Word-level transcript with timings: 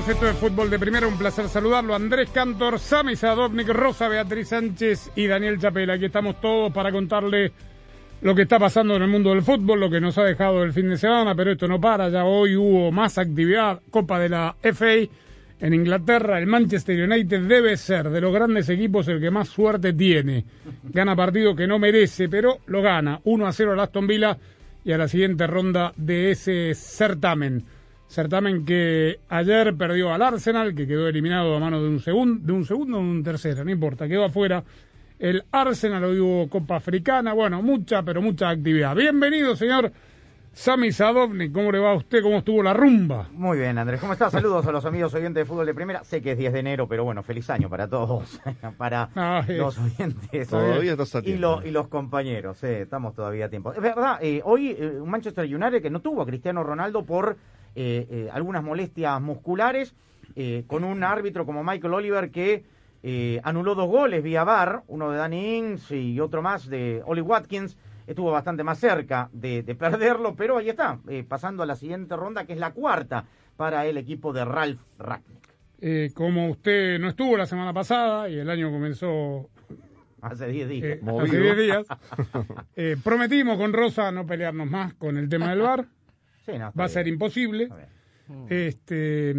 Va? 0.00 0.06
Bienvenidos. 0.06 0.08
Esto 0.08 0.28
es 0.28 0.36
Fútbol 0.36 0.70
de 0.70 0.78
Primera. 0.78 1.06
Un 1.06 1.18
placer 1.18 1.48
saludarlo. 1.48 1.94
Andrés 1.94 2.30
Cantor, 2.30 2.78
Sami 2.78 3.16
Sadovnik, 3.16 3.68
Rosa 3.68 4.08
Beatriz 4.08 4.48
Sánchez 4.48 5.12
y 5.16 5.26
Daniel 5.26 5.58
Chapela. 5.58 5.94
Aquí 5.94 6.06
estamos 6.06 6.40
todos 6.40 6.72
para 6.72 6.90
contarle 6.90 7.52
lo 8.22 8.34
que 8.34 8.42
está 8.42 8.58
pasando 8.58 8.96
en 8.96 9.02
el 9.02 9.08
mundo 9.08 9.30
del 9.30 9.42
fútbol, 9.42 9.80
lo 9.80 9.90
que 9.90 10.00
nos 10.00 10.18
ha 10.18 10.24
dejado 10.24 10.62
el 10.62 10.72
fin 10.72 10.90
de 10.90 10.98
semana, 10.98 11.34
pero 11.34 11.52
esto 11.52 11.66
no 11.66 11.80
para. 11.80 12.08
Ya 12.08 12.24
hoy 12.24 12.56
hubo 12.56 12.92
más 12.92 13.18
actividad. 13.18 13.80
Copa 13.90 14.18
de 14.18 14.28
la 14.28 14.56
FA 14.60 15.08
en 15.60 15.74
Inglaterra. 15.74 16.38
El 16.38 16.46
Manchester 16.46 17.08
United 17.10 17.42
debe 17.42 17.76
ser 17.76 18.10
de 18.10 18.20
los 18.20 18.32
grandes 18.32 18.68
equipos 18.68 19.08
el 19.08 19.20
que 19.20 19.30
más 19.30 19.48
suerte 19.48 19.92
tiene. 19.92 20.44
Gana 20.84 21.16
partido 21.16 21.54
que 21.54 21.66
no 21.66 21.78
merece, 21.78 22.28
pero 22.28 22.58
lo 22.66 22.82
gana. 22.82 23.20
1 23.24 23.46
a 23.46 23.52
0 23.52 23.72
al 23.72 23.80
Aston 23.80 24.06
Villa 24.06 24.36
y 24.84 24.92
a 24.92 24.98
la 24.98 25.08
siguiente 25.08 25.46
ronda 25.46 25.92
de 25.96 26.30
ese 26.30 26.74
certamen. 26.74 27.64
Certamen 28.10 28.64
que 28.64 29.20
ayer 29.28 29.72
perdió 29.76 30.12
al 30.12 30.20
Arsenal, 30.22 30.74
que 30.74 30.84
quedó 30.84 31.06
eliminado 31.06 31.54
a 31.54 31.60
mano 31.60 31.80
de 31.80 31.88
un 31.88 32.00
segundo, 32.00 32.44
de 32.44 32.52
un 32.52 32.64
segundo 32.64 32.98
o 32.98 33.00
de 33.02 33.06
un 33.08 33.22
tercero, 33.22 33.64
no 33.64 33.70
importa, 33.70 34.08
quedó 34.08 34.24
afuera. 34.24 34.64
El 35.16 35.44
Arsenal 35.52 36.02
hoy 36.02 36.18
hubo 36.18 36.48
Copa 36.48 36.74
Africana, 36.76 37.32
bueno, 37.34 37.62
mucha, 37.62 38.02
pero 38.02 38.20
mucha 38.20 38.48
actividad. 38.48 38.96
Bienvenido, 38.96 39.54
señor 39.54 39.92
Sami 40.52 40.90
Sadovnik, 40.90 41.52
¿cómo 41.52 41.70
le 41.70 41.78
va 41.78 41.92
a 41.92 41.94
usted? 41.94 42.20
¿Cómo 42.20 42.38
estuvo 42.38 42.64
la 42.64 42.72
rumba? 42.74 43.28
Muy 43.32 43.58
bien, 43.58 43.78
Andrés. 43.78 44.00
¿Cómo 44.00 44.14
estás? 44.14 44.32
Saludos 44.32 44.66
a 44.66 44.72
los 44.72 44.84
amigos 44.84 45.14
oyentes 45.14 45.42
de 45.42 45.44
fútbol 45.44 45.66
de 45.66 45.74
primera. 45.74 46.02
Sé 46.02 46.20
que 46.20 46.32
es 46.32 46.38
10 46.38 46.52
de 46.52 46.58
enero, 46.58 46.88
pero 46.88 47.04
bueno, 47.04 47.22
feliz 47.22 47.48
año 47.48 47.70
para 47.70 47.86
todos. 47.86 48.40
para 48.76 49.08
Ah, 49.14 49.44
eh. 49.46 49.56
los 49.58 49.78
oyentes. 49.78 50.48
Todavía 50.48 50.92
estás 50.92 51.14
a 51.14 51.20
y, 51.20 51.36
lo- 51.36 51.64
y 51.64 51.70
los 51.70 51.86
compañeros. 51.86 52.64
eh, 52.64 52.80
estamos 52.82 53.14
todavía 53.14 53.44
a 53.44 53.48
tiempo. 53.48 53.72
Es 53.72 53.80
verdad, 53.80 54.18
eh, 54.20 54.40
hoy 54.44 54.70
eh, 54.76 54.98
un 55.00 55.08
Manchester 55.08 55.44
United 55.44 55.80
que 55.80 55.90
no 55.90 56.00
tuvo 56.00 56.22
a 56.22 56.26
Cristiano 56.26 56.64
Ronaldo 56.64 57.04
por 57.06 57.30
eh, 57.30 57.36
eh, 57.36 57.59
algunas 58.32 58.62
molestias 58.62 59.20
musculares, 59.20 59.94
eh, 60.36 60.64
con 60.66 60.84
un 60.84 61.02
árbitro 61.02 61.44
como 61.44 61.64
Michael 61.64 61.94
Oliver 61.94 62.30
que 62.30 62.64
eh, 63.02 63.40
anuló 63.42 63.74
dos 63.74 63.88
goles 63.88 64.22
vía 64.22 64.44
VAR, 64.44 64.82
uno 64.86 65.10
de 65.10 65.18
Danny 65.18 65.56
Ings 65.56 65.90
y 65.90 66.20
otro 66.20 66.42
más 66.42 66.68
de 66.68 67.02
Oli 67.06 67.20
Watkins. 67.20 67.76
Estuvo 68.06 68.30
bastante 68.30 68.64
más 68.64 68.78
cerca 68.78 69.28
de, 69.32 69.62
de 69.62 69.74
perderlo, 69.74 70.34
pero 70.34 70.58
ahí 70.58 70.68
está, 70.68 70.98
eh, 71.08 71.24
pasando 71.26 71.62
a 71.62 71.66
la 71.66 71.76
siguiente 71.76 72.16
ronda, 72.16 72.44
que 72.44 72.52
es 72.54 72.58
la 72.58 72.72
cuarta 72.72 73.24
para 73.56 73.86
el 73.86 73.96
equipo 73.96 74.32
de 74.32 74.44
Ralph 74.44 74.80
Ragnick. 74.98 75.48
Eh, 75.80 76.10
como 76.14 76.50
usted 76.50 76.98
no 76.98 77.08
estuvo 77.08 77.36
la 77.36 77.46
semana 77.46 77.72
pasada 77.72 78.28
y 78.28 78.38
el 78.38 78.50
año 78.50 78.70
comenzó 78.70 79.48
Hace 80.20 80.48
10 80.48 80.68
días. 80.68 80.84
eh, 80.84 81.00
hace 81.22 81.40
10 81.40 81.56
días, 81.56 81.86
eh, 82.76 82.96
prometimos 83.02 83.56
con 83.56 83.72
Rosa 83.72 84.12
no 84.12 84.26
pelearnos 84.26 84.68
más 84.70 84.92
con 84.94 85.16
el 85.16 85.28
tema 85.28 85.50
del 85.50 85.60
bar. 85.60 85.86
Sí, 86.44 86.52
no, 86.58 86.68
está 86.68 86.78
Va 86.78 86.84
a 86.84 86.88
ser 86.88 87.06
imposible. 87.08 87.68
Este, 88.48 89.34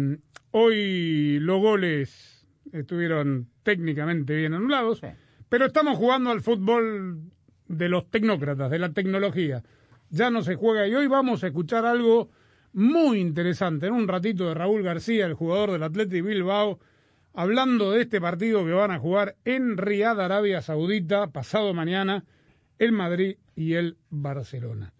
hoy 0.50 1.38
los 1.40 1.60
goles 1.60 2.46
estuvieron 2.72 3.48
técnicamente 3.62 4.34
bien 4.36 4.54
anulados, 4.54 4.98
Sí. 4.98 5.06
pero 5.48 5.66
estamos 5.66 5.96
jugando 5.98 6.30
al 6.30 6.40
fútbol 6.42 7.20
de 7.68 7.88
los 7.88 8.10
tecnócratas, 8.10 8.70
de 8.70 8.78
la 8.78 8.92
tecnología. 8.92 9.62
Ya 10.10 10.30
no 10.30 10.42
se 10.42 10.56
juega 10.56 10.86
y 10.86 10.94
hoy 10.94 11.06
vamos 11.06 11.42
a 11.42 11.46
escuchar 11.48 11.86
algo 11.86 12.30
muy 12.74 13.18
interesante 13.20 13.86
en 13.86 13.94
un 13.94 14.08
ratito 14.08 14.48
de 14.48 14.54
Raúl 14.54 14.82
García, 14.82 15.26
el 15.26 15.34
jugador 15.34 15.72
del 15.72 15.82
Athletic 15.82 16.24
Bilbao, 16.24 16.78
hablando 17.34 17.92
de 17.92 18.02
este 18.02 18.20
partido 18.20 18.64
que 18.64 18.72
van 18.72 18.90
a 18.90 18.98
jugar 18.98 19.36
en 19.44 19.76
Riad, 19.78 20.20
Arabia 20.20 20.60
Saudita, 20.60 21.28
pasado 21.28 21.72
mañana, 21.72 22.24
el 22.78 22.92
Madrid 22.92 23.36
y 23.56 23.74
el 23.74 23.96
Barcelona. 24.10 24.91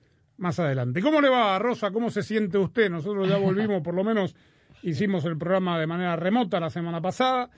Más 0.42 0.58
adelante. 0.58 1.00
¿Cómo 1.00 1.20
le 1.20 1.28
va, 1.28 1.56
Rosa? 1.60 1.92
¿Cómo 1.92 2.10
se 2.10 2.24
siente 2.24 2.58
usted? 2.58 2.90
Nosotros 2.90 3.28
ya 3.28 3.36
volvimos, 3.36 3.80
por 3.80 3.94
lo 3.94 4.02
menos 4.02 4.34
hicimos 4.82 5.24
el 5.24 5.38
programa 5.38 5.78
de 5.78 5.86
manera 5.86 6.16
remota 6.16 6.58
la 6.58 6.68
semana 6.68 7.00
pasada. 7.00 7.48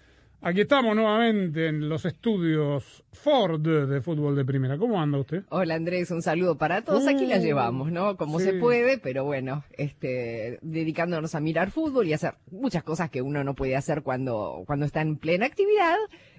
Aquí 0.43 0.61
estamos 0.61 0.95
nuevamente 0.95 1.69
en 1.69 1.89
los 1.89 2.05
estudios 2.05 3.03
Ford 3.11 3.59
de 3.63 4.03
fútbol 4.03 4.37
de 4.37 4.45
primera. 4.45 4.77
¿Cómo 4.77 5.01
anda 5.01 5.17
usted? 5.17 5.45
Hola 5.49 5.77
Andrés, 5.77 6.11
un 6.11 6.21
saludo 6.21 6.59
para 6.59 6.83
todos. 6.83 7.09
Aquí 7.09 7.25
la 7.25 7.39
Uh, 7.39 7.41
llevamos, 7.41 7.91
¿no? 7.91 8.19
Como 8.19 8.39
sí. 8.39 8.45
se 8.45 8.53
puede, 8.53 8.99
pero 8.99 9.25
bueno, 9.25 9.65
este, 9.79 10.59
dedicándonos 10.61 11.35
a 11.35 11.41
mirar 11.41 11.71
fútbol 11.71 12.07
y 12.07 12.13
hacer 12.13 12.35
muchas 12.51 12.83
cosas 12.83 13.09
que 13.09 13.23
uno 13.23 13.43
no 13.45 13.55
puede 13.55 13.77
hacer 13.77 14.03
cuando, 14.03 14.63
cuando 14.67 14.85
está 14.85 15.01
en 15.01 15.17
plena 15.17 15.47
actividad. 15.47 15.97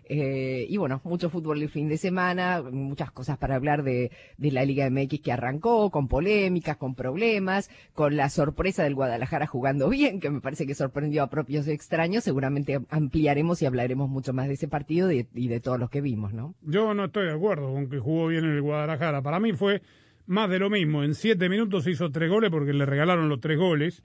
Eh, 0.08 0.68
y 0.70 0.78
bueno, 0.78 1.02
mucho 1.04 1.30
fútbol 1.30 1.62
el 1.62 1.70
fin 1.70 1.90
de 1.90 1.98
semana, 1.98 2.62
muchas 2.62 3.12
cosas 3.12 3.38
para 3.38 3.56
hablar 3.56 3.84
de, 3.84 4.12
la 4.38 4.64
Liga 4.64 4.90
MX 4.90 5.20
que 5.22 5.32
arrancó, 5.32 5.90
con 5.90 6.08
polémicas, 6.08 6.78
con 6.78 6.94
problemas, 6.94 7.72
con 7.94 8.16
la 8.16 8.30
sorpresa 8.30 8.84
del 8.84 8.96
Guadalajara 8.96 9.48
jugando 9.48 9.90
bien, 9.96 10.20
que 10.20 10.30
me 10.30 10.42
parece 10.42 10.68
que 10.68 10.76
sorprendió 10.76 11.24
a 11.24 11.30
propios 11.30 11.68
extraños. 11.68 12.24
Seguramente 12.24 12.80
ampliaremos 12.90 13.62
y 13.62 13.66
hablaremos 13.66 14.10
mucho 14.10 14.34
más 14.34 14.48
de 14.48 14.54
ese 14.54 14.68
partido 14.68 15.12
y 15.12 15.24
de, 15.24 15.60
todos 15.60 15.80
los 15.80 15.90
que 15.90 16.02
vimos, 16.02 16.34
¿no? 16.34 16.54
Yo 16.62 16.94
no 16.94 17.06
estoy 17.06 17.26
de 17.26 17.34
acuerdo 17.34 17.74
con 17.74 17.90
que 17.90 17.98
jugó 17.98 18.28
bien 18.28 18.46
en 18.46 18.52
el 18.52 18.62
Guadalajara. 18.62 19.22
Para 19.22 19.40
mí 19.40 19.54
fue 19.54 19.82
más 20.28 20.50
de 20.50 20.60
lo 20.60 20.70
mismo. 20.70 21.04
En 21.04 21.16
siete 21.16 21.50
minutos 21.50 21.88
hizo 21.88 22.12
tres 22.12 22.30
goles 22.30 22.52
porque 22.52 22.74
le 22.74 22.86
regalaron 22.86 23.30
los 23.30 23.40
tres 23.40 23.58
goles. 23.58 24.04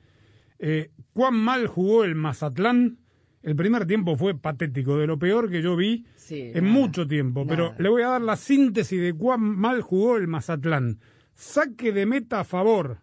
Eh, 0.59 0.91
¿Cuán 1.13 1.35
mal 1.35 1.67
jugó 1.67 2.05
el 2.05 2.15
Mazatlán? 2.15 2.99
El 3.43 3.57
primer 3.57 3.87
tiempo 3.87 4.17
fue 4.17 4.35
patético, 4.39 4.99
de 4.99 5.07
lo 5.07 5.19
peor 5.19 5.51
que 5.51 5.63
yo 5.63 5.75
vi 5.75 6.05
Sí, 6.15 6.53
en 6.55 6.65
nada, 6.65 6.75
mucho 6.75 7.07
tiempo. 7.07 7.47
Pero 7.47 7.75
le 7.79 7.89
voy 7.89 8.03
a 8.03 8.09
dar 8.09 8.21
la 8.21 8.37
síntesis 8.37 9.01
de 9.01 9.15
cuán 9.15 9.41
mal 9.41 9.81
jugó 9.81 10.17
el 10.17 10.29
Mazatlán. 10.29 11.01
Saque 11.35 11.93
de 11.93 12.05
meta 12.05 12.41
a 12.41 12.45
favor. 12.45 12.99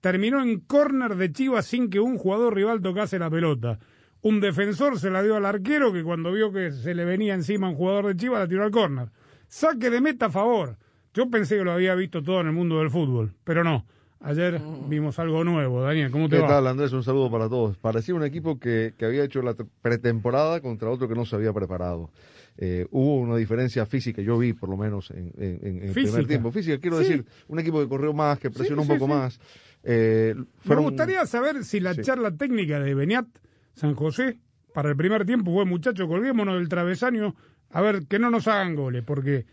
Terminó 0.00 0.42
en 0.42 0.60
córner 0.60 1.14
de 1.16 1.32
Chivas 1.32 1.66
sin 1.66 1.88
que 1.88 2.00
un 2.00 2.18
jugador 2.18 2.54
rival 2.54 2.82
tocase 2.82 3.18
la 3.18 3.30
pelota. 3.30 3.78
Un 4.22 4.40
defensor 4.40 4.98
se 4.98 5.10
la 5.10 5.22
dio 5.22 5.36
al 5.36 5.46
arquero 5.46 5.92
que 5.92 6.02
cuando 6.02 6.32
vio 6.32 6.52
que 6.52 6.72
se 6.72 6.94
le 6.94 7.04
venía 7.04 7.34
encima 7.34 7.68
un 7.68 7.76
jugador 7.76 8.08
de 8.08 8.16
Chivas 8.16 8.40
la 8.40 8.48
tiró 8.48 8.64
al 8.64 8.72
córner. 8.72 9.10
Saque 9.46 9.88
de 9.88 10.00
meta 10.00 10.26
a 10.26 10.30
favor. 10.30 10.78
Yo 11.14 11.30
pensé 11.30 11.56
que 11.56 11.64
lo 11.64 11.72
había 11.72 11.94
visto 11.94 12.22
todo 12.22 12.40
en 12.40 12.48
el 12.48 12.52
mundo 12.52 12.80
del 12.80 12.90
fútbol, 12.90 13.34
pero 13.44 13.62
no. 13.62 13.86
Ayer 14.20 14.60
vimos 14.88 15.18
algo 15.18 15.44
nuevo. 15.44 15.82
Daniel, 15.82 16.10
¿cómo 16.10 16.28
te 16.28 16.36
¿Qué 16.36 16.42
va? 16.42 16.48
tal, 16.48 16.66
Andrés? 16.66 16.92
Un 16.92 17.02
saludo 17.04 17.30
para 17.30 17.48
todos. 17.48 17.76
Parecía 17.76 18.14
un 18.14 18.24
equipo 18.24 18.58
que, 18.58 18.94
que 18.98 19.04
había 19.04 19.22
hecho 19.24 19.42
la 19.42 19.54
pretemporada 19.82 20.60
contra 20.60 20.90
otro 20.90 21.06
que 21.08 21.14
no 21.14 21.24
se 21.26 21.36
había 21.36 21.52
preparado. 21.52 22.10
Eh, 22.56 22.86
hubo 22.90 23.16
una 23.20 23.36
diferencia 23.36 23.84
física, 23.84 24.22
yo 24.22 24.38
vi 24.38 24.54
por 24.54 24.70
lo 24.70 24.78
menos 24.78 25.10
en, 25.10 25.32
en- 25.38 25.60
en 25.66 25.82
el 25.88 25.92
primer 25.92 26.26
tiempo. 26.26 26.50
Física, 26.50 26.78
quiero 26.78 26.98
Sí. 27.02 27.04
decir, 27.04 27.26
un 27.48 27.58
equipo 27.58 27.78
que 27.80 27.88
corrió 27.88 28.14
más, 28.14 28.38
que 28.38 28.50
presionó 28.50 28.82
Sí, 28.82 28.88
un 28.90 28.94
sí, 28.96 28.98
poco 28.98 29.12
sí. 29.12 29.18
más. 29.18 29.40
Eh, 29.84 30.34
Me 30.64 30.76
gustaría 30.76 31.26
saber 31.26 31.62
si 31.64 31.80
la 31.80 31.92
Sí. 31.92 32.00
charla 32.00 32.30
técnica 32.34 32.80
de 32.80 32.94
Beniat 32.94 33.26
San 33.74 33.94
José 33.94 34.38
para 34.72 34.88
el 34.88 34.96
primer 34.96 35.26
tiempo 35.26 35.52
fue, 35.52 35.66
muchachos, 35.66 36.08
colguémonos 36.08 36.54
del 36.56 36.68
travesaño, 36.70 37.36
a 37.70 37.80
ver, 37.82 38.06
que 38.06 38.18
no 38.18 38.30
nos 38.30 38.48
hagan 38.48 38.74
goles, 38.74 39.04
porque 39.04 39.44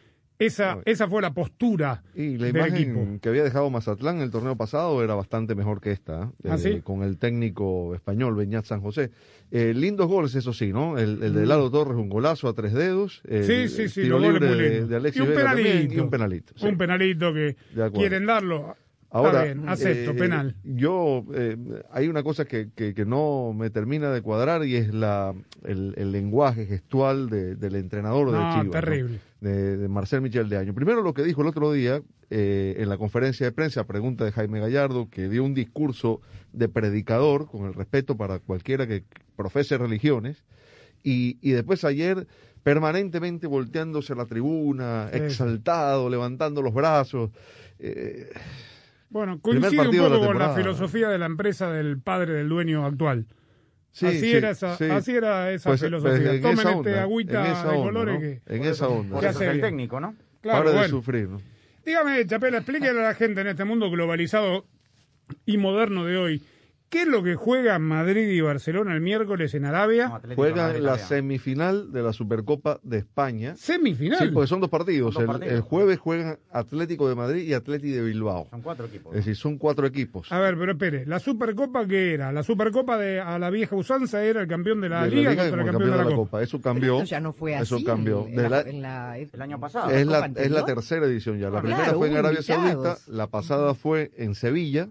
esa, 0.46 0.80
esa 0.86 1.08
fue 1.08 1.22
la 1.22 1.34
postura 1.34 2.04
Y 2.16 2.38
la 2.38 2.46
del 2.48 2.56
imagen 2.58 2.76
equipo. 2.76 3.20
que 3.22 3.30
había 3.30 3.44
dejado 3.44 3.70
Mazatlán 3.70 4.20
el 4.22 4.32
torneo 4.32 4.56
pasado 4.56 5.04
era 5.04 5.16
bastante 5.16 5.56
mejor 5.56 5.82
que 5.82 5.92
esta, 5.92 6.24
¿eh? 6.44 6.50
¿Ah, 6.50 6.56
Eh, 6.56 6.58
sí? 6.58 6.82
con 6.84 7.04
el 7.04 7.18
técnico 7.18 7.94
español 7.96 8.36
Beñat 8.36 8.66
San 8.66 8.82
José. 8.82 9.12
Eh, 9.52 9.74
lindos 9.76 10.08
goles, 10.08 10.34
eso 10.36 10.52
sí, 10.54 10.74
¿no? 10.74 10.98
El, 10.98 11.22
el 11.24 11.32
Mm. 11.34 11.36
de 11.36 11.46
Lalo 11.46 11.70
Torres, 11.70 11.96
un 11.96 12.10
golazo 12.10 12.48
a 12.48 12.54
tres 12.54 12.74
dedos. 12.74 13.22
El, 13.28 13.44
Sí, 13.46 13.68
sí, 13.68 13.88
sí, 13.90 14.02
tiro 14.04 14.18
libre 14.20 14.48
de, 14.56 14.88
de 14.88 14.96
Alexis 14.96 15.20
y 15.20 15.24
un 15.24 15.30
Vega 15.30 15.44
también, 15.44 15.68
penalito. 15.68 15.94
y 15.94 16.00
un 16.00 16.10
penalito. 16.10 16.54
sí. 16.56 16.66
Un 16.68 16.78
penalito 16.78 17.34
que 17.34 17.56
De 17.76 17.92
quieren 17.92 18.26
darlo. 18.26 18.76
Ahora, 19.16 19.44
Está 19.46 19.54
bien, 19.54 19.70
acepto, 19.70 20.10
eh, 20.10 20.14
penal. 20.16 20.56
Yo, 20.64 21.24
eh, 21.36 21.56
hay 21.92 22.08
una 22.08 22.24
cosa 22.24 22.46
que, 22.46 22.70
que, 22.76 22.96
que 22.96 23.06
no 23.06 23.54
me 23.56 23.70
termina 23.70 24.10
de 24.10 24.24
cuadrar 24.24 24.66
y 24.66 24.76
es 24.76 24.92
la 24.92 25.36
el, 25.64 25.94
el 25.98 26.12
lenguaje 26.12 26.66
gestual 26.66 27.30
de- 27.30 27.56
del 27.56 27.76
entrenador 27.76 28.32
de 28.32 28.38
No, 28.40 28.54
Chivas. 28.64 28.66
¿no? 28.66 28.72
De, 29.44 29.78
de 29.78 29.88
Marcel 29.90 30.22
Michel 30.22 30.48
de 30.50 30.58
Año. 30.58 30.74
Primero 30.74 31.02
lo 31.02 31.14
que 31.14 31.24
dijo 31.24 31.42
el 31.42 31.48
otro 31.50 31.72
día 31.72 32.02
eh, 32.30 32.76
en 32.80 32.90
la 32.90 32.98
conferencia 32.98 33.46
de 33.46 33.52
prensa, 33.52 33.86
pregunta 33.86 34.24
de 34.26 34.32
Jaime 34.32 34.60
Gallardo, 34.60 35.10
que 35.10 35.28
dio 35.30 35.44
un 35.44 35.54
discurso 35.54 36.22
de 36.54 36.70
predicador, 36.70 37.48
con 37.48 37.66
el 37.66 37.74
respeto 37.74 38.16
para 38.16 38.40
cualquiera 38.40 38.88
que 38.88 39.04
profese 39.36 39.78
religiones, 39.78 40.44
y, 41.04 41.38
y 41.42 41.52
después 41.52 41.84
ayer 41.84 42.28
permanentemente 42.64 43.46
volteándose 43.46 44.14
a 44.14 44.16
la 44.16 44.26
tribuna, 44.26 45.10
Sí. 45.12 45.18
exaltado, 45.20 46.10
levantando 46.10 46.62
los 46.62 46.74
brazos. 46.74 47.30
eh, 47.80 48.30
Bueno, 49.10 49.40
coincide 49.42 49.82
un 49.90 49.98
la 49.98 50.10
poco 50.10 50.26
con 50.28 50.40
la 50.40 50.56
filosofía 50.56 51.10
de 51.10 51.18
la 51.18 51.26
empresa 51.26 51.70
del 51.70 52.00
padre 52.00 52.34
del 52.34 52.48
dueño 52.48 52.86
actual. 52.86 53.26
Sí, 53.94 54.06
así, 54.08 54.20
sí, 54.20 54.32
era 54.34 54.50
esa, 54.50 54.76
sí. 54.78 54.84
así 54.86 55.16
era 55.16 55.52
esa 55.52 55.70
Pues, 55.70 55.82
filosofía. 55.82 56.18
pues, 56.18 56.36
en 56.36 56.42
Tomen 56.42 56.60
esa 56.60 56.70
este 56.72 56.90
onda, 56.90 57.02
agüita 57.04 57.46
en 57.46 57.52
esa 57.54 57.64
de 57.64 57.70
onda, 57.70 57.84
colores 57.84 58.14
¿no? 58.16 58.20
que... 58.20 58.42
En 58.56 58.64
esa 58.66 58.88
onda. 58.90 59.22
Sé 59.22 59.30
es 59.30 59.42
el 59.42 59.62
técnico, 59.62 60.00
¿no? 60.02 60.16
Claro, 60.42 60.60
Para 60.60 60.70
de 60.72 60.76
bueno. 60.78 60.90
sufrir, 60.90 61.30
¿no? 61.30 61.42
Dígame, 61.86 62.26
Chapela, 62.28 62.58
explíquele 62.58 63.00
a 63.00 63.04
la 63.04 63.14
gente 63.16 63.40
en 63.42 63.48
este 63.48 63.64
mundo 63.64 63.90
globalizado 63.90 64.66
y 65.46 65.58
moderno 65.58 66.04
de 66.06 66.18
hoy, 66.18 66.42
¿qué 66.94 67.02
es 67.02 67.08
lo 67.08 67.24
que 67.24 67.36
juegan 67.36 67.82
Madrid 67.82 68.30
y 68.30 68.40
Barcelona 68.40 68.94
el 68.94 69.02
miércoles 69.02 69.54
en 69.56 69.64
No, 69.64 69.70
Arabia? 69.70 70.08
Atlético 70.16 70.42
Juegan 70.42 70.68
Madrid 70.68 70.82
la 70.84 70.98
semifinal 71.00 71.92
de 71.92 72.04
la 72.04 72.14
Supercopa 72.14 72.80
de 72.84 73.00
España. 73.00 73.56
Semifinal. 73.58 74.20
Sí, 74.20 74.28
porque 74.34 74.48
son 74.48 74.62
dos 74.62 74.70
partidos. 74.70 75.14
Son 75.16 75.26
dos 75.26 75.36
el, 75.36 75.40
partidos. 75.40 75.56
el 75.56 75.62
jueves 75.62 76.00
juegan 76.00 76.38
Atlético 76.52 77.10
de 77.10 77.16
Madrid 77.16 77.44
y 77.44 77.54
Atlético 77.54 77.96
de 77.96 78.02
Bilbao. 78.04 78.48
Son 78.52 78.62
cuatro 78.62 78.86
equipos. 78.86 79.12
Es 79.14 79.18
decir, 79.26 79.36
son 79.36 79.58
cuatro 79.58 79.88
equipos. 79.88 80.32
A 80.32 80.40
ver, 80.40 80.58
pero 80.58 80.72
espere, 80.74 81.06
¿la 81.06 81.20
Supercopa 81.20 81.86
qué 81.88 82.14
era? 82.14 82.32
¿La 82.32 82.44
Supercopa 82.44 82.98
de 82.98 83.20
a 83.20 83.40
la 83.40 83.50
vieja 83.50 83.76
usanza 83.76 84.24
era 84.24 84.42
el 84.42 84.48
campeón 84.48 84.80
de 84.82 84.90
la 84.90 85.04
De 85.06 85.10
Liga 85.10 85.36
contra 85.36 85.62
el 85.62 85.66
campeón 85.72 85.92
de 85.92 85.98
la 85.98 86.16
Copa? 86.16 86.42
Eso 86.44 86.58
Pero 86.60 86.64
cambió. 86.74 87.04
ya 87.04 87.20
no 87.20 87.34
fue 87.34 87.56
así. 87.56 87.76
Eso 87.76 87.84
cambió. 87.84 88.28
en 88.28 88.36
De 88.36 88.44
la- 88.44 88.50
la- 88.50 88.62
en 88.70 88.82
la- 88.82 89.18
El 89.18 89.42
año 89.42 89.60
pasado. 89.60 89.90
es, 89.90 90.06
la, 90.06 90.26
es 90.36 90.66
tercera 90.66 91.06
edición 91.06 91.40
ya. 91.40 91.50
La 91.50 91.60
Ah, 91.60 91.62
primera 91.62 91.84
claro, 91.84 91.98
fue 91.98 92.08
en 92.10 92.18
Arabia. 92.18 92.42
Saudita, 92.44 92.98
la 93.08 93.28
pasada 93.28 93.74
fue 93.74 94.12
en 94.18 94.36
Sevilla, 94.36 94.90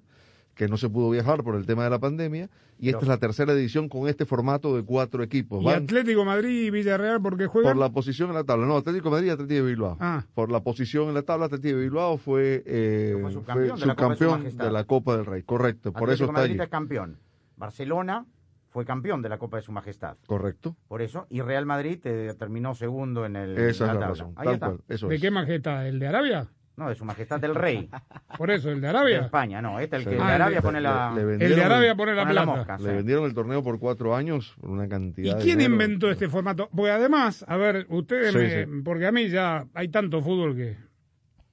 que 0.55 0.69
no 0.69 0.77
se 0.77 0.89
pudo 0.91 1.11
viajar 1.11 1.43
por 1.43 1.55
el 1.57 1.65
tema 1.67 1.85
de 1.85 1.91
la 1.91 1.99
pandemia, 1.99 2.51
y 2.79 2.89
esta 2.89 3.01
es 3.03 3.09
la 3.09 3.17
tercera 3.19 3.53
edición 3.53 3.89
con 3.89 4.09
este 4.09 4.27
formato 4.27 4.77
de 4.77 4.83
cuatro 4.85 5.23
equipos. 5.23 5.63
¿Y 5.65 5.69
Atlético 5.69 6.25
Madrid 6.25 6.67
y 6.67 6.71
Villarreal 6.71 7.23
por 7.23 7.37
qué 7.39 7.47
juegan? 7.47 7.73
por 7.73 7.81
la 7.81 7.91
posición 7.91 8.29
en 8.31 8.35
la 8.35 8.45
tabla. 8.45 8.67
No, 8.67 8.77
Atlético 8.77 9.05
de 9.09 9.11
Madrid 9.13 9.27
y 9.29 9.31
Atlético 9.31 9.55
de 9.65 9.71
Bilbao. 9.71 9.97
Ah. 10.01 10.25
Por 10.35 10.51
la 10.51 10.61
posición 10.61 11.09
en 11.09 11.15
la 11.15 11.23
tabla, 11.23 11.47
Atlético 11.47 11.77
de 11.77 11.83
Bilbao 11.83 12.19
fue, 12.19 12.63
eh, 12.67 13.17
Fue 13.21 13.33
subcampeón 13.33 13.79
fue 13.79 13.81
de 13.81 13.87
la 13.87 13.95
Copa 13.95 14.09
de 14.11 14.17
su 14.17 14.25
subcampeón 14.25 14.39
Majestad. 14.41 14.65
de 14.65 14.71
la 14.73 14.85
Copa 14.85 15.17
del 15.17 15.27
Rey. 15.27 15.43
Correcto, 15.45 15.93
por 15.93 16.11
eso 16.11 16.25
está 16.25 16.33
Madrid 16.33 16.53
allí. 16.55 16.63
es 16.63 16.69
campeón. 16.69 17.19
Barcelona 17.57 18.27
fue 18.71 18.85
campeón 18.85 19.23
de 19.23 19.29
la 19.29 19.39
Copa 19.39 19.59
de 19.59 19.63
su 19.63 19.73
Majestad. 19.73 20.17
Correcto. 20.27 20.77
Por 20.89 21.03
eso. 21.03 21.27
Y 21.31 21.41
Real 21.43 21.67
Madrid 21.67 22.01
eh, 22.05 22.35
terminó 22.39 22.75
segundo 22.75 23.25
en, 23.27 23.37
el, 23.37 23.57
Esa 23.59 23.63
en 23.63 23.69
es 23.69 23.79
la 23.81 23.87
la 23.87 23.93
tabla. 23.93 24.07
razón. 24.09 24.33
Ahí 24.37 24.45
Tal 24.47 24.55
está. 24.55 24.67
cual. 24.67 24.81
Eso 24.89 25.09
¿De 25.09 25.15
es. 25.17 25.21
qué 25.21 25.31
majestad? 25.31 25.87
¿El 25.89 25.99
de 25.99 26.07
Arabia? 26.09 26.49
No, 26.77 26.89
de 26.89 26.95
su 26.95 27.05
Majestad 27.05 27.39
del 27.39 27.55
Rey. 27.55 27.89
Por 28.39 28.51
eso, 28.51 28.71
el 28.71 28.77
de 28.77 28.81
de 28.83 28.89
Arabia. 28.89 29.21
España, 29.21 29.61
no. 29.61 29.79
Este 29.79 29.97
es 29.97 30.03
el 30.03 30.05
Sí. 30.05 30.11
que 30.11 30.17
el 30.17 30.23
Ah, 30.23 30.29
de 30.31 30.35
el 30.37 30.43
Arabia 30.43 30.63
pone 30.63 30.81
la, 30.81 31.13
le- 31.15 31.37
le 31.39 31.45
El 31.47 31.55
de 31.57 31.63
Arabia 31.65 31.95
pone 31.95 32.15
la 32.15 32.23
pone 32.23 32.35
la 32.35 32.47
mosca. 32.47 32.79
Le 32.79 32.91
sí. 32.91 32.97
vendieron 32.97 33.25
el 33.27 33.35
torneo 33.35 33.63
por 33.63 33.79
cuatro 33.79 34.17
años 34.17 34.55
por 34.61 34.71
una 34.71 34.87
¿Y 34.87 34.89
cantidad 34.89 35.37
de 35.37 35.43
quién 35.43 35.59
dinero. 35.59 35.75
inventó 35.75 36.11
este 36.11 36.29
formato? 36.29 36.71
Porque 36.75 36.91
además, 36.91 37.45
a 37.47 37.57
ver, 37.59 37.87
ustedes, 37.91 38.33
Sí, 38.33 38.39
me- 38.39 38.65
sí. 38.65 38.71
porque 38.85 39.07
a 39.07 39.13
mí 39.13 39.29
ya 39.29 39.67
hay 39.75 39.89
tanto 39.89 40.23
fútbol 40.23 40.57
que 40.57 40.77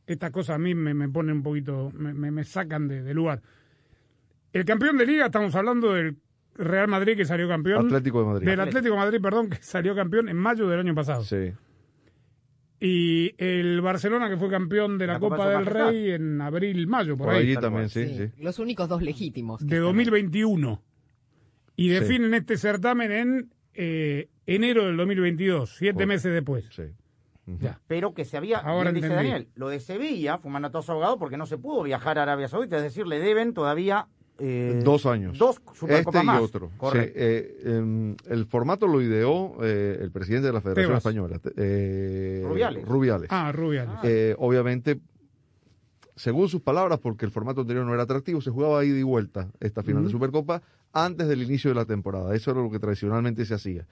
estas 0.08 0.32
cosas 0.32 0.56
a 0.56 0.60
mí 0.60 0.74
me, 0.74 0.94
me 0.94 1.10
ponen 1.10 1.36
un 1.38 1.44
poquito, 1.44 1.92
me, 1.94 2.14
me- 2.14 2.32
me 2.32 2.44
sacan 2.46 2.88
de, 2.88 3.04
de 3.04 3.14
lugar. 3.14 3.42
El 4.54 4.64
campeón 4.66 4.98
de 4.98 5.06
liga, 5.06 5.26
estamos 5.26 5.54
hablando 5.56 5.94
del 5.94 6.16
Real 6.56 6.88
Madrid 6.88 7.16
que 7.16 7.26
salió 7.26 7.48
campeón. 7.48 7.86
Atlético 7.86 8.22
de 8.22 8.26
Madrid. 8.26 8.48
Del 8.48 8.60
Atlético 8.62 8.94
de 8.96 9.00
Madrid, 9.00 9.20
perdón, 9.22 9.50
que 9.50 9.58
salió 9.62 9.94
campeón 9.96 10.28
en 10.30 10.38
mayo 10.38 10.68
del 10.68 10.80
año 10.80 10.96
pasado. 10.96 11.24
Sí. 11.24 11.52
Y 12.82 13.34
el 13.38 13.82
Barcelona 13.82 14.30
que 14.30 14.38
fue 14.38 14.50
campeón 14.50 14.98
de 14.98 15.08
la, 15.08 15.14
La 15.14 15.20
Copa, 15.20 15.36
Copa 15.38 15.50
de 15.50 15.56
del. 15.58 15.66
Rey 15.66 16.12
en 16.12 16.40
abril, 16.42 16.88
mayo, 16.88 17.18
por, 17.18 17.28
Por 17.28 17.36
ahí. 17.36 17.42
allí 17.44 17.56
también, 17.58 17.90
sí, 17.90 18.08
sí. 18.16 18.32
Los 18.42 18.58
únicos 18.60 18.88
dos 18.88 19.02
legítimos. 19.02 19.60
de 19.60 19.66
están. 19.76 19.82
2021. 19.82 20.82
Y 21.76 21.84
Sí. 21.90 21.90
definen 21.90 22.34
este 22.34 22.58
certamen 22.58 23.12
en 23.12 23.50
eh, 23.74 24.30
enero 24.46 24.86
del 24.88 24.98
2022, 24.98 25.76
siete 25.78 25.94
Por- 26.00 26.08
meses 26.08 26.34
después. 26.34 26.66
sí. 26.72 26.84
Ya. 27.60 27.80
pero 27.88 28.14
que 28.14 28.26
se 28.26 28.38
había, 28.38 28.60
Ahora 28.60 28.92
bien 28.92 29.02
dice. 29.04 29.16
Daniel, 29.16 29.48
lo 29.56 29.70
de 29.70 29.80
Sevilla 29.80 30.38
fue 30.38 30.52
mandatoso 30.52 30.92
abogado 30.92 31.18
porque 31.18 31.36
no 31.36 31.48
se 31.48 31.58
pudo 31.58 31.82
viajar 31.82 32.20
a 32.20 32.24
Arabia 32.24 32.48
Saudita, 32.48 32.78
es 32.78 32.84
decir, 32.84 33.08
le 33.08 33.18
deben 33.20 33.56
todavía 33.56 34.08
eh, 34.40 34.82
Dos 34.84 35.06
años. 35.06 35.38
dos 35.38 35.62
Supercopas 35.74 36.24
este 36.24 36.34
y 36.34 36.44
otro. 36.44 36.72
Correcto. 36.78 37.08
Sí, 37.14 37.14
eh, 37.16 37.62
em, 37.66 38.16
el 38.28 38.46
formato 38.46 38.88
lo 38.88 39.02
ideó 39.02 39.58
eh, 39.62 39.98
el 40.02 40.12
presidente 40.12 40.48
de 40.48 40.54
la 40.54 40.62
Federación 40.62 40.88
Tebas. 40.90 41.06
Española, 41.06 41.40
eh, 41.58 42.44
Rubiales. 42.48 42.86
Rubiales. 42.88 43.28
Ah, 43.32 43.52
Rubiales. 43.52 43.96
Eh, 44.04 44.36
obviamente, 44.38 45.00
según 46.16 46.50
sus 46.50 46.62
palabras, 46.62 47.00
porque 47.00 47.26
el 47.26 47.32
formato 47.32 47.62
anterior 47.62 47.86
no 47.86 47.94
era 47.94 48.04
atractivo, 48.04 48.42
se 48.42 48.50
jugaba 48.52 48.84
ida 48.84 48.98
y 48.98 49.04
vuelta 49.04 49.50
esta 49.60 49.84
final 49.84 50.04
de 50.04 50.10
Supercopa 50.10 50.62
antes 50.92 51.28
del 51.28 51.44
inicio 51.44 51.70
de 51.70 51.76
la 51.76 51.86
temporada. 51.86 52.36
Eso 52.36 52.52
era 52.52 52.62
lo 52.62 52.70
que 52.72 52.80
tradicionalmente 52.80 53.46
se 53.46 53.54
hacía. 53.54 53.86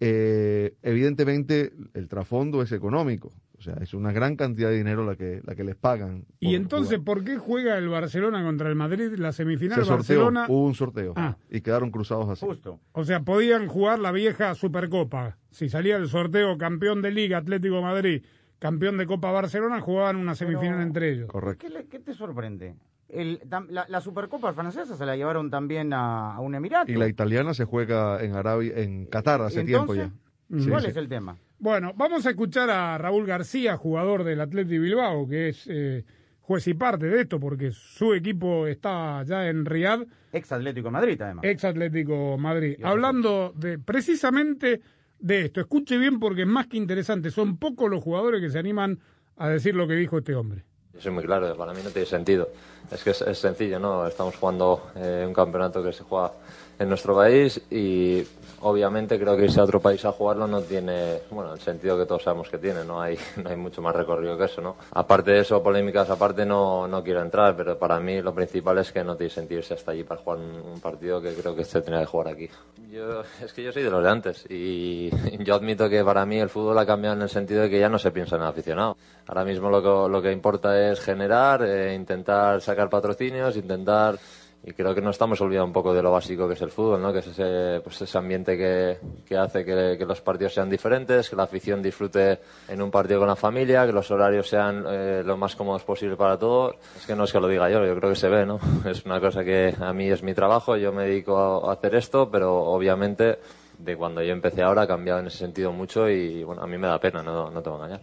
Eh, 0.00 0.74
evidentemente, 0.82 1.72
el 1.94 2.08
trasfondo 2.08 2.60
es 2.62 2.72
económico. 2.72 3.32
O 3.60 3.62
sea, 3.62 3.74
es 3.82 3.92
una 3.92 4.10
gran 4.10 4.36
cantidad 4.36 4.70
de 4.70 4.78
dinero 4.78 5.04
la 5.04 5.16
que, 5.16 5.42
la 5.44 5.54
que 5.54 5.64
les 5.64 5.76
pagan. 5.76 6.24
y 6.40 6.46
por 6.46 6.54
entonces, 6.54 6.98
jugar. 6.98 7.04
¿por 7.04 7.24
qué 7.24 7.36
juega 7.36 7.76
el 7.76 7.90
Barcelona 7.90 8.42
contra 8.42 8.70
el 8.70 8.74
Madrid 8.74 9.12
la 9.18 9.32
semifinal 9.32 9.78
se 9.80 9.84
sorteó, 9.84 9.96
Barcelona? 10.24 10.46
hubo 10.48 10.64
un 10.64 10.74
sorteo 10.74 11.12
Ah. 11.14 11.36
y 11.50 11.60
quedaron 11.60 11.90
cruzados 11.90 12.26
así. 12.30 12.46
Justo. 12.46 12.80
O 12.92 13.04
sea, 13.04 13.20
podían 13.20 13.66
jugar 13.68 13.98
la 13.98 14.12
vieja 14.12 14.54
Supercopa. 14.54 15.36
Si 15.50 15.68
salía 15.68 15.96
el 15.96 16.08
sorteo 16.08 16.56
campeón 16.56 17.02
de 17.02 17.10
Liga 17.10 17.36
Atlético 17.36 17.82
Madrid, 17.82 18.22
campeón 18.58 18.96
de 18.96 19.04
Copa 19.06 19.30
Barcelona, 19.30 19.80
jugaban 19.80 20.16
una 20.16 20.34
semifinal 20.34 20.76
Pero- 20.76 20.82
entre 20.82 21.12
ellos. 21.12 21.28
Correcto. 21.28 21.66
¿Qué, 21.66 21.70
le- 21.72 21.86
qué 21.86 21.98
te 21.98 22.14
sorprende? 22.14 22.76
El- 23.10 23.40
la, 23.68 23.84
la 23.88 24.00
Supercopa 24.00 24.54
francesa 24.54 24.96
se 24.96 25.04
la 25.04 25.16
llevaron 25.16 25.50
también 25.50 25.92
a, 25.92 26.34
a 26.36 26.40
un 26.40 26.54
Emirato. 26.54 26.90
Y 26.90 26.94
la 26.94 27.08
italiana 27.08 27.52
se 27.52 27.66
juega 27.66 28.22
en 28.24 28.34
Arabia, 28.36 28.72
en 28.76 29.04
Qatar 29.04 29.42
hace 29.42 29.64
tiempo 29.64 29.94
ya. 29.94 30.10
¿Cuál 30.48 30.80
Sí, 30.82 30.86
es 30.88 30.94
sí. 30.94 30.98
el 30.98 31.08
tema? 31.08 31.36
Bueno, 31.60 31.92
vamos 31.94 32.24
a 32.24 32.30
escuchar 32.30 32.70
a 32.70 32.96
Raúl 32.96 33.26
García, 33.26 33.76
jugador 33.76 34.24
del 34.24 34.40
Atlético 34.40 34.80
Bilbao, 34.80 35.28
que 35.28 35.50
es 35.50 35.66
eh, 35.68 36.04
juez 36.40 36.66
y 36.66 36.72
parte 36.72 37.04
de 37.06 37.20
esto, 37.20 37.38
porque 37.38 37.70
su 37.70 38.14
equipo 38.14 38.66
está 38.66 39.22
ya 39.24 39.46
en 39.46 39.66
Riyadh, 39.66 40.06
Ex 40.32 40.52
Atlético 40.52 40.90
Madrid, 40.90 41.20
además. 41.20 41.44
ex 41.44 41.62
Atlético 41.64 42.38
Madrid. 42.38 42.78
Hablando 42.82 43.52
de 43.54 43.78
precisamente 43.78 44.80
de 45.18 45.44
esto, 45.44 45.60
escuche 45.60 45.98
bien 45.98 46.18
porque 46.18 46.42
es 46.42 46.48
más 46.48 46.66
que 46.66 46.78
interesante, 46.78 47.30
son 47.30 47.58
pocos 47.58 47.90
los 47.90 48.02
jugadores 48.02 48.40
que 48.40 48.48
se 48.48 48.58
animan 48.58 48.98
a 49.36 49.50
decir 49.50 49.74
lo 49.74 49.86
que 49.86 49.94
dijo 49.96 50.16
este 50.16 50.34
hombre. 50.34 50.64
Yo 50.94 51.00
soy 51.02 51.12
muy 51.12 51.24
claro, 51.24 51.54
para 51.58 51.74
mí 51.74 51.80
no 51.84 51.90
tiene 51.90 52.06
sentido. 52.06 52.48
Es 52.90 53.04
que 53.04 53.10
es, 53.10 53.20
es 53.20 53.38
sencillo, 53.38 53.78
¿no? 53.78 54.06
Estamos 54.06 54.34
jugando 54.36 54.92
eh, 54.96 55.24
un 55.26 55.34
campeonato 55.34 55.84
que 55.84 55.92
se 55.92 56.04
juega 56.04 56.32
en 56.80 56.88
nuestro 56.88 57.14
país 57.14 57.60
y 57.70 58.26
obviamente 58.62 59.18
creo 59.18 59.36
que 59.36 59.44
irse 59.44 59.60
a 59.60 59.64
otro 59.64 59.80
país 59.80 60.02
a 60.06 60.12
jugarlo 60.12 60.46
no 60.46 60.62
tiene, 60.62 61.20
bueno, 61.30 61.52
el 61.52 61.60
sentido 61.60 61.98
que 61.98 62.06
todos 62.06 62.22
sabemos 62.22 62.48
que 62.48 62.56
tiene, 62.56 62.84
no 62.84 63.00
hay, 63.00 63.18
no 63.42 63.50
hay 63.50 63.56
mucho 63.56 63.82
más 63.82 63.94
recorrido 63.94 64.36
que 64.38 64.44
eso, 64.44 64.62
¿no? 64.62 64.76
Aparte 64.92 65.32
de 65.32 65.40
eso, 65.40 65.62
polémicas 65.62 66.08
aparte, 66.08 66.46
no, 66.46 66.88
no 66.88 67.04
quiero 67.04 67.20
entrar, 67.20 67.54
pero 67.54 67.78
para 67.78 68.00
mí 68.00 68.22
lo 68.22 68.34
principal 68.34 68.78
es 68.78 68.92
que 68.92 69.04
no 69.04 69.14
tiene 69.14 69.30
sentido 69.30 69.60
irse 69.60 69.74
hasta 69.74 69.92
allí 69.92 70.04
para 70.04 70.22
jugar 70.22 70.38
un, 70.38 70.72
un 70.72 70.80
partido 70.80 71.20
que 71.20 71.34
creo 71.34 71.54
que 71.54 71.64
se 71.64 71.82
tenía 71.82 72.00
que 72.00 72.06
jugar 72.06 72.28
aquí. 72.28 72.48
Yo, 72.90 73.22
es 73.44 73.52
que 73.52 73.62
yo 73.62 73.72
soy 73.72 73.82
de 73.82 73.90
los 73.90 74.02
de 74.02 74.10
antes 74.10 74.46
y 74.48 75.10
yo 75.44 75.54
admito 75.54 75.88
que 75.90 76.02
para 76.02 76.24
mí 76.24 76.40
el 76.40 76.48
fútbol 76.48 76.78
ha 76.78 76.86
cambiado 76.86 77.14
en 77.14 77.22
el 77.22 77.28
sentido 77.28 77.62
de 77.62 77.68
que 77.68 77.78
ya 77.78 77.90
no 77.90 77.98
se 77.98 78.10
piensa 78.10 78.36
en 78.36 78.42
el 78.42 78.48
aficionado. 78.48 78.96
Ahora 79.26 79.44
mismo 79.44 79.68
lo 79.68 79.82
que, 79.82 80.10
lo 80.10 80.22
que 80.22 80.32
importa 80.32 80.90
es 80.90 80.98
generar, 81.00 81.62
eh, 81.62 81.94
intentar 81.94 82.60
sacar 82.62 82.88
patrocinios, 82.88 83.54
intentar 83.56 84.18
y 84.62 84.72
creo 84.72 84.94
que 84.94 85.00
nos 85.00 85.14
estamos 85.14 85.40
olvidando 85.40 85.66
un 85.66 85.72
poco 85.72 85.94
de 85.94 86.02
lo 86.02 86.12
básico 86.12 86.46
que 86.46 86.54
es 86.54 86.62
el 86.62 86.70
fútbol, 86.70 87.00
¿no? 87.00 87.12
que 87.12 87.20
es 87.20 87.26
ese, 87.28 87.80
pues 87.82 88.02
ese 88.02 88.18
ambiente 88.18 88.58
que, 88.58 88.98
que 89.26 89.36
hace 89.36 89.64
que, 89.64 89.96
que 89.98 90.04
los 90.04 90.20
partidos 90.20 90.54
sean 90.54 90.68
diferentes, 90.68 91.30
que 91.30 91.36
la 91.36 91.44
afición 91.44 91.82
disfrute 91.82 92.38
en 92.68 92.82
un 92.82 92.90
partido 92.90 93.20
con 93.20 93.28
la 93.28 93.36
familia, 93.36 93.86
que 93.86 93.92
los 93.92 94.10
horarios 94.10 94.48
sean 94.48 94.84
eh, 94.86 95.22
lo 95.24 95.36
más 95.36 95.56
cómodos 95.56 95.82
posible 95.84 96.16
para 96.16 96.38
todos. 96.38 96.76
Es 96.96 97.06
que 97.06 97.16
no 97.16 97.24
es 97.24 97.32
que 97.32 97.40
lo 97.40 97.48
diga 97.48 97.70
yo, 97.70 97.84
yo 97.86 97.96
creo 97.96 98.10
que 98.10 98.16
se 98.16 98.28
ve, 98.28 98.44
¿no? 98.44 98.58
Es 98.84 99.04
una 99.06 99.20
cosa 99.20 99.44
que 99.44 99.74
a 99.78 99.92
mí 99.92 100.08
es 100.08 100.22
mi 100.22 100.34
trabajo, 100.34 100.76
yo 100.76 100.92
me 100.92 101.04
dedico 101.04 101.38
a, 101.38 101.70
a 101.70 101.72
hacer 101.72 101.94
esto, 101.94 102.30
pero 102.30 102.62
obviamente 102.64 103.38
de 103.78 103.96
cuando 103.96 104.22
yo 104.22 104.32
empecé 104.32 104.62
ahora 104.62 104.82
ha 104.82 104.86
cambiado 104.86 105.20
en 105.20 105.28
ese 105.28 105.38
sentido 105.38 105.72
mucho 105.72 106.08
y 106.08 106.44
bueno, 106.44 106.62
a 106.62 106.66
mí 106.66 106.76
me 106.76 106.86
da 106.86 107.00
pena, 107.00 107.22
no, 107.22 107.50
no 107.50 107.62
te 107.62 107.70
voy 107.70 107.80
a 107.80 107.84
engañar. 107.84 108.00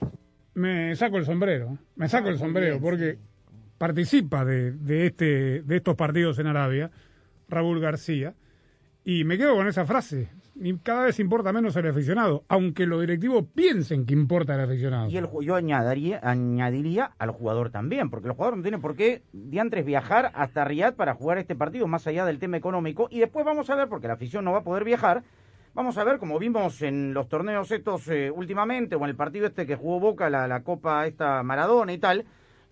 Me 0.55 0.95
saco 0.95 1.17
el 1.17 1.25
sombrero, 1.25 1.77
me 1.95 2.09
saco 2.09 2.29
el 2.29 2.39
sombrero, 2.39 2.79
porque 2.81 3.19
participa 3.77 4.45
de, 4.45 4.71
de, 4.71 5.07
este, 5.07 5.61
de 5.61 5.75
estos 5.75 5.95
partidos 5.95 6.39
en 6.39 6.47
Arabia, 6.47 6.91
Raúl 7.49 7.79
García, 7.79 8.33
y 9.03 9.23
me 9.23 9.37
quedo 9.37 9.55
con 9.55 9.67
esa 9.67 9.85
frase. 9.85 10.29
Cada 10.81 11.05
vez 11.05 11.19
importa 11.19 11.53
menos 11.53 11.75
el 11.75 11.87
aficionado, 11.87 12.43
aunque 12.47 12.87
los 12.87 12.99
directivos 12.99 13.45
piensen 13.53 14.07
que 14.07 14.13
importa 14.13 14.55
el 14.55 14.61
aficionado. 14.61 15.07
Y 15.07 15.17
el, 15.17 15.27
yo 15.41 15.55
añadiría, 15.55 16.19
añadiría 16.23 17.11
al 17.19 17.29
jugador 17.29 17.69
también, 17.69 18.09
porque 18.09 18.27
el 18.27 18.33
jugador 18.33 18.57
no 18.57 18.63
tiene 18.63 18.79
por 18.79 18.95
qué 18.95 19.21
diantres 19.31 19.85
viajar 19.85 20.31
hasta 20.33 20.65
Riyadh 20.65 20.95
para 20.95 21.13
jugar 21.13 21.37
este 21.37 21.55
partido, 21.55 21.87
más 21.87 22.07
allá 22.07 22.25
del 22.25 22.39
tema 22.39 22.57
económico. 22.57 23.07
Y 23.11 23.19
después 23.19 23.45
vamos 23.45 23.69
a 23.69 23.75
ver, 23.75 23.87
porque 23.87 24.07
la 24.07 24.15
afición 24.15 24.43
no 24.45 24.51
va 24.51 24.59
a 24.59 24.63
poder 24.63 24.83
viajar, 24.83 25.23
Vamos 25.77 25.95
a 25.99 26.03
ver, 26.03 26.17
como 26.17 26.39
vimos 26.39 26.81
en 26.81 27.13
los 27.13 27.29
torneos 27.29 27.69
estos 27.69 28.07
eh, 28.07 28.31
últimamente, 28.31 28.95
o 28.95 29.03
en 29.03 29.11
el 29.11 29.15
partido 29.15 29.45
este 29.45 29.67
que 29.67 29.75
jugó 29.75 29.99
Boca, 29.99 30.27
la, 30.27 30.47
la 30.47 30.63
Copa 30.63 31.05
esta 31.05 31.43
Maradona 31.43 31.93
y 31.93 31.99
tal, 31.99 32.25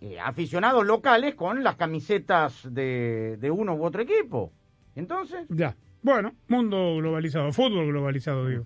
eh, 0.06 0.20
aficionados 0.20 0.86
locales 0.86 1.34
con 1.36 1.64
las 1.64 1.76
camisetas 1.78 2.68
de, 2.72 3.38
de 3.40 3.50
uno 3.52 3.74
u 3.76 3.84
otro 3.84 4.02
equipo. 4.04 4.52
Entonces, 4.96 5.46
Ya. 5.50 5.76
Bueno, 6.02 6.36
mundo 6.48 6.98
globalizado, 6.98 7.52
fútbol 7.52 7.88
globalizado, 7.88 8.48
digo. 8.48 8.66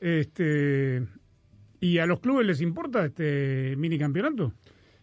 Este. 0.00 1.06
¿Y 1.80 1.98
a 1.98 2.06
los 2.06 2.18
clubes 2.20 2.46
les 2.46 2.60
importa 2.60 3.04
este 3.04 3.76
mini 3.76 3.96
campeonato? 3.98 4.52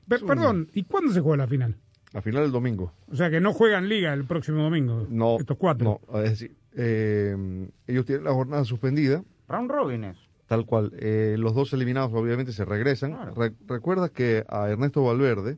Pe- 0.07 0.19
perdón, 0.19 0.69
¿y 0.73 0.83
cuándo 0.83 1.13
se 1.13 1.21
juega 1.21 1.37
la 1.43 1.47
final? 1.47 1.77
La 2.11 2.21
final 2.21 2.43
del 2.43 2.51
domingo. 2.51 2.91
O 3.09 3.15
sea 3.15 3.29
que 3.29 3.39
no 3.39 3.53
juegan 3.53 3.87
liga 3.87 4.13
el 4.13 4.25
próximo 4.25 4.63
domingo. 4.63 5.07
No. 5.09 5.37
Estos 5.39 5.57
cuatro. 5.57 6.01
No, 6.11 6.19
es 6.21 6.31
decir, 6.31 6.55
eh, 6.75 7.67
ellos 7.87 8.05
tienen 8.05 8.25
la 8.25 8.33
jornada 8.33 8.65
suspendida, 8.65 9.23
round 9.47 9.71
robin 9.71 10.03
es. 10.03 10.17
Tal 10.47 10.65
cual. 10.65 10.91
Eh, 10.99 11.35
los 11.39 11.53
dos 11.55 11.73
eliminados 11.73 12.11
obviamente 12.13 12.51
se 12.51 12.65
regresan. 12.65 13.13
Claro. 13.13 13.33
Re- 13.35 13.53
Recuerdas 13.67 14.11
que 14.11 14.43
a 14.47 14.69
Ernesto 14.69 15.03
Valverde 15.03 15.57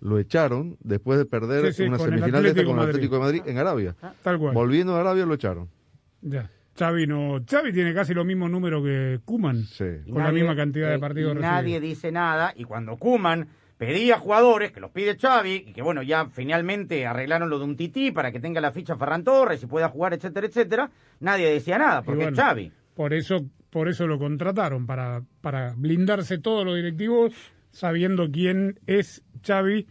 lo 0.00 0.18
echaron 0.18 0.76
después 0.80 1.18
de 1.18 1.24
perder 1.24 1.66
Sí, 1.72 1.82
sí, 1.82 1.82
una 1.84 1.96
el 1.96 2.02
semifinal 2.02 2.30
con 2.66 2.78
el. 2.78 2.88
Atlético 2.88 3.14
de 3.14 3.20
Madrid 3.20 3.42
en 3.46 3.58
Arabia. 3.58 3.94
Tal 4.22 4.38
cual. 4.38 4.54
Volviendo 4.54 4.94
a 4.96 5.00
Arabia 5.00 5.24
lo 5.26 5.34
echaron. 5.34 5.68
Ya. 6.20 6.50
Xavi 6.76 7.06
no. 7.06 7.40
Xavi 7.48 7.72
tiene 7.72 7.94
casi 7.94 8.12
lo 8.14 8.24
mismo 8.24 8.48
número 8.48 8.82
que 8.82 9.20
Kuman. 9.24 9.62
Sí. 9.64 9.84
Con 10.10 10.22
la 10.22 10.32
misma 10.32 10.56
cantidad 10.56 10.88
de 10.90 10.96
eh, 10.96 10.98
partidos 10.98 11.36
y 11.36 11.40
nadie 11.40 11.80
dice 11.80 12.10
nada. 12.10 12.52
Y 12.56 12.64
cuando 12.64 12.96
Kuman 12.96 13.46
pedía 13.78 14.18
jugadores, 14.18 14.72
que 14.72 14.80
los 14.80 14.90
pide 14.90 15.16
Xavi, 15.16 15.64
y 15.68 15.72
que 15.72 15.82
bueno, 15.82 16.02
ya 16.02 16.26
finalmente 16.26 17.06
arreglaron 17.06 17.48
lo 17.50 17.58
de 17.58 17.64
un 17.64 17.76
tití 17.76 18.10
para 18.10 18.32
que 18.32 18.40
tenga 18.40 18.60
la 18.60 18.72
ficha 18.72 18.96
Ferran 18.96 19.22
Torres 19.24 19.62
y 19.62 19.66
pueda 19.66 19.88
jugar, 19.88 20.14
etcétera, 20.14 20.46
etcétera, 20.46 20.90
nadie 21.20 21.48
decía 21.52 21.78
nada, 21.78 22.02
porque 22.02 22.22
bueno, 22.24 22.36
es 22.36 22.42
Xavi. 22.44 22.72
Por 22.94 23.12
eso, 23.14 23.44
por 23.74 23.88
eso 23.88 24.06
lo 24.06 24.20
contrataron, 24.20 24.86
para, 24.86 25.24
para 25.40 25.74
blindarse 25.76 26.38
todos 26.38 26.64
los 26.64 26.76
directivos, 26.76 27.34
sabiendo 27.72 28.30
quién 28.30 28.78
es 28.86 29.24
Xavi 29.44 29.88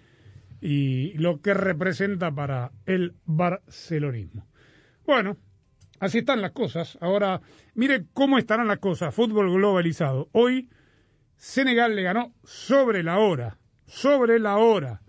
y 0.61 1.11
lo 1.17 1.41
que 1.41 1.53
representa 1.53 2.31
para 2.33 2.71
el 2.85 3.13
barcelonismo. 3.25 4.47
Bueno, 5.05 5.35
así 5.99 6.19
están 6.19 6.41
las 6.41 6.51
cosas. 6.53 6.97
Ahora, 7.01 7.41
mire 7.75 8.05
cómo 8.13 8.37
estarán 8.37 8.69
las 8.69 8.79
cosas. 8.79 9.13
Fútbol 9.13 9.51
globalizado. 9.51 10.29
Hoy, 10.31 10.69
Senegal 11.35 11.93
le 11.93 12.03
ganó 12.03 12.31
sobre 12.45 13.03
la 13.03 13.19
hora, 13.19 13.57
sobre 13.85 14.39
la 14.39 14.59
hora 14.59 15.01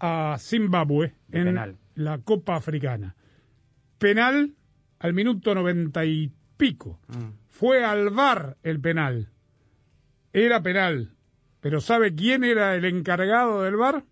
a 0.00 0.36
Zimbabue 0.40 1.14
en 1.30 1.44
penal. 1.44 1.76
la 1.94 2.18
Copa 2.18 2.56
Africana. 2.56 3.14
Penal 3.98 4.56
al 4.98 5.14
minuto 5.14 5.54
noventa 5.54 6.04
y 6.04 6.32
pico. 6.56 6.98
Mm. 7.06 7.39
Fue 7.60 7.84
al 7.84 8.08
VAR 8.08 8.56
el 8.62 8.80
penal. 8.80 9.28
Era 10.32 10.62
penal. 10.62 11.10
Pero 11.60 11.82
¿sabe 11.82 12.14
quién 12.14 12.42
era 12.42 12.74
el 12.74 12.86
encargado 12.86 13.64
del 13.64 13.76
VAR? 13.76 14.02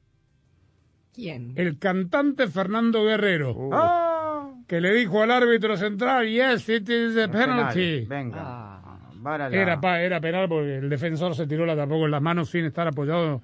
¿Quién? 1.14 1.54
El 1.56 1.78
cantante 1.78 2.46
Fernando 2.48 3.02
Guerrero, 3.06 3.70
¡Ah! 3.72 4.50
que 4.66 4.82
le 4.82 4.92
dijo 4.92 5.22
al 5.22 5.30
árbitro 5.30 5.78
central, 5.78 6.28
yes, 6.28 6.68
it 6.68 6.86
is 6.90 7.16
a 7.16 7.28
penalty. 7.28 8.04
Venga. 8.04 8.38
Ah. 8.42 9.48
Era, 9.50 9.80
pa- 9.80 10.02
era 10.02 10.20
penal 10.20 10.46
porque 10.46 10.76
el 10.76 10.90
defensor 10.90 11.34
se 11.34 11.46
tiró 11.46 11.64
la 11.64 11.74
tapó 11.74 11.98
con 11.98 12.10
las 12.10 12.20
manos 12.20 12.50
sin 12.50 12.66
estar 12.66 12.86
apoyado 12.86 13.40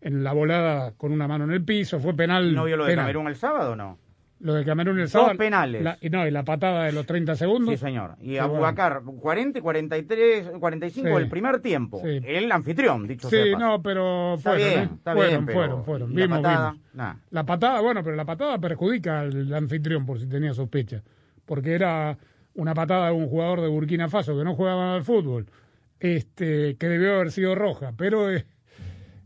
en 0.00 0.24
la 0.24 0.32
volada 0.32 0.94
con 0.96 1.12
una 1.12 1.28
mano 1.28 1.44
en 1.44 1.52
el 1.52 1.64
piso. 1.64 2.00
Fue 2.00 2.12
penal. 2.14 2.52
¿No 2.56 2.64
vio 2.64 2.76
lo 2.76 2.84
de 2.86 2.90
penal. 2.90 3.04
Camerún 3.04 3.28
el 3.28 3.36
sábado 3.36 3.72
o 3.72 3.76
no? 3.76 3.98
Lo 4.44 4.52
de 4.52 4.64
Camerún 4.64 4.98
el 4.98 5.04
Dos 5.04 5.10
sábado. 5.12 5.38
penales. 5.38 5.82
la- 5.82 5.96
y 6.02 6.10
no, 6.10 6.26
y 6.26 6.30
la 6.30 6.44
patada 6.44 6.84
de 6.84 6.92
los 6.92 7.06
30 7.06 7.34
segundos. 7.34 7.70
Sí, 7.74 7.78
señor. 7.78 8.16
Y 8.20 8.32
Sí, 8.32 8.38
Abubakar, 8.38 9.00
40 9.02 9.58
y 9.58 9.62
43, 9.62 10.50
45 10.60 11.08
Sí. 11.08 11.14
del 11.14 11.28
primer 11.30 11.60
tiempo. 11.60 12.02
Sí. 12.04 12.20
El 12.22 12.52
anfitrión, 12.52 13.08
dicho 13.08 13.30
Sí, 13.30 13.36
sea 13.36 13.54
paso. 13.54 13.66
no, 13.66 13.82
pero 13.82 14.34
Está 14.34 14.50
fueron, 14.50 14.68
bien, 14.68 14.78
¿eh? 14.80 14.90
está 14.96 15.12
fueron, 15.14 15.30
bien, 15.30 15.46
pero- 15.46 15.58
fueron, 15.58 15.84
fueron. 15.84 16.14
la 16.14 16.22
Vimos, 16.22 16.38
patada, 16.42 16.70
vimos. 16.72 16.86
nah. 16.92 17.14
La 17.30 17.46
patada, 17.46 17.80
bueno, 17.80 18.04
pero 18.04 18.16
la 18.16 18.24
patada 18.26 18.58
perjudica 18.58 19.20
al 19.20 19.54
anfitrión 19.54 20.04
por 20.04 20.20
si 20.20 20.26
tenía 20.28 20.52
sospecha. 20.52 21.02
Porque 21.46 21.72
era 21.72 22.18
una 22.54 22.74
patada 22.74 23.06
de 23.06 23.12
un 23.12 23.26
jugador 23.28 23.62
de 23.62 23.68
Burkina 23.68 24.08
Faso 24.10 24.36
que 24.36 24.44
no 24.44 24.54
jugaba 24.54 24.94
al 24.94 25.04
fútbol, 25.04 25.46
este, 26.00 26.76
que 26.76 26.88
debió 26.88 27.14
haber 27.14 27.30
sido 27.32 27.54
roja. 27.54 27.92
Pero 27.96 28.30
eh, 28.30 28.44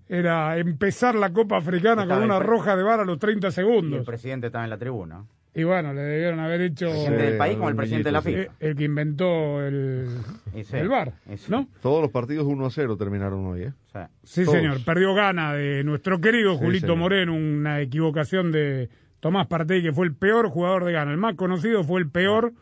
era 0.09 0.57
empezar 0.59 1.15
la 1.15 1.33
Copa 1.33 1.59
Africana 1.59 2.03
Estaba 2.03 2.21
con 2.21 2.31
una 2.31 2.38
roja 2.41 2.77
de 2.77 2.83
vara 2.83 3.03
a 3.03 3.07
los 3.07 3.19
30 3.19 3.47
Y 3.47 3.49
el 3.49 3.53
segundos. 3.53 4.07
presidente 4.07 4.47
estaba 4.47 4.65
en 4.65 4.71
la 4.71 4.79
tribuna. 4.79 5.25
Y 5.55 5.65
bueno, 5.65 5.93
le 5.93 6.03
debieron 6.03 6.38
haber 6.41 6.61
hecho 6.61 6.87
El 6.87 6.93
presidente 6.93 7.23
del 7.25 7.37
país 7.38 7.57
como 7.57 7.69
el 7.69 7.75
presidente 7.77 8.09
de 8.09 8.12
la 8.12 8.23
FIFA. 8.23 8.53
el 8.61 8.77
que 8.77 8.85
inventó 8.85 9.61
el, 9.67 10.07
sí, 10.53 10.77
el 10.77 10.91
sí. 11.37 11.47
¿no? 11.50 11.67
Todos 11.83 12.00
los 12.03 12.11
partidos 12.12 12.47
1 12.47 12.67
a 12.67 12.71
0 12.71 12.97
terminaron 12.97 13.45
hoy, 13.47 13.62
¿eh? 13.62 13.73
O 13.88 13.91
sea, 13.91 14.11
Sí, 14.23 14.45
Todos. 14.45 14.57
señor. 14.57 14.85
Perdió 14.85 15.15
gana 15.15 15.55
de 15.55 15.83
nuestro 15.85 16.21
querido 16.21 16.53
Sí, 16.53 16.59
Julito 16.65 16.87
señor. 16.87 16.99
Moreno, 16.99 17.35
una 17.35 17.81
equivocación 17.81 18.53
de 18.53 18.88
Tomás 19.21 19.49
Partey, 19.49 19.83
que 19.83 19.93
fue 19.93 20.07
el 20.07 20.15
peor 20.15 20.49
jugador 20.49 20.85
de 20.85 20.93
gana. 20.93 21.11
El 21.11 21.17
más 21.19 21.35
conocido 21.35 21.83
fue 21.83 22.00
el 22.00 22.09
peor, 22.09 22.53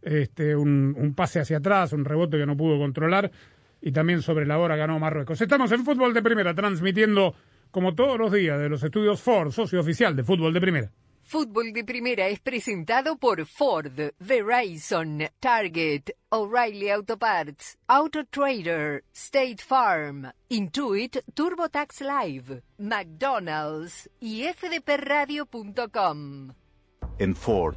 este, 0.00 0.56
un, 0.56 0.94
un 0.96 1.12
pase 1.14 1.40
hacia 1.40 1.58
atrás, 1.58 1.92
un 1.92 2.06
rebote 2.06 2.38
que 2.38 2.46
no 2.46 2.56
pudo 2.56 2.78
controlar. 2.78 3.30
Y 3.80 3.92
también 3.92 4.22
sobre 4.22 4.46
la 4.46 4.58
hora 4.58 4.76
ganó 4.76 4.98
Marruecos. 4.98 5.40
Estamos 5.40 5.70
en 5.72 5.84
Fútbol 5.84 6.14
de 6.14 6.22
Primera, 6.22 6.54
transmitiendo 6.54 7.34
como 7.70 7.94
todos 7.94 8.18
los 8.18 8.32
días 8.32 8.58
de 8.58 8.68
los 8.68 8.82
estudios 8.82 9.20
Ford, 9.20 9.52
socio 9.52 9.80
oficial 9.80 10.16
de 10.16 10.24
Fútbol 10.24 10.52
de 10.52 10.60
Primera. 10.60 10.92
Fútbol 11.28 11.74
de 11.74 11.84
Primera 11.84 12.26
es 12.28 12.40
presentado 12.40 13.18
por 13.18 13.44
Ford, 13.44 14.14
Verizon, 14.18 15.28
Target, 15.38 16.04
O'Reilly 16.30 16.88
Auto 16.88 17.18
Parts, 17.18 17.76
Auto 17.86 18.24
Trader, 18.24 19.04
State 19.12 19.58
Farm, 19.58 20.32
Intuit, 20.48 21.18
TurboTax 21.34 22.00
Live, 22.00 22.62
McDonald's 22.78 24.08
y 24.20 24.44
fdpradio.com. 24.44 26.54
En 27.18 27.36
Ford, 27.36 27.76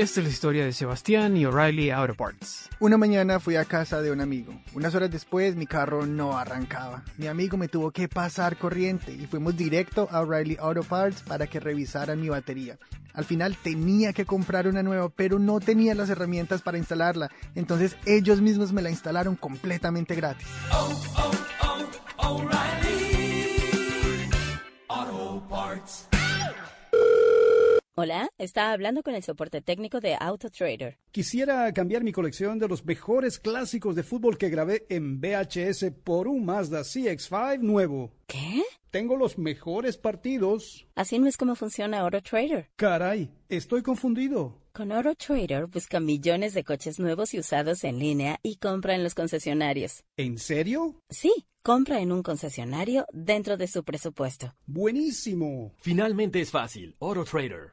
Esta 0.00 0.20
es 0.20 0.24
la 0.24 0.32
historia 0.32 0.64
de 0.64 0.72
Sebastián 0.72 1.36
y 1.36 1.44
O'Reilly 1.44 1.90
Auto 1.90 2.14
Parts. 2.14 2.70
Una 2.78 2.96
mañana 2.96 3.38
fui 3.38 3.56
a 3.56 3.66
casa 3.66 4.00
de 4.00 4.10
un 4.10 4.22
amigo. 4.22 4.54
Unas 4.72 4.94
horas 4.94 5.10
después 5.10 5.56
mi 5.56 5.66
carro 5.66 6.06
no 6.06 6.38
arrancaba. 6.38 7.04
Mi 7.18 7.26
amigo 7.26 7.58
me 7.58 7.68
tuvo 7.68 7.90
que 7.90 8.08
pasar 8.08 8.56
corriente 8.56 9.12
y 9.12 9.26
fuimos 9.26 9.58
directo 9.58 10.08
a 10.10 10.22
O'Reilly 10.22 10.56
Auto 10.58 10.84
Parts 10.84 11.20
para 11.20 11.46
que 11.46 11.60
revisaran 11.60 12.18
mi 12.18 12.30
batería. 12.30 12.78
Al 13.12 13.26
final 13.26 13.58
tenía 13.62 14.14
que 14.14 14.24
comprar 14.24 14.66
una 14.66 14.82
nueva, 14.82 15.10
pero 15.10 15.38
no 15.38 15.60
tenía 15.60 15.94
las 15.94 16.08
herramientas 16.08 16.62
para 16.62 16.78
instalarla. 16.78 17.30
Entonces 17.54 17.94
ellos 18.06 18.40
mismos 18.40 18.72
me 18.72 18.80
la 18.80 18.88
instalaron 18.88 19.36
completamente 19.36 20.14
gratis. 20.14 20.48
Hola, 28.02 28.30
está 28.38 28.72
hablando 28.72 29.02
con 29.02 29.14
el 29.14 29.22
soporte 29.22 29.60
técnico 29.60 30.00
de 30.00 30.16
AutoTrader. 30.18 30.96
Quisiera 31.10 31.70
cambiar 31.74 32.02
mi 32.02 32.12
colección 32.12 32.58
de 32.58 32.66
los 32.66 32.82
mejores 32.82 33.38
clásicos 33.38 33.94
de 33.94 34.02
fútbol 34.02 34.38
que 34.38 34.48
grabé 34.48 34.86
en 34.88 35.20
VHS 35.20 35.92
por 36.02 36.26
un 36.26 36.46
Mazda 36.46 36.80
CX5 36.80 37.58
nuevo. 37.58 38.10
¿Qué? 38.26 38.62
Tengo 38.90 39.18
los 39.18 39.36
mejores 39.36 39.98
partidos. 39.98 40.86
Así 40.94 41.18
no 41.18 41.26
es 41.26 41.36
como 41.36 41.56
funciona 41.56 42.00
AutoTrader. 42.00 42.70
Caray, 42.76 43.30
estoy 43.50 43.82
confundido. 43.82 44.62
Con 44.72 44.92
AutoTrader 44.92 45.66
busca 45.66 46.00
millones 46.00 46.54
de 46.54 46.64
coches 46.64 46.98
nuevos 46.98 47.34
y 47.34 47.38
usados 47.38 47.84
en 47.84 47.98
línea 47.98 48.38
y 48.42 48.56
compra 48.56 48.94
en 48.94 49.02
los 49.02 49.14
concesionarios. 49.14 50.04
¿En 50.16 50.38
serio? 50.38 51.02
Sí, 51.10 51.44
compra 51.62 52.00
en 52.00 52.12
un 52.12 52.22
concesionario 52.22 53.04
dentro 53.12 53.58
de 53.58 53.66
su 53.66 53.84
presupuesto. 53.84 54.54
Buenísimo. 54.64 55.74
Finalmente 55.82 56.40
es 56.40 56.50
fácil. 56.50 56.96
AutoTrader. 56.98 57.72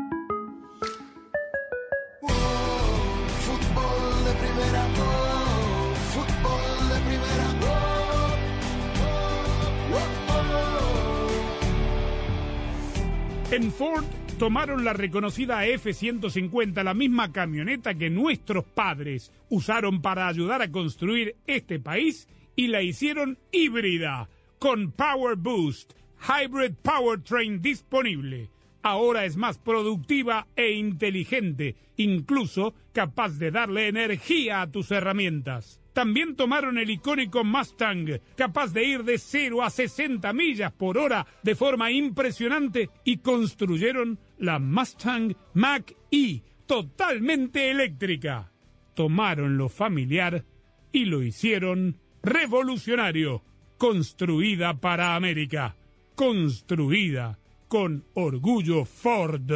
En 13.51 13.69
Ford 13.73 14.05
tomaron 14.39 14.85
la 14.85 14.93
reconocida 14.93 15.65
F-150, 15.65 16.83
la 16.85 16.93
misma 16.93 17.33
camioneta 17.33 17.95
que 17.95 18.09
nuestros 18.09 18.63
padres 18.63 19.33
usaron 19.49 20.01
para 20.01 20.29
ayudar 20.29 20.61
a 20.61 20.71
construir 20.71 21.35
este 21.47 21.77
país 21.77 22.29
y 22.55 22.67
la 22.67 22.81
hicieron 22.81 23.37
híbrida, 23.51 24.29
con 24.57 24.93
Power 24.93 25.35
Boost, 25.35 25.91
Hybrid 26.21 26.75
Powertrain 26.81 27.61
disponible. 27.61 28.49
Ahora 28.83 29.25
es 29.25 29.35
más 29.35 29.57
productiva 29.57 30.47
e 30.55 30.71
inteligente, 30.71 31.75
incluso 31.97 32.73
capaz 32.93 33.37
de 33.37 33.51
darle 33.51 33.89
energía 33.89 34.61
a 34.61 34.71
tus 34.71 34.91
herramientas. 34.91 35.80
También 35.93 36.35
tomaron 36.35 36.77
el 36.77 36.89
icónico 36.89 37.43
Mustang, 37.43 38.19
capaz 38.35 38.73
de 38.73 38.85
ir 38.85 39.03
de 39.03 39.17
0 39.17 39.61
a 39.63 39.69
60 39.69 40.31
millas 40.33 40.71
por 40.71 40.97
hora 40.97 41.27
de 41.43 41.55
forma 41.55 41.91
impresionante, 41.91 42.89
y 43.03 43.17
construyeron 43.17 44.17
la 44.37 44.59
Mustang 44.59 45.35
Mach-E, 45.53 46.41
totalmente 46.65 47.69
eléctrica. 47.69 48.51
Tomaron 48.93 49.57
lo 49.57 49.67
familiar 49.67 50.45
y 50.91 51.05
lo 51.05 51.21
hicieron 51.21 51.97
revolucionario. 52.23 53.43
Construida 53.77 54.75
para 54.75 55.15
América. 55.15 55.75
Construida 56.15 57.39
con 57.67 58.05
orgullo 58.13 58.85
Ford. 58.85 59.51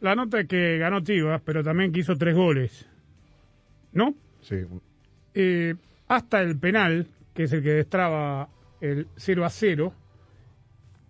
La 0.00 0.14
nota 0.14 0.40
es 0.40 0.48
que 0.48 0.78
ganó 0.78 1.00
Chivas, 1.00 1.42
pero 1.44 1.62
también 1.62 1.92
que 1.92 2.00
hizo 2.00 2.16
tres 2.16 2.34
goles. 2.34 2.88
¿No? 3.92 4.14
Sí. 4.40 4.56
Eh, 5.38 5.74
hasta 6.08 6.40
el 6.40 6.58
penal, 6.58 7.08
que 7.34 7.42
es 7.42 7.52
el 7.52 7.62
que 7.62 7.72
destraba 7.72 8.48
el 8.80 9.06
0 9.16 9.44
a 9.44 9.50
0, 9.50 9.92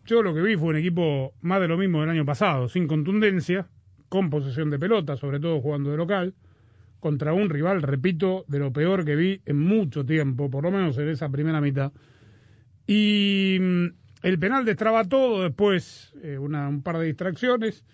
yo 0.05 0.21
lo 0.21 0.35
que 0.35 0.43
vi 0.43 0.57
fue 0.57 0.71
un 0.71 0.77
equipo 0.77 1.33
más 1.43 1.61
de 1.61 1.69
lo 1.69 1.79
mismo 1.79 2.01
del 2.01 2.11
año 2.11 2.25
pasado, 2.25 2.69
sin 2.69 2.89
contundencia, 2.89 3.69
con 4.09 4.29
posesión 4.29 4.69
de 4.71 4.81
pelota, 4.81 5.17
sobre 5.17 5.39
todo 5.39 5.61
jugando 5.61 5.93
de 5.93 5.97
local, 5.97 6.35
contra 6.99 7.33
un 7.35 7.49
rival, 7.49 7.83
repito, 7.83 8.45
de 8.49 8.59
lo 8.59 8.73
peor 8.73 9.05
que 9.05 9.15
vi 9.15 9.43
en 9.47 9.61
mucho 9.61 10.05
tiempo, 10.05 10.51
por 10.51 10.65
lo 10.65 10.73
menos 10.73 10.99
en 10.99 11.09
esa 11.09 11.29
primera 11.29 11.61
mitad. 11.61 11.93
Y 12.85 13.59
mm, 13.61 13.87
el 14.25 14.39
penal 14.41 14.65
destraba 14.65 15.05
todo, 15.05 15.45
después 15.45 16.13
eh, 16.21 16.37
una, 16.37 16.69
un 16.69 16.83
par 16.83 16.99
de 16.99 17.07
distracciones, 17.07 17.85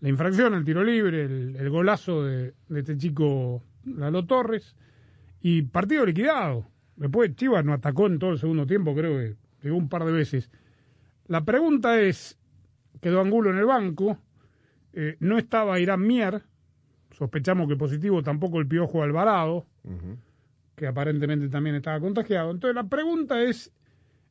la 0.00 0.08
infracción, 0.08 0.54
el 0.54 0.64
tiro 0.64 0.82
libre, 0.82 1.24
el, 1.24 1.68
golazo 1.68 2.24
de, 2.24 2.54
de 2.70 2.80
este 2.80 2.96
chico 2.96 3.62
Lalo 3.84 4.24
Torres, 4.24 4.74
y 5.40 5.62
partido 5.62 6.04
liquidado. 6.04 6.66
Después 6.96 7.34
Chivas 7.36 7.64
no 7.64 7.72
atacó 7.72 8.06
en 8.06 8.18
todo 8.18 8.32
el 8.32 8.38
segundo 8.38 8.66
tiempo, 8.66 8.94
creo 8.94 9.16
que 9.18 9.36
llegó 9.62 9.76
un 9.76 9.88
par 9.88 10.04
de 10.04 10.12
veces. 10.12 10.50
La 11.26 11.44
pregunta 11.44 12.00
es, 12.00 12.38
quedó 13.00 13.20
Angulo 13.20 13.50
en 13.50 13.58
el 13.58 13.66
banco, 13.66 14.18
eh, 14.92 15.16
no 15.20 15.38
estaba 15.38 15.78
Irán 15.78 16.06
Mier, 16.06 16.42
sospechamos 17.12 17.68
que 17.68 17.76
positivo 17.76 18.22
tampoco 18.22 18.58
el 18.58 18.66
Piojo 18.66 19.02
Alvarado, 19.02 19.66
que 20.74 20.86
aparentemente 20.86 21.48
también 21.48 21.76
estaba 21.76 22.00
contagiado. 22.00 22.50
Entonces 22.50 22.74
la 22.74 22.88
pregunta 22.88 23.40
es, 23.42 23.72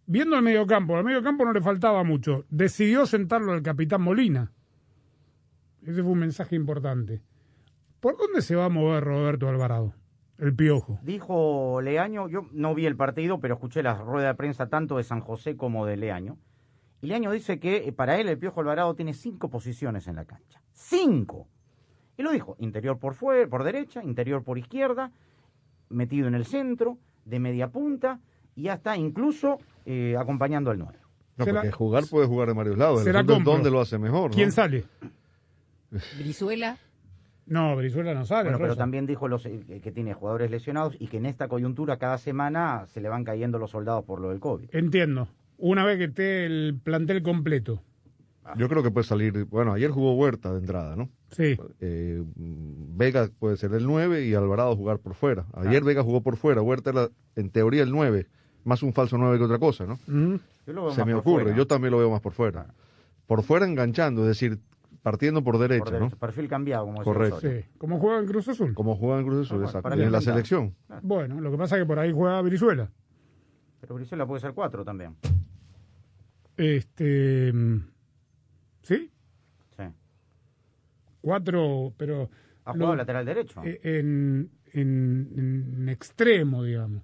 viendo 0.06 0.36
el 0.36 0.41
mediocampo, 0.41 0.98
al 0.98 1.04
mediocampo 1.04 1.46
no 1.46 1.54
le 1.54 1.62
faltaba 1.62 2.04
mucho, 2.04 2.46
decidió 2.50 3.06
sentarlo 3.06 3.54
al 3.54 3.62
capitán 3.62 4.02
Molina. 4.02 4.52
Ese 5.86 6.02
fue 6.02 6.12
un 6.12 6.20
mensaje 6.20 6.56
importante. 6.56 7.22
¿Por 8.02 8.17
dónde 8.17 8.41
se 8.41 8.56
va 8.56 8.65
a 8.65 8.70
mover 8.70 9.04
Roberto 9.04 9.48
Alvarado? 9.48 9.93
El 10.38 10.56
piojo. 10.56 11.00
Dijo 11.02 11.82
Leaño, 11.82 12.28
yo 12.30 12.47
no 12.52 12.76
vi 12.76 12.86
el 12.86 12.95
partido, 12.95 13.39
pero 13.39 13.56
escuché 13.56 13.82
la 13.82 13.95
rueda 13.95 14.28
de 14.28 14.36
prensa 14.36 14.67
tanto 14.67 14.97
de 14.97 15.04
San 15.04 15.21
José 15.21 15.58
como 15.58 15.86
de 15.86 15.97
Leaño. 15.97 16.38
Y 17.02 17.08
Leaño 17.08 17.32
dice 17.32 17.60
que 17.60 17.88
eh, 17.88 17.91
para 17.91 18.19
él 18.19 18.30
el 18.30 18.38
piojo 18.38 18.60
Alvarado 18.60 18.93
tiene 18.95 19.13
cinco 19.13 19.50
posiciones 19.50 20.08
en 20.08 20.15
la 20.15 20.26
cancha. 20.26 20.62
¡Cinco! 20.73 21.47
Y 22.17 22.23
lo 22.23 22.32
dijo, 22.32 22.56
interior 22.60 22.97
por 22.97 23.13
fuera, 23.13 23.47
por 23.47 23.63
derecha, 23.63 24.04
interior 24.04 24.43
por 24.43 24.58
izquierda, 24.58 25.12
metido 25.89 26.28
en 26.28 26.36
el 26.36 26.45
centro, 26.45 26.97
de 27.26 27.39
media 27.39 27.69
punta, 27.69 28.19
y 28.56 28.69
hasta 28.69 28.97
incluso 28.97 29.60
eh, 29.86 30.15
acompañando 30.17 30.71
al 30.71 30.80
nueve. 30.80 31.00
No, 31.38 31.45
porque 31.45 31.71
jugar 31.71 32.06
puede 32.10 32.26
jugar 32.26 32.47
de 32.47 32.54
varios 32.56 32.78
lados. 32.78 33.06
Dónde 33.43 33.69
lo 33.69 33.80
hace 33.80 34.00
mejor. 34.00 34.32
¿no? 34.32 34.36
¿Quién 34.36 34.52
sale? 34.52 34.86
Brizuela. 36.17 36.78
No, 37.48 37.76
Brizuela 37.76 38.14
no 38.14 38.26
sale. 38.26 38.44
Bueno, 38.44 38.58
pero 38.58 38.70
Rosa. 38.70 38.80
también 38.80 39.06
dijo 39.06 39.28
los, 39.28 39.46
eh, 39.46 39.80
que 39.82 39.92
tiene 39.92 40.14
jugadores 40.14 40.52
lesionados 40.52 40.96
y 41.00 41.08
que 41.08 41.18
en 41.18 41.26
esta 41.26 41.48
coyuntura 41.48 41.98
cada 41.98 42.18
semana 42.18 42.86
se 42.88 43.02
le 43.02 43.10
van 43.10 43.24
cayendo 43.24 43.58
los 43.58 43.72
soldados 43.72 44.04
por 44.06 44.20
lo 44.22 44.30
del 44.30 44.40
COVID. 44.40 44.70
Entiendo. 44.74 45.30
Una 45.58 45.86
vez 45.86 45.98
que 45.98 46.04
esté 46.06 46.46
el 46.46 46.78
plantel 46.84 47.24
completo. 47.24 47.82
Yo 48.56 48.70
creo 48.70 48.82
que 48.84 48.92
puede 48.92 49.06
salir. 49.06 49.46
Bueno, 49.46 49.74
ayer 49.74 49.92
jugó 49.92 50.14
Huerta 50.16 50.52
de 50.54 50.60
entrada, 50.60 50.96
¿no? 50.96 51.10
Sí. 51.32 51.58
Eh, 51.82 52.24
Vega 52.36 53.30
puede 53.40 53.58
ser 53.58 53.74
el 53.74 53.86
9 53.86 54.26
y 54.26 54.34
Alvarado 54.36 54.76
jugar 54.76 55.00
por 55.00 55.16
fuera. 55.16 55.46
Ayer 55.54 55.84
Vega 55.84 56.02
jugó 56.04 56.22
por 56.22 56.38
fuera. 56.38 56.62
Huerta 56.62 56.92
era, 56.92 57.10
en 57.36 57.50
teoría, 57.50 57.84
el 57.84 57.92
9. 57.92 58.28
Más 58.64 58.84
un 58.84 58.94
falso 58.94 59.18
9 59.18 59.38
que 59.38 59.44
otra 59.44 59.60
cosa, 59.60 59.86
¿no? 59.86 60.00
Yo 60.08 60.74
lo 60.74 60.84
veo 60.86 60.92
Se 60.92 61.00
más 61.02 61.08
me 61.08 61.14
por 61.14 61.22
ocurre. 61.22 61.44
fuera. 61.44 61.58
Yo 61.58 61.68
también 61.68 61.92
lo 61.92 61.98
veo 61.98 62.10
más 62.12 62.22
por 62.22 62.34
fuera. 62.34 62.68
Por 63.26 63.44
fuera 63.44 63.66
enganchando, 63.66 64.22
es 64.22 64.28
decir, 64.30 64.60
partiendo 65.12 65.41
por 65.41 65.58
derecha, 65.58 65.84
Por 65.86 65.93
derecho, 65.93 66.10
¿no? 66.15 66.20
perfil 66.20 66.50
cambiado, 66.50 66.86
como 66.86 67.02
Correcto. 67.02 67.39
Sí. 67.39 67.63
¿Cómo 67.78 67.98
juega 67.98 68.20
en 68.20 68.26
Cruz 68.26 68.48
Azul? 68.50 68.74
Como 68.74 68.96
juega 68.98 69.20
en 69.22 69.26
Cruz 69.26 69.48
Azul, 69.48 69.63
exacto. 69.63 69.93
en 69.93 70.12
la 70.12 70.20
selección. 70.20 70.76
Bueno, 71.02 71.39
lo 71.39 71.50
que 71.50 71.58
pasa 71.58 71.78
es 71.78 71.84
que 71.84 71.86
por 71.86 71.98
ahí 71.98 72.12
juega 72.12 72.41
Brizuela. 72.41 72.91
Pero 73.80 73.96
Brizuela 73.96 74.26
puede 74.28 74.41
ser 74.41 74.54
cuatro 74.54 74.84
también. 74.84 75.15
Este. 76.58 77.54
mm, 77.54 77.78
¿Sí? 78.82 79.10
Sí. 79.78 79.84
Cuatro, 81.22 81.93
pero. 81.96 82.30
Ha 82.65 82.74
jugado 82.74 82.91
lo- 82.93 82.98
lateral 82.98 83.26
derecho. 83.26 83.62
En, 83.63 84.50
en, 84.74 85.74
en 85.78 85.89
extremo, 85.89 86.63
digamos. 86.63 87.02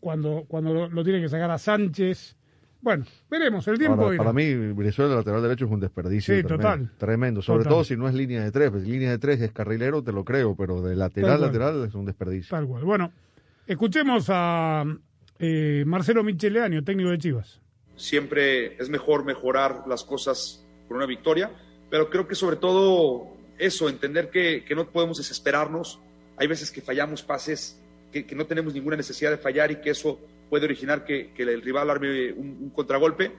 Cuando, 0.00 0.44
cuando 0.48 0.72
lo, 0.74 0.88
lo 0.88 1.04
tiene 1.04 1.20
que 1.20 1.28
sacar 1.28 1.50
a 1.52 1.58
Sánchez. 1.58 2.36
Bueno, 2.82 3.04
veremos, 3.30 3.66
el 3.68 3.78
tiempo 3.78 4.02
Ahora, 4.02 4.16
para 4.18 4.32
mí, 4.32 4.54
Brizuela, 4.72 5.14
lateral 5.14 5.40
derecho, 5.40 5.66
es 5.66 5.70
un 5.70 5.78
desperdicio. 5.80 6.34
Sí, 6.34 6.42
tremendo, 6.42 6.56
total. 6.68 6.90
Tremendo. 6.98 7.40
Sobre 7.42 7.58
Total. 7.60 7.72
todo 7.72 7.84
si 7.84 7.96
no 7.96 8.08
es 8.08 8.14
línea 8.14 8.42
de 8.42 8.50
tres. 8.50 8.70
Pues, 8.70 8.82
línea 8.82 9.10
de 9.10 9.18
tres 9.18 9.40
es 9.40 9.52
carrilero, 9.52 10.02
te 10.02 10.10
lo 10.12 10.24
creo, 10.24 10.56
pero 10.56 10.82
de 10.82 10.96
lateral, 10.96 11.30
Tal 11.30 11.38
cual. 11.38 11.52
lateral 11.52 11.88
es 11.88 11.94
un 11.94 12.04
desperdicio. 12.06 12.50
Tal 12.50 12.66
cual. 12.66 12.82
Bueno, 12.84 13.12
escuchemos 13.68 14.26
a 14.30 14.84
eh, 15.38 15.84
Marcelo 15.86 16.24
Micheleaño, 16.24 16.82
técnico 16.82 17.10
de 17.10 17.18
Chivas. 17.18 17.60
siempre 17.94 18.76
es 18.82 18.88
mejor 18.90 19.24
mejorar 19.24 19.84
las 19.86 20.02
cosas 20.02 20.66
por 20.88 20.96
una 20.96 21.06
victoria, 21.06 21.50
pero 21.88 22.10
creo 22.10 22.26
que 22.26 22.34
sobre 22.34 22.56
todo 22.56 23.28
eso, 23.58 23.88
entender 23.88 24.28
que, 24.30 24.64
que 24.64 24.74
no 24.74 24.88
podemos 24.90 25.18
desesperarnos. 25.18 26.00
Hay 26.36 26.48
veces 26.48 26.72
que 26.72 26.80
fallamos 26.80 27.22
pases 27.22 27.80
que, 28.10 28.26
que 28.26 28.34
no 28.34 28.44
tenemos 28.46 28.74
ninguna 28.74 28.96
necesidad 28.96 29.30
de 29.30 29.38
fallar 29.38 29.70
y 29.70 29.76
que 29.76 29.90
eso 29.90 30.18
puede 30.52 30.66
originar 30.66 31.06
que, 31.06 31.32
que 31.32 31.44
el 31.44 31.62
rival 31.62 31.88
arme 31.88 32.30
un, 32.34 32.58
un 32.60 32.68
contragolpe. 32.68 33.32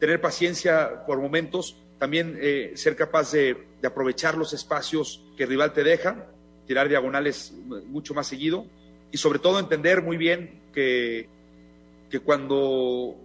Tener 0.00 0.22
paciencia 0.22 1.04
por 1.04 1.20
momentos, 1.20 1.76
también 1.98 2.38
eh, 2.40 2.72
ser 2.76 2.96
capaz 2.96 3.32
de, 3.32 3.66
de 3.82 3.86
aprovechar 3.86 4.38
los 4.38 4.54
espacios 4.54 5.22
que 5.36 5.42
el 5.42 5.50
rival 5.50 5.74
te 5.74 5.84
deja, 5.84 6.30
tirar 6.66 6.88
diagonales 6.88 7.52
mucho 7.88 8.14
más 8.14 8.28
seguido 8.28 8.64
y 9.12 9.18
sobre 9.18 9.38
todo 9.38 9.58
entender 9.58 10.00
muy 10.02 10.16
bien 10.16 10.62
que, 10.72 11.28
que 12.08 12.20
cuando 12.20 13.16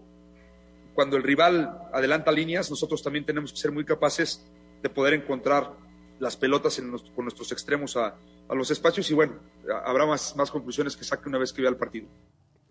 cuando 0.94 1.16
el 1.16 1.24
rival 1.24 1.88
adelanta 1.94 2.34
líneas, 2.34 2.70
nosotros 2.70 3.02
también 3.02 3.26
tenemos 3.26 3.54
que 3.54 3.60
ser 3.60 3.72
muy 3.72 3.86
capaces 3.86 4.46
de 4.84 4.90
poder 4.90 5.14
encontrar 5.14 5.72
las 6.20 6.36
pelotas 6.36 6.78
en 6.80 6.92
con 7.16 7.24
nuestros 7.24 7.50
extremos 7.54 7.96
a, 7.96 8.14
a 8.50 8.56
los 8.56 8.70
espacios 8.72 9.10
y 9.10 9.14
bueno, 9.14 9.40
habrá 9.86 10.06
más, 10.06 10.36
más 10.36 10.52
conclusiones 10.52 10.98
que 10.98 11.06
saque 11.06 11.30
una 11.30 11.38
vez 11.38 11.54
que 11.54 11.62
vea 11.62 11.72
el 11.72 11.78
partido. 11.78 12.10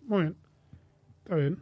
Muy 0.03 0.21
bien. 0.21 0.50
Está 1.31 1.39
bien. 1.39 1.59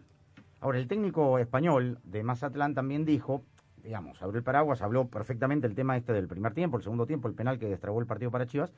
Ahora, 0.62 0.80
el 0.80 0.88
técnico 0.88 1.38
español 1.38 2.00
de 2.04 2.24
Mazatlán 2.24 2.74
también 2.74 3.06
dijo, 3.06 3.44
digamos, 3.84 4.20
abrió 4.20 4.40
el 4.40 4.44
paraguas, 4.44 4.82
habló 4.82 5.10
perfectamente 5.10 5.68
el 5.68 5.76
tema 5.76 5.96
este 5.96 6.12
del 6.12 6.28
primer 6.28 6.56
tiempo, 6.56 6.78
el 6.78 6.84
segundo 6.84 7.06
tiempo, 7.06 7.28
el 7.28 7.36
penal 7.36 7.60
que 7.60 7.68
destrabó 7.68 8.00
el 8.00 8.08
partido 8.08 8.32
para 8.32 8.48
Chivas, 8.48 8.74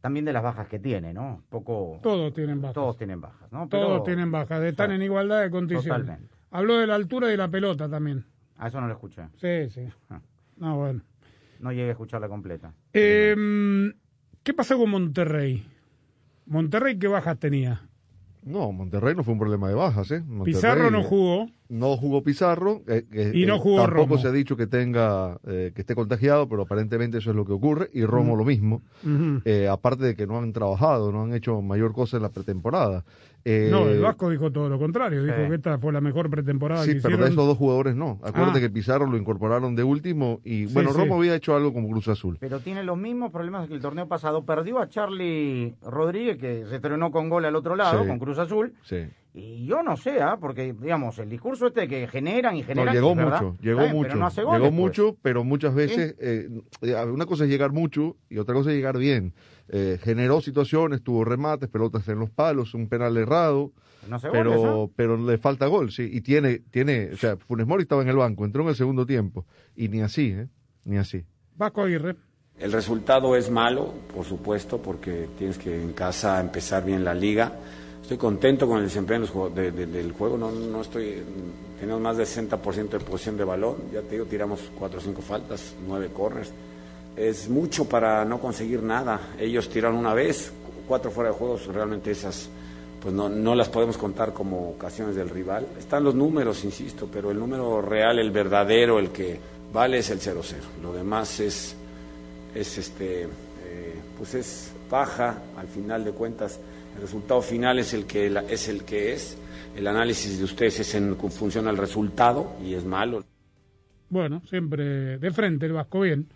también 0.00 0.24
de 0.24 0.32
las 0.32 0.42
bajas 0.42 0.66
que 0.66 0.78
tiene, 0.78 1.12
¿no? 1.12 1.42
Poco... 1.50 2.00
Todos 2.02 2.32
tienen 2.32 2.62
bajas. 2.62 2.74
Todos 2.74 2.96
tienen 2.96 3.20
bajas, 3.20 3.52
¿no? 3.52 3.68
Todos 3.68 4.02
tienen 4.02 4.32
bajas, 4.32 4.62
están 4.62 4.92
en 4.92 5.02
igualdad 5.02 5.42
de 5.42 5.50
condiciones. 5.50 6.06
Totalmente. 6.06 6.34
Habló 6.52 6.78
de 6.78 6.86
la 6.86 6.94
altura 6.94 7.30
y 7.30 7.36
la 7.36 7.48
pelota 7.48 7.86
también. 7.86 8.24
A 8.56 8.68
eso 8.68 8.80
no 8.80 8.86
lo 8.86 8.94
escuché. 8.94 9.24
Sí, 9.36 9.68
sí. 9.68 9.86
Ah. 10.08 10.22
No, 10.56 10.78
bueno. 10.78 11.02
No 11.60 11.70
llegué 11.70 11.88
a 11.88 11.92
escucharla 11.92 12.30
completa. 12.30 12.72
Eh, 12.94 13.92
¿Qué 14.42 14.54
pasó 14.54 14.78
con 14.78 14.88
Monterrey? 14.88 15.66
¿Monterrey 16.46 16.98
qué 16.98 17.08
bajas 17.08 17.38
tenía? 17.38 17.82
No, 18.44 18.72
Monterrey 18.72 19.14
no 19.14 19.24
fue 19.24 19.32
un 19.32 19.38
problema 19.40 19.68
de 19.68 19.74
bajas, 19.74 20.10
¿eh? 20.10 20.20
Monterrey, 20.20 20.54
Pizarro 20.54 20.90
no 20.90 21.02
jugó. 21.02 21.48
No 21.68 21.96
jugó 21.96 22.22
Pizarro. 22.22 22.82
eh, 22.86 23.04
eh, 23.12 23.32
Y 23.34 23.46
no 23.46 23.56
eh, 23.56 23.58
jugó 23.58 23.76
Tampoco 23.82 24.00
Romo. 24.02 24.18
se 24.18 24.28
ha 24.28 24.32
dicho 24.32 24.56
que 24.56 24.66
tenga, 24.66 25.38
eh, 25.46 25.72
que 25.74 25.80
esté 25.80 25.94
contagiado, 25.94 26.48
pero 26.48 26.62
aparentemente 26.62 27.18
eso 27.18 27.30
es 27.30 27.36
lo 27.36 27.44
que 27.46 27.52
ocurre. 27.52 27.88
Y 27.92 28.04
Romo 28.04 28.36
lo 28.36 28.44
mismo. 28.44 28.82
Eh, 29.44 29.66
aparte 29.68 30.04
de 30.04 30.14
que 30.14 30.26
no 30.26 30.38
han 30.38 30.52
trabajado, 30.52 31.10
no 31.10 31.22
han 31.22 31.32
hecho 31.34 31.62
mayor 31.62 31.92
cosa 31.94 32.18
en 32.18 32.22
la 32.22 32.28
pretemporada. 32.28 33.04
Eh, 33.46 33.68
no, 33.70 33.86
el 33.88 34.00
Vasco 34.00 34.30
dijo 34.30 34.50
todo 34.52 34.68
lo 34.70 34.78
contrario. 34.78 35.22
Dijo 35.22 35.36
que 35.48 35.54
esta 35.56 35.78
fue 35.78 35.92
la 35.92 36.00
mejor 36.00 36.30
pretemporada 36.30 36.82
Sí, 36.84 36.94
que 36.94 37.00
pero 37.00 37.08
hicieron. 37.14 37.20
de 37.24 37.30
estos 37.30 37.46
dos 37.46 37.58
jugadores 37.58 37.94
no. 37.94 38.18
Acuérdate 38.22 38.58
Ah. 38.58 38.60
que 38.62 38.70
Pizarro 38.70 39.06
lo 39.06 39.16
incorporaron 39.18 39.74
de 39.76 39.84
último 39.84 40.40
y 40.44 40.66
Sí, 40.66 40.72
bueno, 40.74 40.92
sí. 40.92 40.98
Romo 40.98 41.16
había 41.16 41.34
hecho 41.34 41.54
algo 41.54 41.72
como 41.74 41.88
Cruz 41.88 42.08
Azul. 42.08 42.38
Pero 42.40 42.60
tiene 42.60 42.82
los 42.84 42.96
mismos 42.96 43.30
problemas 43.32 43.68
que 43.68 43.74
el 43.74 43.80
torneo 43.82 44.06
pasado. 44.08 44.44
Perdió 44.46 44.78
a 44.78 44.88
Charlie 44.88 45.74
Rodríguez, 45.82 46.38
que 46.38 46.64
se 46.68 46.76
estrenó 46.76 47.10
con 47.10 47.28
gol 47.28 47.44
al 47.44 47.54
otro 47.56 47.76
lado, 47.76 48.02
Sí. 48.02 48.08
con 48.08 48.18
Cruz 48.18 48.38
Azul. 48.38 48.72
Sí. 48.82 48.96
Y 49.36 49.66
yo 49.66 49.82
no 49.82 49.96
sé, 49.96 50.22
¿ah? 50.22 50.36
porque, 50.40 50.72
digamos, 50.72 51.18
el 51.18 51.28
discurso 51.28 51.66
este 51.66 51.88
que 51.88 52.06
generan 52.06 52.54
y 52.54 52.60
No, 52.60 52.66
generan. 52.68 52.94
llegó 52.94 53.14
verdad. 53.16 53.42
mucho, 53.42 53.56
llegó 53.60 53.88
mucho. 53.88 54.08
Pero 54.08 54.20
no 54.20 54.26
hace 54.26 54.40
llegó 54.42 54.58
pues. 54.58 54.72
mucho, 54.72 55.16
pero 55.22 55.42
muchas 55.42 55.74
veces 55.74 56.14
eh, 56.20 56.48
eh, 56.82 56.94
una 57.12 57.26
cosa 57.26 57.42
es 57.42 57.50
llegar 57.50 57.72
mucho 57.72 58.16
y 58.30 58.38
otra 58.38 58.54
cosa 58.54 58.70
es 58.70 58.76
llegar 58.76 58.96
bien. 58.96 59.34
Eh, 59.68 59.98
generó 60.00 60.40
situaciones, 60.40 61.02
tuvo 61.02 61.24
remates, 61.24 61.68
pelotas 61.68 62.06
en 62.06 62.20
los 62.20 62.30
palos, 62.30 62.74
un 62.74 62.88
penal 62.88 63.16
errado. 63.16 63.72
No 64.08 64.16
hace 64.16 64.30
pero, 64.30 64.56
goles, 64.56 64.90
¿ah? 64.90 64.92
pero 64.94 65.16
le 65.16 65.36
falta 65.38 65.66
gol, 65.66 65.90
sí. 65.90 66.08
Y 66.12 66.20
tiene, 66.20 66.60
tiene, 66.70 67.10
o 67.12 67.16
sea, 67.16 67.36
Funes 67.36 67.66
Mori 67.66 67.82
estaba 67.82 68.02
en 68.02 68.10
el 68.10 68.16
banco, 68.16 68.44
entró 68.44 68.62
en 68.62 68.68
el 68.68 68.76
segundo 68.76 69.04
tiempo. 69.04 69.46
Y 69.74 69.88
ni 69.88 70.00
así, 70.00 70.28
¿eh? 70.28 70.46
Ni 70.84 70.96
así. 70.96 71.24
Vasco 71.56 71.82
Aguirre. 71.82 72.14
El 72.56 72.70
resultado 72.70 73.34
es 73.34 73.50
malo, 73.50 73.94
por 74.14 74.24
supuesto, 74.24 74.80
porque 74.80 75.28
tienes 75.36 75.58
que 75.58 75.82
en 75.82 75.92
casa 75.92 76.40
empezar 76.40 76.84
bien 76.84 77.02
la 77.02 77.14
liga. 77.14 77.52
Estoy 78.04 78.18
contento 78.18 78.68
con 78.68 78.80
el 78.80 78.84
desempeño 78.84 79.26
de 79.48 79.72
del 79.72 80.12
juego, 80.12 80.36
no, 80.36 80.50
no 80.50 80.82
estoy, 80.82 81.22
tenemos 81.80 82.02
más 82.02 82.18
del 82.18 82.26
60% 82.26 82.90
de 82.90 83.00
posición 83.00 83.38
de 83.38 83.44
balón, 83.44 83.76
ya 83.90 84.02
te 84.02 84.10
digo, 84.10 84.26
tiramos 84.26 84.60
4 84.78 84.98
o 84.98 85.02
5 85.02 85.22
faltas, 85.22 85.74
9 85.88 86.10
corners. 86.12 86.52
Es 87.16 87.48
mucho 87.48 87.86
para 87.86 88.22
no 88.26 88.38
conseguir 88.38 88.82
nada. 88.82 89.30
Ellos 89.38 89.70
tiraron 89.70 89.96
una 89.96 90.12
vez, 90.12 90.52
cuatro 90.86 91.10
fuera 91.10 91.30
de 91.30 91.36
juegos, 91.36 91.64
realmente 91.64 92.10
esas 92.10 92.50
pues 93.00 93.14
no, 93.14 93.30
no 93.30 93.54
las 93.54 93.70
podemos 93.70 93.96
contar 93.96 94.34
como 94.34 94.68
ocasiones 94.68 95.16
del 95.16 95.30
rival. 95.30 95.66
Están 95.78 96.04
los 96.04 96.14
números, 96.14 96.62
insisto, 96.62 97.08
pero 97.10 97.30
el 97.30 97.38
número 97.38 97.80
real, 97.80 98.18
el 98.18 98.30
verdadero, 98.30 98.98
el 98.98 99.12
que 99.12 99.40
vale 99.72 100.00
es 100.00 100.10
el 100.10 100.20
0-0. 100.20 100.56
Lo 100.82 100.92
demás 100.92 101.40
es, 101.40 101.74
es 102.54 102.76
este, 102.76 103.22
eh, 103.22 103.94
pues 104.18 104.34
es 104.34 104.72
baja 104.90 105.38
al 105.56 105.68
final 105.68 106.04
de 106.04 106.12
cuentas. 106.12 106.60
El 106.96 107.00
resultado 107.02 107.42
final 107.42 107.78
es 107.78 107.92
el 107.94 108.06
que 108.06 108.30
la- 108.30 108.42
es 108.42 108.68
el 108.68 108.84
que 108.84 109.12
es. 109.12 109.38
El 109.76 109.86
análisis 109.86 110.38
de 110.38 110.44
ustedes 110.44 110.78
es 110.80 110.94
en 110.94 111.16
función 111.16 111.66
al 111.66 111.76
resultado 111.76 112.56
y 112.64 112.74
es 112.74 112.84
malo. 112.84 113.24
Bueno, 114.08 114.40
siempre 114.46 115.18
de 115.18 115.30
frente 115.32 115.66
el 115.66 115.72
Vasco 115.72 116.00
bien. 116.00 116.28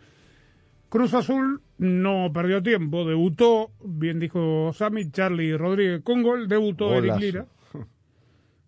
Cruz 0.89 1.15
Azul 1.15 1.61
no 1.77 2.31
perdió 2.33 2.63
tiempo, 2.63 3.05
debutó, 3.05 3.71
bien 3.85 4.19
dijo 4.19 4.73
Sami, 4.73 5.11
Charlie 5.11 5.57
Rodríguez 5.57 6.03
con 6.03 6.23
gol, 6.23 6.49
debutó 6.49 6.95
Eric 6.95 7.03
Golazo. 7.13 7.21
Lira. 7.21 7.47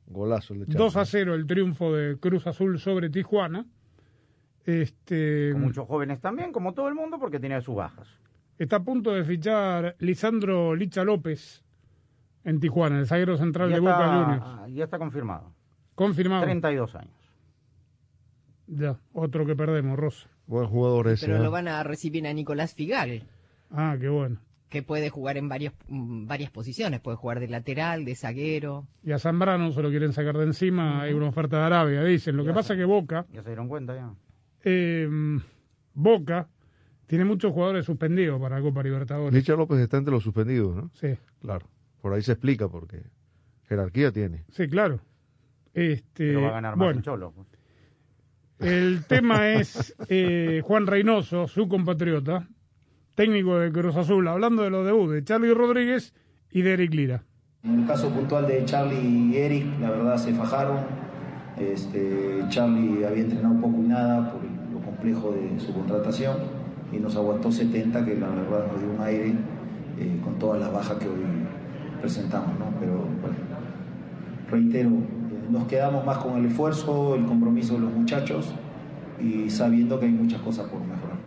Golazo 0.06 0.54
el 0.54 0.66
de 0.66 0.74
2 0.74 0.96
a 0.96 1.04
0 1.04 1.34
el 1.34 1.46
triunfo 1.46 1.92
de 1.94 2.18
Cruz 2.18 2.46
Azul 2.46 2.78
sobre 2.78 3.10
Tijuana. 3.10 3.64
Este, 4.66 5.50
Con 5.52 5.62
muchos 5.62 5.86
jóvenes 5.88 6.20
también, 6.20 6.52
como 6.52 6.74
todo 6.74 6.88
el 6.88 6.94
mundo, 6.94 7.18
porque 7.18 7.40
tiene 7.40 7.60
sus 7.62 7.74
bajas. 7.74 8.06
Está 8.58 8.76
a 8.76 8.84
punto 8.84 9.12
de 9.12 9.24
fichar 9.24 9.96
Lisandro 10.00 10.76
Licha 10.76 11.02
López 11.02 11.64
en 12.44 12.60
Tijuana, 12.60 12.98
el 12.98 13.06
zaguero 13.06 13.36
central 13.36 13.68
Ya 13.70 13.74
de 13.76 13.80
Boca 13.80 14.06
Juniors. 14.24 14.74
ya 14.74 14.84
está 14.84 14.98
confirmado. 14.98 15.52
Confirmado. 15.94 16.42
32 16.44 16.94
años. 16.96 17.14
Ya, 18.66 18.96
otro 19.12 19.44
que 19.46 19.56
perdemos, 19.56 19.98
Rosa. 19.98 20.28
Buen 20.46 20.66
jugador 20.66 21.08
ese. 21.08 21.26
Pero 21.26 21.38
¿eh? 21.38 21.42
lo 21.44 21.50
van 21.50 21.68
a 21.68 21.82
recibir 21.82 22.26
a 22.26 22.32
Nicolás 22.32 22.74
Figal, 22.74 23.24
Ah, 23.70 23.96
qué 24.00 24.08
bueno. 24.08 24.38
que 24.68 24.82
puede 24.82 25.10
jugar 25.10 25.36
en 25.36 25.48
varios, 25.48 25.72
mm, 25.88 26.26
varias 26.26 26.50
posiciones. 26.50 27.00
Puede 27.00 27.16
jugar 27.16 27.40
de 27.40 27.48
lateral, 27.48 28.04
de 28.04 28.14
zaguero. 28.14 28.86
Y 29.04 29.12
a 29.12 29.18
Zambrano 29.18 29.72
se 29.72 29.82
lo 29.82 29.90
quieren 29.90 30.12
sacar 30.12 30.36
de 30.38 30.44
encima, 30.44 31.02
hay 31.02 31.12
una 31.12 31.28
oferta 31.28 31.58
de 31.58 31.64
Arabia, 31.64 32.02
dicen. 32.04 32.36
Lo 32.36 32.44
que 32.44 32.52
pasa 32.52 32.74
es 32.74 32.78
que 32.78 32.84
Boca, 32.84 33.26
Ya 33.32 33.42
se 33.42 33.48
dieron 33.50 33.68
cuenta 33.68 33.94
ya. 33.94 34.12
eh, 34.64 35.08
Boca, 35.94 36.48
tiene 37.06 37.24
muchos 37.24 37.52
jugadores 37.52 37.84
suspendidos 37.84 38.40
para 38.40 38.56
la 38.56 38.62
Copa 38.62 38.82
Libertadores. 38.84 39.34
Licha 39.34 39.54
López 39.54 39.78
está 39.80 39.96
entre 39.98 40.12
los 40.12 40.22
suspendidos, 40.22 40.76
¿no? 40.76 40.90
Sí. 40.94 41.16
Claro. 41.40 41.66
Por 42.00 42.12
ahí 42.12 42.22
se 42.22 42.32
explica 42.32 42.68
porque 42.68 43.02
jerarquía 43.68 44.12
tiene. 44.12 44.44
Sí, 44.50 44.68
claro. 44.68 45.00
Este, 45.74 46.28
Pero 46.28 46.42
va 46.42 46.48
a 46.48 46.52
ganar 46.52 46.76
más 46.76 46.86
bueno, 46.86 46.98
el 46.98 47.04
Cholo. 47.04 47.32
pues. 47.32 47.48
El 48.58 49.04
tema 49.06 49.48
es 49.52 49.94
eh, 50.08 50.62
Juan 50.64 50.86
Reynoso, 50.86 51.48
su 51.48 51.68
compatriota, 51.68 52.48
técnico 53.14 53.58
de 53.58 53.70
Cruz 53.72 53.96
Azul, 53.96 54.26
hablando 54.28 54.62
de 54.62 54.70
los 54.70 54.84
debuts 54.84 55.12
de 55.12 55.24
Charlie 55.24 55.54
Rodríguez 55.54 56.14
y 56.50 56.62
de 56.62 56.72
Eric 56.72 56.94
Lira. 56.94 57.24
En 57.62 57.80
el 57.80 57.86
caso 57.86 58.10
puntual 58.10 58.46
de 58.46 58.64
Charlie 58.64 58.98
y 58.98 59.36
Eric, 59.36 59.66
la 59.80 59.90
verdad 59.90 60.16
se 60.16 60.32
fajaron. 60.34 60.78
Este, 61.58 62.42
Charlie 62.48 63.04
había 63.04 63.22
entrenado 63.22 63.60
poco 63.60 63.76
y 63.78 63.88
nada 63.88 64.32
por 64.32 64.40
lo 64.72 64.80
complejo 64.80 65.32
de 65.32 65.60
su 65.60 65.74
contratación 65.74 66.38
y 66.92 66.96
nos 66.96 67.14
aguantó 67.16 67.52
70, 67.52 68.04
que 68.04 68.14
la 68.16 68.28
verdad 68.28 68.66
nos 68.72 68.80
dio 68.80 68.90
un 68.90 69.00
aire 69.00 69.34
eh, 69.98 70.20
con 70.24 70.38
todas 70.38 70.60
las 70.60 70.72
bajas 70.72 70.96
que 70.98 71.08
hoy 71.08 71.20
presentamos. 72.00 72.58
¿no? 72.58 72.72
Pero 72.80 72.94
bueno, 73.20 73.36
reitero, 74.50 74.90
eh, 74.90 75.50
nos 75.50 75.66
quedamos 75.66 76.04
más 76.04 76.18
con 76.18 76.38
el 76.38 76.46
esfuerzo, 76.46 77.14
el 77.14 77.24
compromiso 77.24 77.74
de 77.74 77.80
los 77.80 77.92
muchachos 77.92 78.54
y 79.20 79.50
sabiendo 79.50 79.98
que 80.00 80.06
hay 80.06 80.12
muchas 80.12 80.40
cosas 80.40 80.68
por 80.68 80.80
mejorar. 80.80 81.18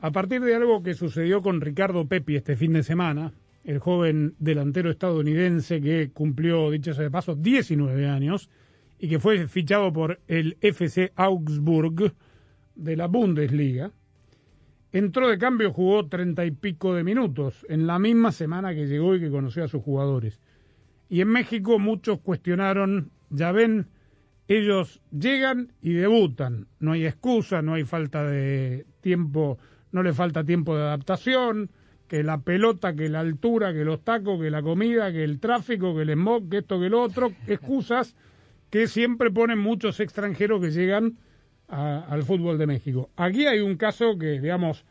A 0.00 0.10
partir 0.10 0.42
de 0.42 0.54
algo 0.54 0.82
que 0.82 0.94
sucedió 0.94 1.40
con 1.40 1.60
Ricardo 1.60 2.06
Pepi 2.06 2.36
este 2.36 2.56
fin 2.56 2.74
de 2.74 2.82
semana, 2.82 3.32
el 3.64 3.78
joven 3.78 4.34
delantero 4.38 4.90
estadounidense 4.90 5.80
que 5.80 6.10
cumplió, 6.12 6.70
dicho 6.70 6.92
sea 6.92 7.04
de 7.04 7.10
paso, 7.10 7.34
19 7.34 8.06
años 8.06 8.50
y 8.98 9.08
que 9.08 9.18
fue 9.18 9.48
fichado 9.48 9.92
por 9.92 10.20
el 10.28 10.58
FC 10.60 11.12
Augsburg 11.16 12.14
de 12.74 12.96
la 12.96 13.06
Bundesliga, 13.06 13.92
entró 14.94 15.28
de 15.28 15.38
cambio, 15.38 15.72
jugó 15.72 16.06
treinta 16.06 16.46
y 16.46 16.52
pico 16.52 16.94
de 16.94 17.02
minutos 17.02 17.66
en 17.68 17.88
la 17.88 17.98
misma 17.98 18.30
semana 18.30 18.74
que 18.74 18.86
llegó 18.86 19.16
y 19.16 19.20
que 19.20 19.28
conoció 19.28 19.64
a 19.64 19.68
sus 19.68 19.82
jugadores. 19.82 20.40
Y 21.08 21.20
en 21.20 21.28
México 21.28 21.80
muchos 21.80 22.20
cuestionaron, 22.20 23.10
ya 23.28 23.50
ven, 23.50 23.88
ellos 24.46 25.00
llegan 25.10 25.72
y 25.82 25.94
debutan, 25.94 26.68
no 26.78 26.92
hay 26.92 27.06
excusa, 27.06 27.60
no 27.60 27.74
hay 27.74 27.82
falta 27.82 28.22
de 28.22 28.86
tiempo, 29.00 29.58
no 29.90 30.04
le 30.04 30.12
falta 30.12 30.44
tiempo 30.44 30.76
de 30.76 30.82
adaptación, 30.82 31.70
que 32.06 32.22
la 32.22 32.42
pelota, 32.42 32.94
que 32.94 33.08
la 33.08 33.18
altura, 33.18 33.72
que 33.72 33.84
los 33.84 34.04
tacos, 34.04 34.40
que 34.40 34.50
la 34.50 34.62
comida, 34.62 35.10
que 35.10 35.24
el 35.24 35.40
tráfico, 35.40 35.96
que 35.96 36.02
el 36.02 36.10
smog, 36.10 36.48
que 36.48 36.58
esto, 36.58 36.78
que 36.78 36.88
lo 36.88 37.02
otro, 37.02 37.32
excusas 37.48 38.14
que 38.70 38.86
siempre 38.86 39.32
ponen 39.32 39.58
muchos 39.58 39.98
extranjeros 39.98 40.60
que 40.60 40.70
llegan 40.70 41.18
a- 41.68 42.04
al 42.08 42.22
fútbol 42.22 42.58
de 42.58 42.66
México. 42.66 43.10
Aquí 43.16 43.46
hay 43.46 43.60
un 43.60 43.76
caso 43.76 44.18
que, 44.18 44.40
digamos, 44.40 44.84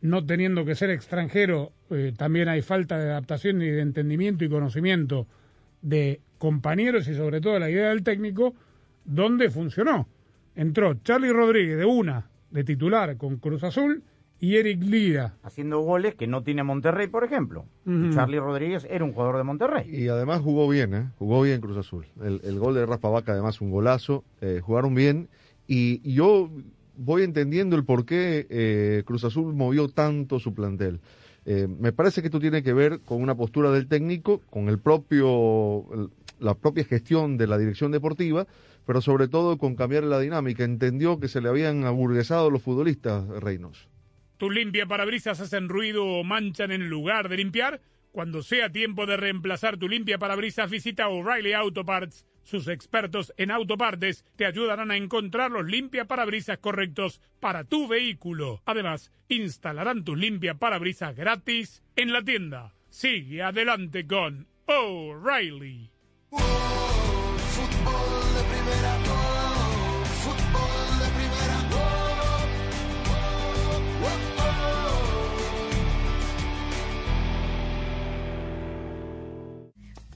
no 0.00 0.24
teniendo 0.24 0.64
que 0.64 0.74
ser 0.74 0.90
extranjero, 0.90 1.72
eh, 1.90 2.12
también 2.16 2.48
hay 2.48 2.62
falta 2.62 2.98
de 2.98 3.10
adaptación 3.10 3.62
y 3.62 3.66
de 3.68 3.80
entendimiento 3.80 4.44
y 4.44 4.48
conocimiento 4.48 5.26
de 5.82 6.20
compañeros 6.38 7.08
y 7.08 7.14
sobre 7.14 7.40
todo 7.40 7.58
la 7.58 7.70
idea 7.70 7.88
del 7.88 8.02
técnico, 8.02 8.54
donde 9.04 9.50
funcionó. 9.50 10.08
Entró 10.54 10.94
Charlie 11.02 11.32
Rodríguez 11.32 11.78
de 11.78 11.84
una, 11.84 12.28
de 12.50 12.64
titular 12.64 13.16
con 13.16 13.36
Cruz 13.36 13.62
Azul, 13.64 14.02
y 14.38 14.56
Eric 14.56 14.82
Lira. 14.82 15.34
Haciendo 15.42 15.80
goles 15.80 16.14
que 16.14 16.26
no 16.26 16.42
tiene 16.42 16.62
Monterrey, 16.62 17.06
por 17.06 17.24
ejemplo. 17.24 17.64
Ujú. 17.86 18.10
Charlie 18.12 18.38
Rodríguez 18.38 18.86
era 18.90 19.02
un 19.02 19.14
jugador 19.14 19.38
de 19.38 19.44
Monterrey. 19.44 19.88
Y 19.90 20.08
además 20.08 20.40
jugó 20.42 20.68
bien, 20.68 20.92
¿eh? 20.92 21.08
Jugó 21.18 21.40
bien 21.40 21.62
Cruz 21.62 21.78
Azul. 21.78 22.04
El, 22.22 22.42
el 22.44 22.58
gol 22.58 22.74
de 22.74 22.84
Rafa 22.84 23.08
Vaca, 23.08 23.32
además, 23.32 23.62
un 23.62 23.70
golazo. 23.70 24.24
eh, 24.42 24.60
jugaron 24.62 24.94
bien. 24.94 25.28
Y, 25.66 26.00
yo 26.12 26.50
voy 26.96 27.22
entendiendo 27.22 27.76
el 27.76 27.84
por 27.84 28.06
qué 28.06 28.46
eh, 28.48 29.02
Cruz 29.04 29.24
Azul 29.24 29.54
movió 29.54 29.88
tanto 29.88 30.38
su 30.38 30.54
plantel. 30.54 31.00
Eh, 31.44 31.68
me 31.68 31.92
parece 31.92 32.22
que 32.22 32.28
esto 32.28 32.40
tiene 32.40 32.62
que 32.62 32.72
ver 32.72 33.00
con 33.00 33.22
una 33.22 33.36
postura 33.36 33.70
del 33.70 33.86
técnico, 33.86 34.40
con 34.50 34.68
el 34.68 34.78
propio, 34.78 36.10
la 36.40 36.54
propia 36.54 36.84
gestión 36.84 37.36
de 37.36 37.46
la 37.46 37.58
dirección 37.58 37.92
deportiva, 37.92 38.46
pero 38.84 39.00
sobre 39.00 39.28
todo 39.28 39.58
con 39.58 39.76
cambiar 39.76 40.04
la 40.04 40.18
dinámica. 40.18 40.64
Entendió 40.64 41.20
que 41.20 41.28
se 41.28 41.40
le 41.40 41.48
habían 41.48 41.84
aburguesado 41.84 42.50
los 42.50 42.62
futbolistas, 42.62 43.26
Reinos. 43.28 43.88
¿Tu 44.38 44.50
limpia 44.50 44.86
parabrisas 44.86 45.40
hacen 45.40 45.68
ruido 45.68 46.04
o 46.04 46.24
manchan 46.24 46.70
en 46.70 46.88
lugar 46.88 47.28
de 47.28 47.36
limpiar? 47.36 47.80
Cuando 48.12 48.42
sea 48.42 48.70
tiempo 48.70 49.06
de 49.06 49.16
reemplazar 49.16 49.76
tu 49.76 49.88
limpia 49.88 50.18
parabrisas, 50.18 50.70
visita 50.70 51.08
O'Reilly 51.08 51.52
Auto 51.52 51.84
Parts. 51.84 52.24
Sus 52.46 52.68
expertos 52.68 53.34
en 53.38 53.50
autopartes 53.50 54.24
te 54.36 54.46
ayudarán 54.46 54.92
a 54.92 54.96
encontrar 54.96 55.50
los 55.50 55.66
limpia 55.66 56.04
parabrisas 56.04 56.58
correctos 56.58 57.20
para 57.40 57.64
tu 57.64 57.88
vehículo. 57.88 58.62
Además, 58.66 59.10
instalarán 59.28 60.04
tus 60.04 60.16
limpia 60.16 60.54
parabrisas 60.54 61.16
gratis 61.16 61.82
en 61.96 62.12
la 62.12 62.22
tienda. 62.22 62.72
Sigue 62.88 63.42
adelante 63.42 64.06
con 64.06 64.46
O'Reilly. 64.66 65.90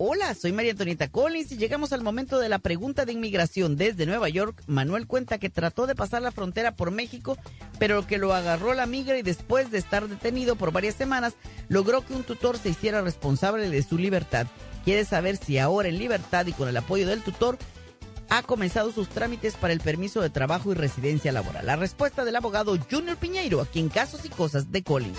Hola, 0.03 0.33
soy 0.33 0.53
María 0.53 0.71
Antonieta 0.71 1.09
Collins 1.09 1.53
y 1.53 1.59
llegamos 1.59 1.93
al 1.93 2.03
momento 2.03 2.39
de 2.39 2.49
la 2.49 2.59
pregunta 2.59 3.05
de 3.05 3.13
inmigración. 3.13 3.77
Desde 3.77 4.07
Nueva 4.07 4.31
York, 4.31 4.63
Manuel 4.67 5.07
cuenta 5.07 5.37
que 5.37 5.51
trató 5.51 5.87
de 5.87 5.95
pasar 5.95 6.23
la 6.23 6.33
frontera 6.33 6.75
por 6.75 6.91
México, 6.91 7.37
pero 7.79 8.07
que 8.07 8.17
lo 8.17 8.33
agarró 8.33 8.73
la 8.73 8.87
migra 8.87 9.19
y 9.19 9.23
después 9.23 9.71
de 9.71 9.77
estar 9.77 10.09
detenido 10.09 10.57
por 10.57 10.73
varias 10.73 10.95
semanas, 10.95 11.35
logró 11.69 12.01
que 12.03 12.15
un 12.15 12.23
tutor 12.23 12.57
se 12.57 12.71
hiciera 12.71 13.03
responsable 13.03 13.69
de 13.69 13.83
su 13.83 13.99
libertad. 13.99 14.47
Quiere 14.87 15.05
saber 15.05 15.37
si 15.37 15.59
ahora 15.59 15.91
en 15.91 15.99
libertad 15.99 16.47
y 16.47 16.55
con 16.55 16.71
el 16.71 16.79
apoyo 16.79 17.07
del 17.07 17.21
tutor 17.21 17.59
ha 18.31 18.43
comenzado 18.43 18.93
sus 18.93 19.11
trámites 19.11 19.57
para 19.57 19.75
el 19.75 19.81
permiso 19.81 20.23
de 20.23 20.31
trabajo 20.31 20.73
y 20.73 20.77
residencia 20.77 21.31
laboral. 21.31 21.67
La 21.67 21.77
respuesta 21.77 22.25
del 22.25 22.37
abogado 22.37 22.75
Junior 22.91 23.19
Piñeiro, 23.19 23.61
aquí 23.61 23.81
en 23.81 23.91
Casos 23.91 24.25
y 24.25 24.31
Cosas 24.31 24.73
de 24.73 24.83
Collins. 24.83 25.19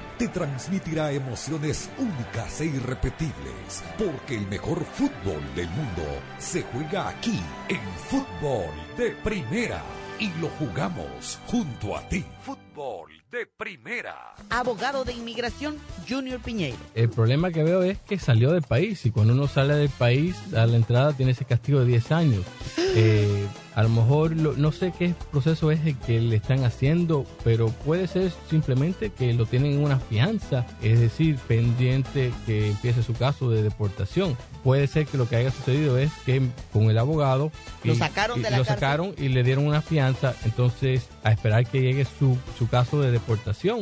te 0.21 0.27
transmitirá 0.27 1.11
emociones 1.11 1.89
únicas 1.97 2.61
e 2.61 2.67
irrepetibles, 2.67 3.83
porque 3.97 4.35
el 4.35 4.45
mejor 4.45 4.85
fútbol 4.85 5.41
del 5.55 5.67
mundo 5.69 6.03
se 6.37 6.61
juega 6.61 7.09
aquí, 7.09 7.39
en 7.67 7.81
fútbol 8.07 8.69
de 8.95 9.15
primera, 9.23 9.81
y 10.19 10.27
lo 10.39 10.49
jugamos 10.59 11.39
junto 11.47 11.97
a 11.97 12.07
ti. 12.07 12.23
Fútbol 12.41 13.11
de 13.31 13.47
primera. 13.47 14.35
Abogado 14.51 15.03
de 15.05 15.13
inmigración 15.13 15.77
Junior 16.07 16.39
Piñeiro. 16.39 16.77
El 16.93 17.09
problema 17.09 17.49
que 17.49 17.63
veo 17.63 17.81
es 17.81 17.97
que 18.01 18.19
salió 18.19 18.51
del 18.51 18.61
país 18.61 19.03
y 19.07 19.09
cuando 19.09 19.33
uno 19.33 19.47
sale 19.47 19.73
del 19.73 19.89
país 19.89 20.35
a 20.55 20.67
la 20.67 20.75
entrada 20.75 21.13
tiene 21.13 21.31
ese 21.31 21.45
castigo 21.45 21.79
de 21.79 21.87
10 21.87 22.11
años. 22.11 22.45
Eh, 22.93 23.47
a 23.75 23.83
lo 23.83 23.89
mejor 23.89 24.35
lo- 24.35 24.53
no 24.53 24.71
sé 24.71 24.91
qué 24.97 25.13
proceso 25.31 25.71
es 25.71 25.85
el 25.85 25.97
que 25.97 26.19
le 26.19 26.35
están 26.35 26.63
haciendo, 26.65 27.25
pero 27.43 27.69
puede 27.69 28.07
ser 28.07 28.31
simplemente 28.49 29.09
que 29.11 29.33
lo 29.33 29.45
tienen 29.45 29.73
en 29.73 29.83
una 29.83 29.99
fianza, 29.99 30.65
es 30.81 30.99
decir, 30.99 31.37
pendiente 31.47 32.31
que 32.45 32.69
empiece 32.69 33.03
su 33.03 33.13
caso 33.13 33.49
de 33.49 33.63
deportación. 33.63 34.35
Puede 34.63 34.87
ser 34.87 35.05
que 35.07 35.17
lo 35.17 35.27
que 35.27 35.37
haya 35.37 35.51
sucedido 35.51 35.97
es 35.97 36.11
que 36.25 36.41
con 36.73 36.83
el 36.89 36.97
abogado 36.97 37.51
Lo 37.83 37.93
y- 37.93 37.95
sacaron 37.97 38.39
y 38.39 38.43
de 38.43 38.51
la 38.51 38.57
lo 38.57 38.63
cárcel. 38.65 38.75
sacaron 38.81 39.15
y 39.17 39.29
le 39.29 39.43
dieron 39.43 39.65
una 39.67 39.81
fianza, 39.81 40.35
entonces 40.45 41.07
a 41.23 41.31
esperar 41.31 41.65
que 41.65 41.81
llegue 41.81 42.05
su, 42.05 42.37
su 42.57 42.67
caso 42.67 43.01
de 43.01 43.11
deportación. 43.11 43.81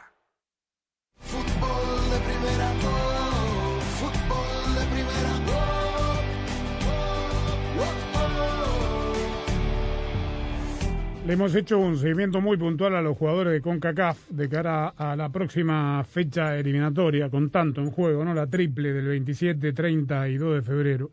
Hemos 11.31 11.55
hecho 11.55 11.79
un 11.79 11.97
seguimiento 11.97 12.41
muy 12.41 12.57
puntual 12.57 12.93
a 12.93 13.01
los 13.01 13.17
jugadores 13.17 13.53
de 13.53 13.61
CONCACAF 13.61 14.31
de 14.31 14.49
cara 14.49 14.89
a 14.89 15.15
la 15.15 15.29
próxima 15.29 16.03
fecha 16.03 16.57
eliminatoria, 16.57 17.29
con 17.29 17.49
tanto 17.49 17.79
en 17.79 17.89
juego, 17.89 18.25
¿no? 18.25 18.33
La 18.33 18.47
triple 18.47 18.91
del 18.91 19.07
27, 19.07 19.71
30 19.71 20.27
y 20.27 20.35
2 20.35 20.55
de 20.55 20.61
febrero. 20.61 21.11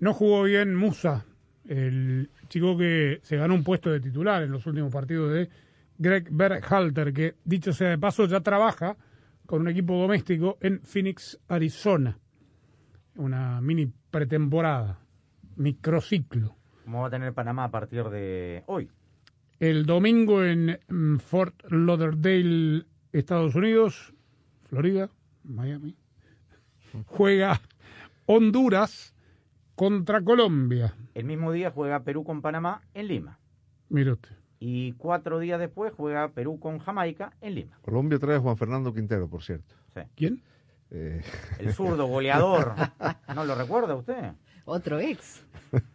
No 0.00 0.12
jugó 0.12 0.42
bien 0.42 0.74
Musa, 0.74 1.24
el 1.66 2.28
chico 2.48 2.76
que 2.76 3.20
se 3.22 3.38
ganó 3.38 3.54
un 3.54 3.64
puesto 3.64 3.90
de 3.90 4.00
titular 4.00 4.42
en 4.42 4.50
los 4.50 4.66
últimos 4.66 4.92
partidos 4.92 5.32
de 5.32 5.48
Greg 5.96 6.28
Berhalter, 6.30 7.14
que 7.14 7.36
dicho 7.46 7.72
sea 7.72 7.88
de 7.88 7.98
paso 7.98 8.26
ya 8.26 8.40
trabaja 8.40 8.94
con 9.46 9.62
un 9.62 9.68
equipo 9.68 9.94
doméstico 9.94 10.58
en 10.60 10.82
Phoenix, 10.82 11.40
Arizona. 11.48 12.18
Una 13.16 13.62
mini 13.62 13.90
pretemporada, 14.10 14.98
microciclo. 15.56 16.54
¿Cómo 16.84 17.00
va 17.00 17.06
a 17.06 17.10
tener 17.10 17.32
Panamá 17.32 17.64
a 17.64 17.70
partir 17.70 18.04
de 18.10 18.64
hoy? 18.66 18.90
El 19.64 19.86
domingo 19.86 20.44
en 20.44 20.78
mm, 20.88 21.16
Fort 21.20 21.54
Lauderdale, 21.70 22.84
Estados 23.12 23.54
Unidos, 23.54 24.12
Florida, 24.68 25.08
Miami, 25.42 25.96
juega 27.06 27.62
Honduras 28.26 29.14
contra 29.74 30.22
Colombia. 30.22 30.94
El 31.14 31.24
mismo 31.24 31.50
día 31.50 31.70
juega 31.70 32.04
Perú 32.04 32.24
con 32.24 32.42
Panamá 32.42 32.82
en 32.92 33.08
Lima. 33.08 33.38
Mire 33.88 34.12
usted. 34.12 34.36
Y 34.60 34.92
cuatro 34.98 35.38
días 35.38 35.58
después 35.58 35.94
juega 35.96 36.28
Perú 36.28 36.60
con 36.60 36.78
Jamaica 36.78 37.32
en 37.40 37.54
Lima. 37.54 37.78
Colombia 37.80 38.18
trae 38.18 38.36
a 38.36 38.40
Juan 38.40 38.58
Fernando 38.58 38.92
Quintero, 38.92 39.30
por 39.30 39.42
cierto. 39.42 39.74
Sí. 39.94 40.02
¿Quién? 40.14 40.42
Eh, 40.90 41.22
El 41.58 41.72
zurdo 41.72 42.04
goleador. 42.04 42.74
¿No 43.34 43.46
lo 43.46 43.54
recuerda 43.54 43.94
usted? 43.94 44.32
Otro 44.64 44.98
ex. 45.00 45.44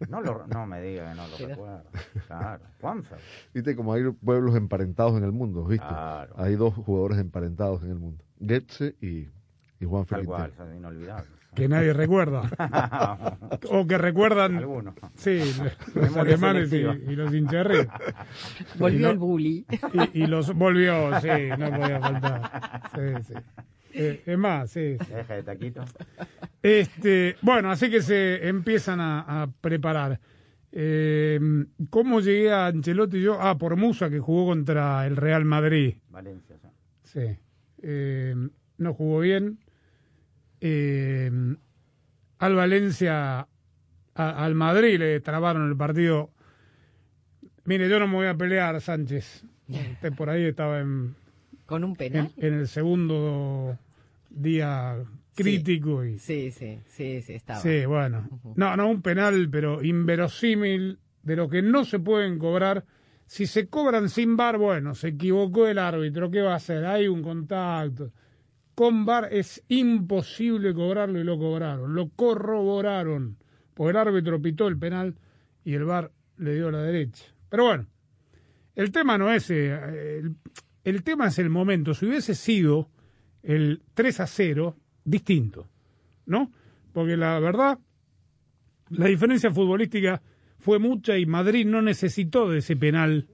No, 0.09 0.21
lo, 0.21 0.45
no 0.47 0.65
me 0.67 0.81
diga 0.81 1.09
que 1.09 1.15
no 1.15 1.27
lo 1.27 1.37
Pero- 1.37 1.49
recuerda. 1.49 1.83
Claro. 2.27 2.63
Juanfer. 2.81 3.19
Viste 3.53 3.75
como 3.75 3.93
hay 3.93 4.03
pueblos 4.11 4.55
emparentados 4.55 5.17
en 5.17 5.23
el 5.23 5.31
mundo, 5.31 5.63
¿viste? 5.65 5.87
Claro. 5.87 6.33
Hay 6.37 6.55
dos 6.55 6.73
jugadores 6.73 7.17
emparentados 7.17 7.81
en 7.83 7.91
el 7.91 7.99
mundo. 7.99 8.23
Getze 8.45 8.95
y, 9.01 9.27
y 9.79 9.85
Juan 9.85 10.05
Tal 10.05 10.19
Felipe. 10.19 10.27
cual, 10.33 10.51
es 10.71 10.75
inolvidable. 10.77 11.25
Que 11.55 11.67
nadie 11.67 11.93
recuerda. 11.93 12.43
o 13.71 13.87
que 13.87 13.97
recuerdan. 13.97 14.57
Algunos. 14.57 14.93
Sí, 15.15 15.41
los 15.95 16.15
alemanes 16.15 16.71
y, 16.71 16.81
los 17.15 17.33
hinchas 17.33 17.65
Volvió 18.77 18.99
Y 18.99 19.01
no- 19.01 19.09
el 19.09 19.17
bully. 19.17 19.65
Y, 20.13 20.23
y 20.23 20.27
los 20.27 20.53
volvió, 20.53 21.19
sí, 21.21 21.27
no 21.57 21.69
podía 21.71 21.99
faltar. 21.99 22.81
Sí, 22.93 23.23
sí. 23.27 23.33
Eh, 23.93 24.23
es 24.25 24.37
más, 24.37 24.69
sí. 24.69 24.97
sí. 25.03 25.13
Deja 25.13 25.33
de 25.33 25.43
taquito. 25.43 25.83
Este, 26.69 27.35
bueno, 27.41 27.71
así 27.71 27.89
que 27.89 28.01
se 28.01 28.47
empiezan 28.47 28.99
a, 28.99 29.43
a 29.43 29.47
preparar. 29.47 30.19
Eh, 30.71 31.39
¿Cómo 31.89 32.19
llegué 32.21 32.51
a 32.51 32.67
Ancelotti 32.67 33.21
yo? 33.21 33.41
Ah, 33.41 33.57
por 33.57 33.75
Musa, 33.75 34.09
que 34.09 34.19
jugó 34.19 34.47
contra 34.47 35.05
el 35.07 35.15
Real 35.17 35.45
Madrid. 35.45 35.95
Valencia. 36.09 36.55
sí. 37.03 37.19
Sí. 37.21 37.37
Eh, 37.81 38.35
no 38.77 38.93
jugó 38.93 39.21
bien. 39.21 39.57
Eh, 40.61 41.31
al 42.37 42.55
Valencia, 42.55 43.39
a- 43.39 43.47
al 44.45 44.55
Madrid 44.55 44.99
le 44.99 45.19
trabaron 45.21 45.67
el 45.69 45.75
partido. 45.77 46.29
Mire, 47.65 47.89
yo 47.89 47.99
no 47.99 48.07
me 48.07 48.15
voy 48.15 48.27
a 48.27 48.35
pelear, 48.37 48.79
Sánchez. 48.81 49.43
Usted 49.67 50.13
por 50.13 50.29
ahí 50.29 50.43
estaba 50.45 50.79
en, 50.79 51.15
Con 51.65 51.83
un 51.83 51.95
penal. 51.95 52.31
en, 52.37 52.45
en 52.53 52.59
el 52.59 52.67
segundo 52.67 53.77
día 54.29 54.97
crítico 55.43 56.03
y 56.05 56.17
Sí, 56.19 56.51
sí, 56.51 56.79
sí, 56.87 57.21
sí, 57.21 57.33
estaba. 57.33 57.59
Sí, 57.59 57.85
bueno. 57.85 58.27
No, 58.55 58.75
no, 58.75 58.89
un 58.89 59.01
penal, 59.01 59.49
pero 59.51 59.83
inverosímil, 59.83 60.99
de 61.23 61.35
lo 61.35 61.49
que 61.49 61.61
no 61.61 61.85
se 61.85 61.99
pueden 61.99 62.37
cobrar. 62.39 62.85
Si 63.25 63.45
se 63.45 63.67
cobran 63.67 64.09
sin 64.09 64.35
bar, 64.37 64.57
bueno, 64.57 64.95
se 64.95 65.09
equivocó 65.09 65.67
el 65.67 65.77
árbitro, 65.77 66.31
¿qué 66.31 66.41
va 66.41 66.53
a 66.53 66.57
hacer? 66.57 66.85
Hay 66.85 67.07
un 67.07 67.21
contacto. 67.21 68.11
Con 68.73 69.05
bar 69.05 69.27
es 69.31 69.63
imposible 69.67 70.73
cobrarlo 70.73 71.19
y 71.19 71.23
lo 71.23 71.37
cobraron. 71.37 71.93
Lo 71.93 72.09
corroboraron. 72.09 73.37
Porque 73.73 73.91
el 73.91 73.97
árbitro 73.97 74.41
pitó 74.41 74.67
el 74.67 74.77
penal 74.77 75.15
y 75.63 75.73
el 75.73 75.83
bar 75.85 76.11
le 76.37 76.55
dio 76.55 76.71
la 76.71 76.81
derecha. 76.81 77.25
Pero 77.49 77.65
bueno, 77.65 77.85
el 78.75 78.91
tema 78.91 79.17
no 79.17 79.31
es. 79.31 79.49
eh, 79.51 80.19
el, 80.19 80.35
el 80.83 81.03
tema 81.03 81.27
es 81.27 81.37
el 81.39 81.49
momento. 81.49 81.93
Si 81.93 82.05
hubiese 82.05 82.33
sido 82.35 82.89
el 83.43 83.81
3 83.93 84.21
a 84.21 84.27
0, 84.27 84.75
distinto. 85.03 85.67
¿no? 86.29 86.51
Porque 86.93 87.17
la 87.17 87.39
verdad, 87.39 87.79
la 88.89 89.07
diferencia 89.07 89.51
futbolística 89.51 90.21
fue 90.59 90.79
mucha 90.79 91.17
y 91.17 91.25
Madrid 91.25 91.65
no 91.65 91.81
necesitó 91.81 92.49
de 92.49 92.59
ese 92.59 92.75
penal. 92.77 93.27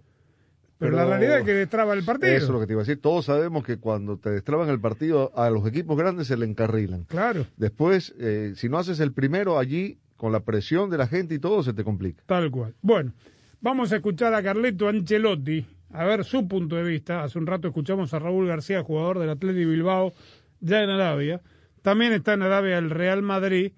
Pero, 0.77 0.91
Pero 0.91 0.95
la 0.97 1.05
realidad 1.05 1.39
es 1.39 1.45
que 1.45 1.53
destraba 1.53 1.93
el 1.93 2.03
partido. 2.03 2.33
Eso 2.33 2.45
es 2.45 2.51
lo 2.51 2.59
que 2.59 2.67
te 2.67 2.73
iba 2.73 2.81
a 2.81 2.85
decir. 2.85 3.01
Todos 3.01 3.25
sabemos 3.25 3.63
que 3.63 3.77
cuando 3.77 4.17
te 4.17 4.29
destraban 4.29 4.69
el 4.69 4.79
partido, 4.79 5.31
a 5.35 5.49
los 5.49 5.65
equipos 5.67 5.97
grandes 5.97 6.27
se 6.27 6.35
le 6.37 6.45
encarrilan. 6.45 7.05
Claro, 7.05 7.45
Después, 7.55 8.13
eh, 8.19 8.53
si 8.55 8.67
no 8.67 8.77
haces 8.77 8.99
el 8.99 9.13
primero 9.13 9.57
allí, 9.57 9.99
con 10.17 10.31
la 10.31 10.41
presión 10.41 10.89
de 10.89 10.97
la 10.97 11.07
gente 11.07 11.35
y 11.35 11.39
todo, 11.39 11.63
se 11.63 11.73
te 11.73 11.83
complica. 11.83 12.23
tal 12.25 12.49
cual. 12.51 12.75
Bueno, 12.81 13.13
vamos 13.61 13.91
a 13.91 13.97
escuchar 13.97 14.33
a 14.33 14.41
Carleto 14.43 14.87
Ancelotti, 14.87 15.65
a 15.91 16.05
ver 16.05 16.23
su 16.23 16.47
punto 16.47 16.75
de 16.77 16.83
vista. 16.83 17.23
Hace 17.23 17.37
un 17.37 17.47
rato 17.47 17.67
escuchamos 17.67 18.13
a 18.13 18.19
Raúl 18.19 18.47
García, 18.47 18.83
jugador 18.83 19.19
del 19.19 19.29
Atleti 19.29 19.65
Bilbao, 19.65 20.13
ya 20.61 20.83
en 20.83 20.89
Arabia. 20.89 21.41
También 21.85 22.13
está 22.13 22.33
en 22.33 22.41
Arabia 22.41 22.79
el 22.79 22.89
Real 22.89 23.21
Madrid. 23.21 23.73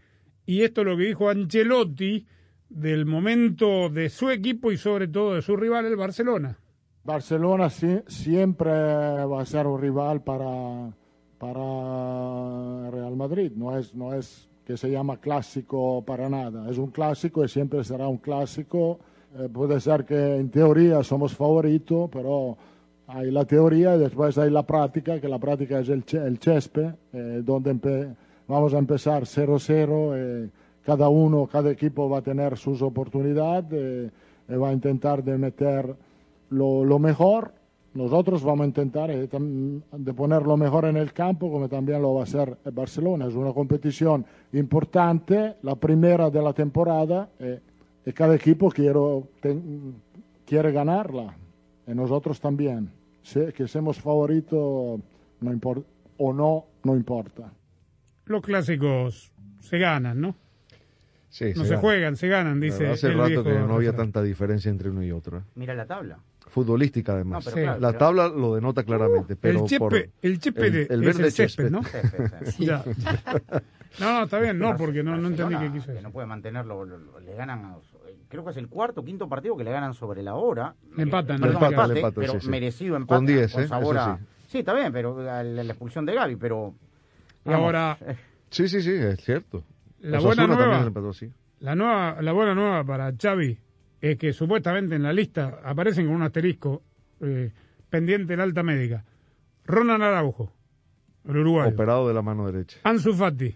Y 0.45 0.61
esto 0.61 0.79
es 0.79 0.87
lo 0.87 0.95
que 0.95 1.03
dijo 1.03 1.29
Ancelotti 1.29 2.25
del 2.69 3.05
momento 3.05 3.89
de 3.89 4.07
su 4.09 4.29
equipo 4.29 4.71
y 4.71 4.77
sobre 4.77 5.09
todo 5.09 5.33
de 5.35 5.41
su 5.41 5.57
rival, 5.57 5.85
el 5.87 5.97
Barcelona. 5.97 6.57
Barcelona 7.03 7.69
si- 7.69 7.99
siempre 8.07 8.71
va 8.71 9.41
a 9.41 9.45
ser 9.45 9.67
un 9.67 9.81
rival 9.81 10.23
para, 10.23 10.89
para 11.37 12.89
Real 12.91 13.15
Madrid. 13.17 13.51
No 13.57 13.77
es, 13.77 13.93
no 13.93 14.13
es 14.13 14.47
que 14.65 14.77
se 14.77 14.89
llama 14.89 15.17
clásico 15.17 16.01
para 16.05 16.29
nada. 16.29 16.69
Es 16.71 16.77
un 16.77 16.91
clásico 16.91 17.43
y 17.43 17.49
siempre 17.49 17.83
será 17.83 18.07
un 18.07 18.19
clásico. 18.19 18.99
Eh, 19.37 19.49
puede 19.51 19.81
ser 19.81 20.05
que 20.05 20.37
en 20.37 20.49
teoría 20.49 21.03
somos 21.03 21.35
favoritos, 21.35 22.09
pero 22.09 22.57
hay 23.07 23.31
la 23.31 23.45
teoría 23.45 23.95
y 23.95 23.99
después 23.99 24.37
hay 24.37 24.49
la 24.49 24.63
práctica, 24.63 25.19
que 25.19 25.27
la 25.29 25.39
práctica 25.39 25.79
es 25.79 25.89
el, 25.89 26.03
el 26.13 26.37
césped, 26.39 26.91
eh, 27.13 27.41
donde 27.43 28.13
vamos 28.47 28.73
a 28.73 28.77
empezar 28.77 29.23
0-0. 29.23 30.13
eh, 30.15 30.49
cada 30.83 31.09
uno, 31.09 31.47
cada 31.47 31.69
equipo 31.69 32.09
va 32.09 32.19
a 32.19 32.21
tener 32.21 32.57
sus 32.57 32.81
oportunidades 32.81 33.65
eh, 33.73 34.09
y 34.47 34.53
va 34.55 34.69
a 34.69 34.73
intentar 34.73 35.21
de 35.21 35.37
meter 35.37 35.93
lo, 36.49 36.97
mejor. 36.99 37.51
Nosotros 37.93 38.41
vamos 38.43 38.63
a 38.63 38.67
intentar 38.67 39.11
eh, 39.11 39.27
de 39.27 40.13
poner 40.13 40.43
lo 40.43 40.55
mejor 40.55 40.85
en 40.85 40.95
el 40.95 41.11
campo, 41.11 41.51
como 41.51 41.67
también 41.67 42.01
lo 42.01 42.13
va 42.13 42.21
a 42.21 42.23
hacer 42.23 42.57
el 42.63 42.71
Barcelona. 42.71 43.25
Es 43.27 43.35
una 43.35 43.51
competición 43.53 44.25
importante, 44.53 45.55
la 45.61 45.75
primera 45.75 46.29
de 46.29 46.41
la 46.41 46.53
temporada, 46.53 47.27
eh, 47.39 47.59
y 48.05 48.13
cada 48.13 48.35
equipo 48.35 48.69
quiero- 48.69 49.27
quiere 50.45 50.71
ganarla, 50.71 51.35
y 51.85 51.91
nosotros 51.93 52.39
también. 52.39 52.96
Que 53.34 53.67
seamos 53.67 53.99
favoritos 53.99 54.99
no 55.41 55.59
o 56.17 56.34
no, 56.34 56.65
no 56.84 56.95
importa. 56.95 57.51
Los 58.25 58.41
clásicos 58.41 59.32
se 59.59 59.78
ganan, 59.78 60.21
¿no? 60.21 60.36
Sí, 61.30 61.51
no 61.55 61.65
se, 61.65 61.75
juegan, 61.75 62.15
se 62.15 62.30
ganan, 62.30 62.59
dice 62.59 62.88
Hace 62.88 63.07
el 63.07 63.17
rato 63.17 63.28
viejo 63.28 63.43
que 63.43 63.53
no 63.53 63.75
había 63.75 63.93
tanta 63.95 64.23
diferencia 64.23 64.71
entre 64.71 64.89
uno 64.89 65.03
y 65.03 65.11
otro. 65.11 65.39
¿eh? 65.39 65.41
Mira 65.55 65.73
la 65.73 65.86
tabla. 65.86 66.19
Futbolística, 66.47 67.13
además. 67.13 67.45
No, 67.45 67.51
pero 67.51 67.63
claro, 67.65 67.80
la 67.82 67.88
pero- 67.89 67.99
tabla 67.99 68.28
lo 68.30 68.55
denota 68.55 68.84
claramente. 68.84 69.36
pero 69.36 69.59
el 69.59 69.65
chepe, 69.65 69.80
por 69.80 69.95
el 70.21 70.39
chepe 70.39 70.71
de, 70.71 70.82
el 70.89 71.01
es 71.03 71.05
verde 71.05 71.23
el 71.25 71.32
césped. 71.34 71.69
¿no? 71.69 71.82
Ya. 72.57 72.84
No, 73.99 74.13
no, 74.19 74.23
está 74.23 74.39
bien, 74.39 74.57
no, 74.57 74.75
porque 74.78 75.03
no, 75.03 75.17
no 75.17 75.28
entendí 75.28 75.55
qué 75.57 75.71
quiso 75.71 75.93
que 75.93 76.01
no 76.01 76.11
puede 76.11 76.28
mantenerlo, 76.28 76.86
lo- 76.86 76.97
lo- 76.97 77.19
le 77.19 77.36
ganan, 77.36 77.65
a- 77.65 77.78
creo 78.30 78.43
que 78.43 78.51
es 78.51 78.57
el 78.57 78.67
cuarto 78.67 79.01
o 79.01 79.03
quinto 79.05 79.28
partido 79.30 79.55
que 79.57 79.63
le 79.63 79.71
ganan 79.71 79.93
sobre 79.93 80.21
la 80.23 80.36
hora. 80.36 80.75
Le 80.95 81.03
empatan, 81.03 81.39
le 81.41 81.47
empatan. 81.47 81.71
empate, 81.73 81.93
Le 81.93 81.99
empatan, 81.99 82.21
pero 82.21 82.34
sí, 82.34 82.39
sí. 82.41 82.49
merecido 82.49 82.95
empate. 82.95 83.17
Con 83.17 83.25
10, 83.25 83.53
con 83.53 83.63
¿eh? 83.63 83.67
sabor 83.67 83.95
Eso 83.95 84.05
a- 84.05 84.17
sí. 84.17 84.23
Sí, 84.49 84.57
está 84.59 84.73
bien, 84.73 84.93
pero 84.93 85.21
la, 85.21 85.43
la- 85.43 85.63
la 85.63 85.71
expulsión 85.73 86.05
de 86.05 86.13
Gaby, 86.15 86.36
pero... 86.38 86.73
Ahora, 87.45 87.97
Sí, 88.49 88.67
sí, 88.69 88.82
sí, 88.82 88.91
es 88.91 89.19
cierto. 89.23 89.63
La 89.99 90.19
Osasuna 90.19 90.45
buena 90.47 90.65
nueva- 90.65 90.88
empató 90.88 91.11
la, 91.59 91.75
nueva, 91.75 92.21
la 92.21 92.32
buena 92.32 92.55
nueva 92.55 92.84
para 92.86 93.11
Xavi 93.19 93.57
es 93.99 94.17
que 94.17 94.32
supuestamente 94.32 94.95
en 94.95 95.03
la 95.03 95.11
lista 95.11 95.59
aparecen 95.65 96.05
con 96.05 96.15
un 96.15 96.21
asterisco 96.23 96.84
eh, 97.19 97.51
pendiente 97.89 98.34
de 98.34 98.38
la 98.38 98.43
alta 98.43 98.63
médica. 98.63 99.03
Ronald 99.65 100.03
Araujo, 100.03 100.51
el 101.28 101.38
uruguayo. 101.38 101.73
Operado 101.73 102.07
de 102.07 102.13
la 102.13 102.21
mano 102.21 102.45
derecha. 102.49 102.78
Ansu 102.84 103.13
Fati, 103.13 103.55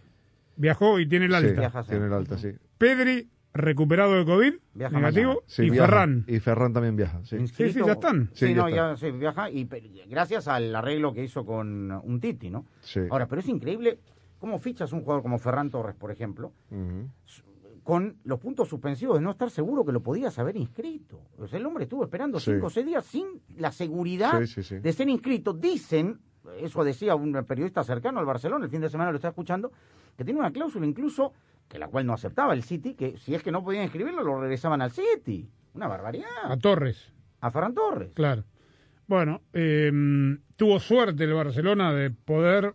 viajó 0.57 0.99
y 0.99 1.07
tiene 1.07 1.25
el 1.25 1.31
Sí, 1.31 1.37
alta. 1.37 1.83
tiene 1.83 2.07
el 2.07 2.13
alta, 2.13 2.37
sí. 2.37 2.49
Pedri, 2.77 3.29
recuperado 3.53 4.13
de 4.15 4.25
COVID, 4.25 4.53
Viaja 4.73 4.95
negativo. 4.97 5.43
Sí, 5.45 5.63
y 5.63 5.69
viaja. 5.69 5.87
Ferran. 5.87 6.25
Y 6.27 6.39
Ferran 6.39 6.73
también 6.73 6.95
viaja, 6.95 7.19
sí. 7.23 7.47
Sí, 7.47 7.71
sí, 7.71 7.79
ya 7.85 7.93
están. 7.93 8.29
Sí, 8.33 8.47
Sí, 8.47 8.53
ya 8.53 8.61
no, 8.61 8.67
está. 8.69 8.91
ya 8.91 8.97
se 8.97 9.11
viaja 9.11 9.49
y 9.49 9.67
gracias 10.09 10.47
al 10.47 10.73
arreglo 10.75 11.13
que 11.13 11.23
hizo 11.23 11.45
con 11.45 11.91
un 11.91 12.19
Titi, 12.19 12.49
¿no? 12.49 12.65
Sí. 12.81 13.01
Ahora, 13.09 13.27
pero 13.27 13.41
es 13.41 13.47
increíble 13.49 13.99
cómo 14.39 14.57
fichas 14.59 14.91
un 14.93 15.01
jugador 15.01 15.21
como 15.21 15.37
Ferran 15.37 15.69
Torres, 15.69 15.95
por 15.95 16.11
ejemplo, 16.11 16.53
con 17.83 18.17
los 18.23 18.39
puntos 18.39 18.69
suspensivos 18.69 19.17
de 19.17 19.21
no 19.23 19.31
estar 19.31 19.49
seguro 19.49 19.83
que 19.83 19.91
lo 19.91 20.01
podías 20.01 20.37
haber 20.39 20.55
inscrito. 20.55 21.19
O 21.37 21.47
sea, 21.47 21.59
el 21.59 21.65
hombre 21.65 21.83
estuvo 21.85 22.03
esperando 22.03 22.39
Sí. 22.39 22.51
cinco 22.53 22.67
o 22.67 22.69
seis 22.69 22.85
días 22.85 23.03
sin 23.05 23.25
la 23.57 23.71
seguridad 23.71 24.39
Sí, 24.41 24.47
sí, 24.47 24.63
sí. 24.63 24.75
de 24.79 24.93
ser 24.93 25.09
inscrito. 25.09 25.53
Dicen, 25.53 26.19
eso 26.59 26.83
decía 26.83 27.15
un 27.15 27.33
periodista 27.45 27.83
cercano 27.83 28.19
al 28.19 28.25
Barcelona, 28.25 28.65
el 28.65 28.71
fin 28.71 28.81
de 28.81 28.89
semana 28.89 29.09
lo 29.11 29.15
estaba 29.17 29.31
escuchando, 29.31 29.71
que 30.15 30.23
tiene 30.23 30.39
una 30.39 30.51
cláusula 30.51 30.85
incluso, 30.85 31.33
que 31.71 31.79
la 31.79 31.87
cual 31.87 32.05
no 32.05 32.13
aceptaba 32.13 32.53
el 32.53 32.63
City, 32.63 32.95
que 32.95 33.17
si 33.17 33.33
es 33.33 33.41
que 33.41 33.51
no 33.51 33.63
podían 33.63 33.83
inscribirlo, 33.83 34.23
lo 34.23 34.39
regresaban 34.41 34.81
al 34.81 34.91
City. 34.91 35.49
Una 35.73 35.87
barbaridad. 35.87 36.27
A 36.43 36.57
Torres. 36.57 37.13
A 37.39 37.49
Ferran 37.49 37.73
Torres. 37.73 38.11
Claro. 38.13 38.43
Bueno, 39.07 39.41
eh, 39.53 39.91
tuvo 40.57 40.79
suerte 40.79 41.23
el 41.23 41.33
Barcelona 41.33 41.93
de 41.93 42.11
poder 42.11 42.73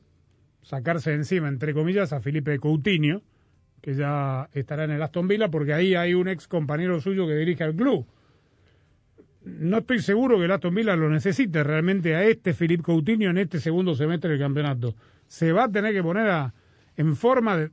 sacarse 0.62 1.10
de 1.10 1.16
encima, 1.16 1.48
entre 1.48 1.74
comillas, 1.74 2.12
a 2.12 2.20
Felipe 2.20 2.58
Coutinho, 2.58 3.22
que 3.82 3.94
ya 3.94 4.48
estará 4.52 4.84
en 4.84 4.92
el 4.92 5.02
Aston 5.02 5.28
Villa, 5.28 5.50
porque 5.50 5.74
ahí 5.74 5.94
hay 5.94 6.14
un 6.14 6.28
ex 6.28 6.48
compañero 6.48 7.00
suyo 7.00 7.26
que 7.26 7.34
dirige 7.34 7.64
al 7.64 7.76
club. 7.76 8.06
No 9.44 9.78
estoy 9.78 10.00
seguro 10.00 10.38
que 10.38 10.46
el 10.46 10.50
Aston 10.50 10.74
Villa 10.74 10.96
lo 10.96 11.08
necesite 11.08 11.62
realmente 11.62 12.16
a 12.16 12.24
este 12.24 12.52
Felipe 12.52 12.82
Coutinho 12.82 13.30
en 13.30 13.38
este 13.38 13.60
segundo 13.60 13.94
semestre 13.94 14.30
del 14.30 14.40
campeonato. 14.40 14.94
Se 15.28 15.52
va 15.52 15.64
a 15.64 15.70
tener 15.70 15.92
que 15.94 16.02
poner 16.02 16.28
a- 16.28 16.52
en 16.96 17.14
forma 17.14 17.56
de- 17.56 17.70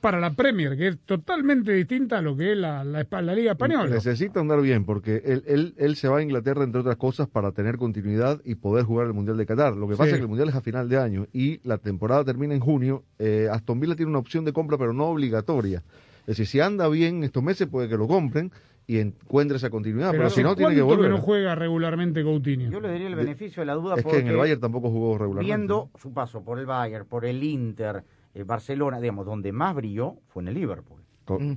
para 0.00 0.20
la 0.20 0.32
Premier, 0.34 0.76
que 0.76 0.88
es 0.88 0.98
totalmente 1.04 1.72
distinta 1.72 2.18
a 2.18 2.22
lo 2.22 2.36
que 2.36 2.52
es 2.52 2.58
la, 2.58 2.84
la, 2.84 3.04
la 3.10 3.34
Liga 3.34 3.52
Española. 3.52 3.88
Necesita 3.90 4.40
andar 4.40 4.60
bien 4.62 4.84
porque 4.84 5.22
él, 5.24 5.42
él, 5.46 5.74
él 5.78 5.96
se 5.96 6.08
va 6.08 6.18
a 6.18 6.22
Inglaterra, 6.22 6.62
entre 6.64 6.80
otras 6.80 6.96
cosas, 6.96 7.28
para 7.28 7.52
tener 7.52 7.76
continuidad 7.76 8.40
y 8.44 8.54
poder 8.54 8.84
jugar 8.84 9.08
el 9.08 9.14
Mundial 9.14 9.36
de 9.36 9.46
Qatar. 9.46 9.74
Lo 9.76 9.88
que 9.88 9.92
pasa 9.96 10.04
Sí. 10.04 10.10
es 10.10 10.16
que 10.18 10.22
el 10.22 10.28
Mundial 10.28 10.48
es 10.48 10.54
a 10.54 10.60
final 10.60 10.88
de 10.88 10.98
año 10.98 11.26
y 11.32 11.60
la 11.66 11.78
temporada 11.78 12.24
termina 12.24 12.54
en 12.54 12.60
junio. 12.60 13.04
Eh, 13.18 13.48
Aston 13.50 13.80
Villa 13.80 13.96
tiene 13.96 14.10
una 14.10 14.20
opción 14.20 14.44
de 14.44 14.52
compra, 14.52 14.78
pero 14.78 14.92
no 14.92 15.06
obligatoria. 15.06 15.82
Es 16.20 16.36
decir, 16.36 16.46
si 16.46 16.60
anda 16.60 16.86
bien 16.88 17.24
estos 17.24 17.42
meses, 17.42 17.66
puede 17.66 17.88
que 17.88 17.96
lo 17.96 18.06
compren 18.06 18.52
y 18.86 18.98
encuentre 18.98 19.56
esa 19.56 19.70
continuidad. 19.70 20.12
Pero, 20.12 20.30
si 20.30 20.42
no, 20.42 20.54
tiene 20.54 20.74
que 20.74 20.82
volver. 20.82 21.10
no 21.10 21.18
juega 21.18 21.54
regularmente 21.54 22.22
Coutinho? 22.22 22.70
Yo 22.70 22.80
le 22.80 22.92
diría 22.92 23.08
el 23.08 23.16
beneficio 23.16 23.62
de 23.62 23.66
la 23.66 23.74
duda 23.74 23.94
es 23.96 24.02
porque 24.02 24.18
que 24.18 24.22
en 24.24 24.28
el 24.30 24.36
Bayern 24.36 24.60
tampoco 24.60 24.90
jugó 24.90 25.18
regularmente. 25.18 25.44
viendo 25.56 25.90
su 26.00 26.12
paso 26.12 26.44
por 26.44 26.58
el 26.60 26.66
Bayern, 26.66 27.06
por 27.06 27.24
el 27.24 27.42
Inter, 27.42 28.04
el 28.34 28.44
Barcelona, 28.44 29.00
digamos, 29.00 29.26
donde 29.26 29.52
más 29.52 29.74
brilló 29.74 30.16
fue 30.28 30.42
en 30.42 30.48
el 30.48 30.54
Liverpool. 30.54 31.00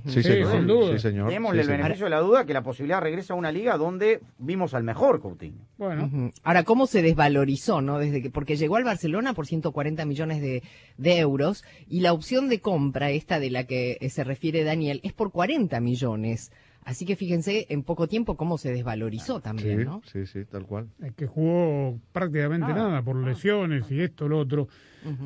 Sí, 0.06 0.22
Sí, 0.22 0.22
señor. 0.22 0.52
sin 0.52 0.66
duda. 0.68 0.92
Sí, 0.92 0.98
señor. 1.00 1.28
Démosle 1.30 1.56
Sí, 1.56 1.60
el 1.62 1.66
señor. 1.66 1.82
beneficio 1.82 2.06
de 2.06 2.10
la 2.10 2.20
duda 2.20 2.44
que 2.46 2.52
la 2.54 2.62
posibilidad 2.62 3.00
regresa 3.00 3.34
a 3.34 3.36
una 3.36 3.50
liga 3.50 3.76
donde 3.76 4.20
vimos 4.38 4.72
al 4.72 4.84
mejor 4.84 5.20
Coutinho. 5.20 5.66
Bueno. 5.78 6.30
Ahora, 6.44 6.62
¿cómo 6.62 6.86
se 6.86 7.02
desvalorizó, 7.02 7.80
no? 7.82 7.98
Desde 7.98 8.22
que, 8.22 8.30
porque 8.30 8.54
llegó 8.54 8.76
al 8.76 8.84
Barcelona 8.84 9.34
por 9.34 9.48
140 9.48 10.04
millones 10.04 10.40
de, 10.40 10.62
de 10.96 11.18
euros 11.18 11.64
y 11.88 12.00
la 12.02 12.12
opción 12.12 12.48
de 12.48 12.60
compra, 12.60 13.10
esta 13.10 13.40
de 13.40 13.50
la 13.50 13.64
que 13.66 13.98
eh, 14.00 14.10
se 14.10 14.22
refiere 14.22 14.62
Daniel, 14.62 15.00
es 15.02 15.12
por 15.12 15.32
40 15.32 15.80
millones. 15.80 16.52
Así 16.84 17.06
que 17.06 17.16
fíjense 17.16 17.66
en 17.70 17.82
poco 17.82 18.06
tiempo 18.08 18.36
cómo 18.36 18.58
se 18.58 18.70
desvalorizó 18.70 19.40
también, 19.40 19.78
Sí, 19.80 19.84
¿no? 19.86 20.02
sí, 20.04 20.26
sí, 20.26 20.44
tal 20.44 20.66
cual. 20.66 20.88
es 21.02 21.12
que 21.14 21.26
jugó 21.26 21.98
prácticamente 22.12 22.70
Ah, 22.70 22.74
nada 22.74 23.02
por 23.02 23.16
lesiones 23.16 23.90
y 23.90 24.00
esto, 24.02 24.28
lo 24.28 24.38
otro. 24.40 24.68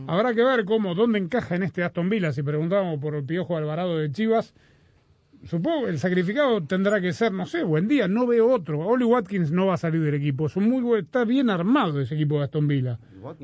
Habrá 0.06 0.34
que 0.34 0.44
ver 0.44 0.64
cómo, 0.64 0.94
dónde 0.94 1.18
encaja 1.18 1.56
en 1.56 1.64
este 1.64 1.82
Aston 1.82 2.08
Villa. 2.08 2.32
Si 2.32 2.42
preguntábamos 2.42 2.98
por 3.00 3.14
el 3.16 3.24
Piojo 3.24 3.56
Alvarado 3.56 3.98
de 3.98 4.10
Chivas, 4.12 4.54
supongo 5.44 5.84
que 5.84 5.90
el 5.90 5.98
sacrificado 5.98 6.62
tendrá 6.64 7.00
que 7.00 7.12
ser, 7.12 7.32
no 7.32 7.46
sé, 7.46 7.62
buen 7.64 7.88
día, 7.88 8.06
no 8.08 8.26
veo 8.26 8.50
otro. 8.52 8.80
Oli 8.80 9.04
Watkins 9.04 9.50
no 9.50 9.66
va 9.66 9.74
a 9.74 9.78
salir 9.78 10.00
del 10.02 10.14
equipo. 10.14 10.46
Es 10.46 10.56
un 10.56 10.68
muy 10.68 10.82
buen- 10.82 11.04
está 11.04 11.24
bien 11.24 11.50
armado 11.50 12.00
ese 12.00 12.14
equipo 12.14 12.38
de 12.38 12.44
Aston 12.44 12.68
Villa. 12.68 12.98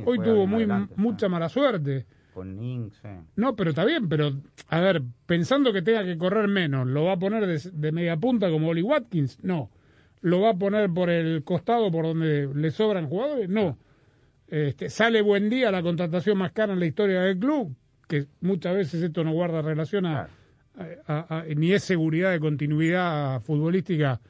Hoy 0.05 0.19
tuvo 0.19 0.47
muy 0.47 0.59
adelante, 0.63 0.95
mucha 0.97 1.29
mala 1.29 1.49
suerte. 1.49 2.07
Con. 2.35 2.91
No, 3.37 3.55
pero 3.57 3.71
está 3.71 3.85
bien, 3.85 4.09
pero 4.09 4.33
a 4.69 4.81
ver, 4.81 5.03
pensando 5.27 5.73
que 5.73 5.83
tenga 5.83 6.05
que 6.05 6.19
correr 6.19 6.49
menos, 6.49 6.87
¿lo 6.87 7.05
va 7.05 7.13
a 7.13 7.19
poner 7.19 7.47
de, 7.47 7.61
de 7.73 7.93
media 7.93 8.17
punta 8.17 8.51
como 8.51 8.69
Oli 8.69 8.83
Watkins? 8.83 9.39
No. 9.43 9.71
¿Lo 10.21 10.41
va 10.41 10.51
a 10.51 10.55
poner 10.55 10.91
por 10.91 11.11
el 11.11 11.45
costado 11.45 11.91
por 11.91 12.05
donde 12.07 12.49
le 12.55 12.71
sobran 12.71 13.09
jugadores? 13.09 13.49
No. 13.49 13.79
Este, 14.49 14.91
sale 14.91 15.23
buen 15.23 15.49
día 15.49 15.71
la 15.71 15.83
contratación 15.83 16.39
más 16.39 16.53
cara 16.53 16.73
en 16.73 16.81
la 16.81 16.87
historia 16.87 17.21
del 17.23 17.39
club, 17.39 17.75
que 18.09 18.27
muchas 18.41 18.75
veces 18.75 19.03
esto 19.03 19.25
no 19.25 19.33
guarda 19.33 19.63
relación 19.63 20.07
a, 20.07 20.29
a- 21.07 21.27
a- 21.39 21.45
ni 21.57 21.73
es 21.73 21.83
seguridad 21.85 22.33
de 22.33 22.41
continuidad 22.41 23.41
futbolística, 23.41 24.21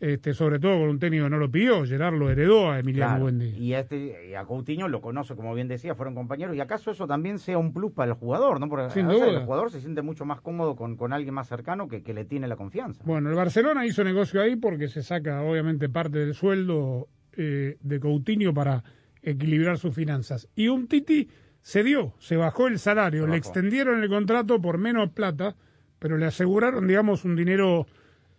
este, 0.00 0.32
sobre 0.32 0.58
todo 0.58 0.78
con 0.80 0.88
un 0.88 0.98
técnico 0.98 1.24
que 1.24 1.30
no 1.30 1.36
lo 1.38 1.50
pidió, 1.50 1.84
Gerard 1.84 2.14
lo 2.14 2.30
heredó 2.30 2.70
a 2.70 2.78
Emiliano 2.80 3.10
Claro. 3.10 3.22
Buendía. 3.24 3.58
Y, 3.58 3.74
a 3.74 3.80
este, 3.80 4.30
y 4.30 4.34
a 4.34 4.44
Coutinho 4.46 4.88
lo 4.88 5.02
conoce, 5.02 5.36
como 5.36 5.54
bien 5.54 5.68
decía, 5.68 5.94
fueron 5.94 6.14
compañeros. 6.14 6.56
Y 6.56 6.60
acaso 6.60 6.90
eso 6.90 7.06
también 7.06 7.38
sea 7.38 7.58
un 7.58 7.72
plus 7.74 7.92
para 7.92 8.12
el 8.12 8.16
jugador, 8.18 8.58
¿no? 8.60 8.68
Porque 8.70 8.90
Sin 8.90 9.08
duda. 9.08 9.28
el 9.28 9.44
jugador 9.44 9.70
se 9.70 9.80
siente 9.80 10.00
mucho 10.00 10.24
más 10.24 10.40
cómodo 10.40 10.74
con, 10.74 10.96
con 10.96 11.12
alguien 11.12 11.34
más 11.34 11.48
cercano 11.48 11.86
que, 11.86 12.02
que 12.02 12.14
le 12.14 12.24
tiene 12.24 12.48
la 12.48 12.56
confianza. 12.56 13.02
Bueno, 13.04 13.28
el 13.28 13.36
Barcelona 13.36 13.84
hizo 13.84 14.02
negocio 14.02 14.40
ahí 14.40 14.56
porque 14.56 14.88
se 14.88 15.02
saca 15.02 15.42
obviamente 15.42 15.88
parte 15.90 16.18
del 16.18 16.34
sueldo 16.34 17.08
eh, 17.36 17.76
de 17.80 18.00
Coutinho 18.00 18.54
para 18.54 18.82
equilibrar 19.22 19.76
sus 19.78 19.94
finanzas. 19.94 20.48
Y 20.56 20.68
un 20.68 20.88
Titi 20.88 21.28
se 21.60 21.84
dio, 21.84 22.14
se 22.18 22.36
bajó 22.36 22.68
el 22.68 22.78
salario, 22.78 23.26
le 23.26 23.36
extendieron 23.36 24.02
el 24.02 24.08
contrato 24.08 24.62
por 24.62 24.78
menos 24.78 25.10
plata, 25.10 25.56
pero 25.98 26.16
le 26.16 26.24
aseguraron, 26.24 26.86
digamos, 26.86 27.26
un 27.26 27.36
dinero 27.36 27.86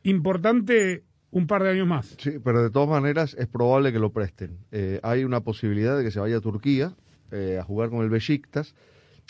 importante 0.01 1.03
un 1.32 1.47
par 1.47 1.63
de 1.63 1.69
años 1.71 1.88
más. 1.88 2.15
Sí, 2.17 2.34
pero 2.43 2.61
de 2.61 2.69
todas 2.69 2.89
maneras 2.89 3.36
es 3.39 3.47
probable 3.47 3.91
que 3.91 3.99
lo 3.99 4.11
presten. 4.11 4.57
Eh, 4.71 4.99
hay 5.03 5.23
una 5.23 5.41
posibilidad 5.41 5.97
de 5.97 6.03
que 6.03 6.11
se 6.11 6.19
vaya 6.19 6.38
a 6.38 6.41
Turquía 6.41 6.93
eh, 7.32 7.57
a 7.59 7.63
jugar 7.63 7.89
con 7.89 8.03
el 8.03 8.09
Besiktas. 8.09 8.75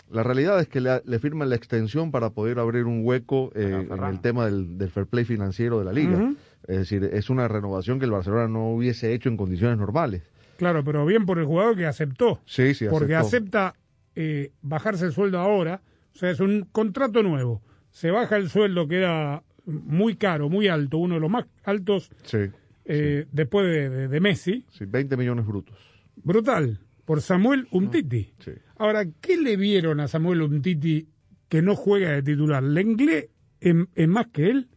La 0.09 0.23
realidad 0.23 0.59
es 0.59 0.67
que 0.67 0.81
le, 0.81 1.01
le 1.05 1.19
firman 1.19 1.49
la 1.49 1.55
extensión 1.55 2.11
para 2.11 2.31
poder 2.31 2.59
abrir 2.59 2.85
un 2.85 3.05
hueco 3.05 3.51
eh, 3.55 3.87
en 3.89 4.03
el 4.03 4.19
tema 4.19 4.45
del, 4.45 4.77
del 4.77 4.89
fair 4.89 5.05
play 5.05 5.25
financiero 5.25 5.79
de 5.79 5.85
la 5.85 5.93
liga. 5.93 6.33
Es 6.67 6.77
decir, 6.77 7.03
es 7.03 7.29
una 7.29 7.47
renovación 7.47 7.99
que 7.99 8.05
el 8.05 8.11
Barcelona 8.11 8.47
no 8.47 8.71
hubiese 8.71 9.13
hecho 9.13 9.29
en 9.29 9.37
condiciones 9.37 9.77
normales. 9.77 10.23
Claro, 10.57 10.83
pero 10.83 11.05
bien 11.05 11.25
por 11.25 11.39
el 11.39 11.45
jugador 11.45 11.75
que 11.75 11.85
aceptó. 11.85 12.39
Sí, 12.45 12.73
sí, 12.73 12.85
porque 12.89 13.15
aceptó. 13.15 13.59
acepta 13.59 13.75
eh, 14.15 14.51
bajarse 14.61 15.05
el 15.05 15.13
sueldo 15.13 15.39
ahora 15.39 15.81
O 16.13 16.17
sea, 16.17 16.29
es 16.29 16.39
un 16.39 16.67
contrato 16.71 17.23
nuevo. 17.23 17.61
Se 17.89 18.11
baja 18.11 18.37
el 18.37 18.49
sueldo 18.49 18.87
que 18.87 18.97
era 18.97 19.43
muy 19.65 20.15
caro, 20.15 20.49
muy 20.49 20.67
alto, 20.67 20.97
uno 20.97 21.15
de 21.15 21.21
los 21.21 21.29
más 21.29 21.45
altos 21.63 22.09
Sí, 22.23 22.37
eh, 22.85 23.25
después 23.31 23.65
de, 23.67 23.89
de- 23.89 24.07
de 24.07 24.19
Messi. 24.19 24.65
sí, 24.69 24.85
20 24.85 25.15
millones 25.17 25.45
brutos. 25.45 25.77
Brutal. 26.15 26.79
Por 27.05 27.21
Samuel 27.21 27.67
Umtiti. 27.71 28.33
Sí. 28.39 28.51
Ahora, 28.77 29.05
¿qué 29.21 29.37
le 29.37 29.57
vieron 29.57 29.99
a 29.99 30.07
Samuel 30.07 30.41
Umtiti 30.43 31.07
que 31.49 31.61
no 31.61 31.75
juega 31.75 32.11
de 32.11 32.21
titular? 32.23 32.63
¿Lenglet 32.63 33.29
es, 33.59 33.75
es 33.95 34.07
más 34.07 34.27
que 34.27 34.49
él? 34.49 34.69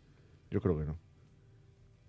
Yo 0.51 0.61
creo 0.61 0.79
que 0.79 0.85
no. 0.87 0.99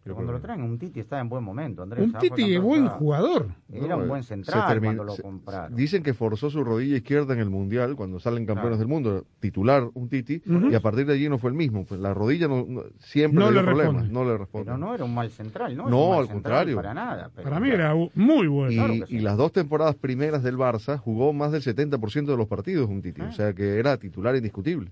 Pero 0.05 0.13
cuando 0.13 0.33
lo 0.33 0.39
traen, 0.39 0.61
un 0.61 0.77
Titi 0.77 0.99
está 0.99 1.19
en 1.19 1.27
buen 1.29 1.43
momento, 1.43 1.81
Andrés. 1.81 2.05
Un 2.05 2.15
Ah, 2.15 2.19
Titi 2.19 2.53
es 2.53 2.61
buen 2.61 2.87
jugador. 2.87 3.47
Era 3.73 3.87
No, 3.95 4.03
un 4.03 4.07
buen 4.07 4.21
se 4.21 4.35
central 4.35 4.67
terminó- 4.67 4.97
cuando 4.97 5.15
lo 5.15 5.17
compraron. 5.19 5.75
Dicen 5.75 6.03
que 6.03 6.13
forzó 6.13 6.51
su 6.51 6.63
rodilla 6.63 6.97
izquierda 6.97 7.33
en 7.33 7.39
el 7.39 7.49
Mundial 7.49 7.95
cuando 7.95 8.19
salen 8.19 8.45
campeones 8.45 8.77
Claro. 8.77 8.77
del 8.77 8.87
mundo, 8.87 9.25
titular 9.39 9.89
un 9.95 10.07
Titi, 10.07 10.43
y 10.45 10.75
a 10.75 10.79
partir 10.79 11.07
de 11.07 11.13
allí 11.13 11.27
no 11.27 11.39
fue 11.39 11.49
el 11.49 11.55
mismo. 11.55 11.85
Pues 11.87 11.99
la 11.99 12.13
rodilla 12.13 12.47
no, 12.47 12.63
no- 12.69 12.83
siempre 12.99 13.39
No 13.39 13.47
le 13.47 13.53
dio 13.53 13.61
le 13.61 13.65
problemas, 13.65 13.93
responde. 14.03 14.13
no 14.13 14.25
le 14.31 14.37
responde. 14.37 14.65
Pero 14.65 14.77
no 14.77 14.93
era 14.93 15.03
un 15.05 15.15
mal 15.15 15.31
central, 15.31 15.75
¿no? 15.75 15.89
No, 15.89 16.03
un 16.03 16.09
mal 16.11 16.19
al 16.19 16.27
central 16.27 16.33
contrario. 16.33 16.75
Para 16.75 16.93
nada. 16.93 17.31
pero- 17.35 17.49
Para 17.49 17.59
mí 17.59 17.69
era 17.71 17.95
muy 18.13 18.45
bueno. 18.47 18.71
y, 18.71 18.75
claro 18.75 18.93
que 18.93 19.05
sí. 19.07 19.15
y 19.15 19.19
las 19.21 19.37
dos 19.37 19.51
temporadas 19.53 19.95
primeras 19.95 20.43
del 20.43 20.55
Barça 20.55 20.99
jugó 20.99 21.33
más 21.33 21.51
del 21.51 21.63
70% 21.63 22.31
de 22.31 22.37
los 22.37 22.47
partidos 22.47 22.87
un 22.91 23.01
Titi, 23.01 23.21
Ah. 23.21 23.29
o 23.29 23.31
sea 23.31 23.53
que 23.53 23.79
era 23.79 23.97
titular 23.97 24.35
indiscutible. 24.35 24.91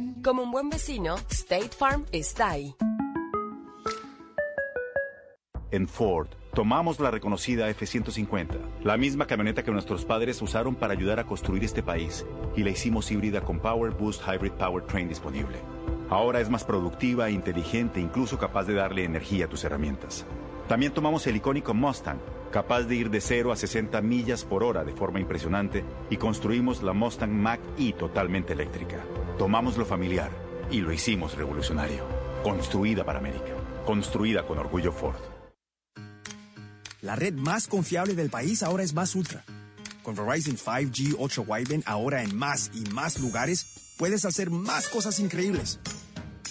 Como 0.23 0.43
un 0.43 0.51
buen 0.51 0.69
vecino, 0.69 1.15
State 1.31 1.69
Farm 1.69 2.05
está 2.11 2.51
ahí. 2.51 2.75
En 5.71 5.87
Ford, 5.87 6.27
tomamos 6.53 6.99
la 6.99 7.09
reconocida 7.09 7.67
F-150, 7.69 8.83
la 8.83 8.97
misma 8.97 9.25
camioneta 9.25 9.63
que 9.63 9.71
nuestros 9.71 10.05
padres 10.05 10.39
usaron 10.43 10.75
para 10.75 10.93
ayudar 10.93 11.19
a 11.19 11.23
construir 11.23 11.63
este 11.63 11.81
país, 11.81 12.23
y 12.55 12.61
la 12.61 12.69
hicimos 12.69 13.09
híbrida 13.09 13.41
con 13.41 13.59
Power 13.59 13.93
Boost 13.93 14.21
Hybrid 14.27 14.51
Powertrain 14.51 15.09
disponible. 15.09 15.57
Ahora 16.11 16.39
es 16.39 16.51
más 16.51 16.65
productiva, 16.65 17.31
inteligente 17.31 17.99
incluso 17.99 18.37
capaz 18.37 18.65
de 18.65 18.75
darle 18.75 19.05
energía 19.05 19.45
a 19.45 19.49
tus 19.49 19.63
herramientas. 19.63 20.27
También 20.67 20.93
tomamos 20.93 21.25
el 21.25 21.37
icónico 21.37 21.73
Mustang, 21.73 22.19
capaz 22.51 22.83
de 22.83 22.95
ir 22.95 23.09
de 23.09 23.21
0 23.21 23.51
a 23.51 23.55
60 23.55 24.01
millas 24.01 24.43
por 24.43 24.63
hora 24.63 24.83
de 24.83 24.93
forma 24.93 25.19
impresionante, 25.19 25.83
y 26.09 26.17
construimos 26.17 26.83
la 26.83 26.93
Mustang 26.93 27.31
Mach-E 27.31 27.93
totalmente 27.93 28.53
eléctrica. 28.53 29.03
Tomamos 29.37 29.77
lo 29.77 29.85
familiar 29.85 30.29
y 30.69 30.81
lo 30.81 30.93
hicimos 30.93 31.35
revolucionario. 31.35 32.03
Construida 32.43 33.03
para 33.03 33.19
América. 33.19 33.53
Construida 33.85 34.45
con 34.45 34.59
orgullo 34.59 34.91
Ford. 34.91 35.19
La 37.01 37.15
red 37.15 37.33
más 37.33 37.67
confiable 37.67 38.13
del 38.13 38.29
país 38.29 38.61
ahora 38.61 38.83
es 38.83 38.93
Más 38.93 39.15
Ultra. 39.15 39.43
Con 40.03 40.15
Verizon 40.15 40.55
5G 40.55 41.15
Ultra 41.17 41.43
Wideband 41.43 41.83
ahora 41.87 42.21
en 42.21 42.35
más 42.35 42.69
y 42.75 42.87
más 42.91 43.19
lugares, 43.19 43.95
puedes 43.97 44.23
hacer 44.25 44.51
más 44.51 44.87
cosas 44.87 45.19
increíbles. 45.19 45.79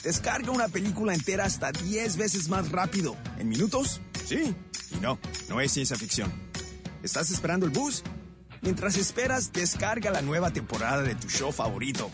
Descarga 0.02 0.50
una 0.50 0.68
película 0.68 1.12
entera 1.12 1.44
hasta 1.44 1.72
10 1.72 2.16
veces 2.16 2.48
más 2.48 2.70
rápido. 2.70 3.16
¿En 3.38 3.48
minutos? 3.48 4.00
Sí. 4.24 4.54
Y 4.92 4.96
no, 4.96 5.18
no 5.48 5.60
es 5.60 5.72
ciencia 5.72 5.96
ficción. 5.96 6.32
¿Estás 7.02 7.30
esperando 7.30 7.66
el 7.66 7.72
bus? 7.72 8.02
Mientras 8.62 8.96
esperas, 8.96 9.52
descarga 9.52 10.10
la 10.10 10.22
nueva 10.22 10.52
temporada 10.52 11.02
de 11.02 11.14
tu 11.14 11.28
show 11.28 11.52
favorito. 11.52 12.10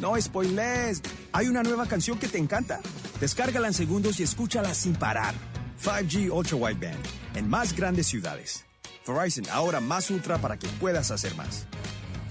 No 0.00 0.20
spoilers. 0.20 1.02
Hay 1.32 1.46
una 1.46 1.62
nueva 1.62 1.86
canción 1.86 2.18
que 2.18 2.26
te 2.26 2.38
encanta. 2.38 2.80
Descárgala 3.20 3.68
en 3.68 3.74
segundos 3.74 4.18
y 4.18 4.24
escúchala 4.24 4.74
sin 4.74 4.94
parar. 4.94 5.34
5G 5.82 6.30
Ultra 6.32 6.56
Wideband 6.56 7.06
en 7.34 7.48
más 7.48 7.74
grandes 7.76 8.06
ciudades. 8.06 8.64
Verizon 9.06 9.48
ahora 9.50 9.80
más 9.80 10.10
ultra 10.10 10.38
para 10.38 10.58
que 10.58 10.68
puedas 10.80 11.10
hacer 11.10 11.34
más. 11.36 11.66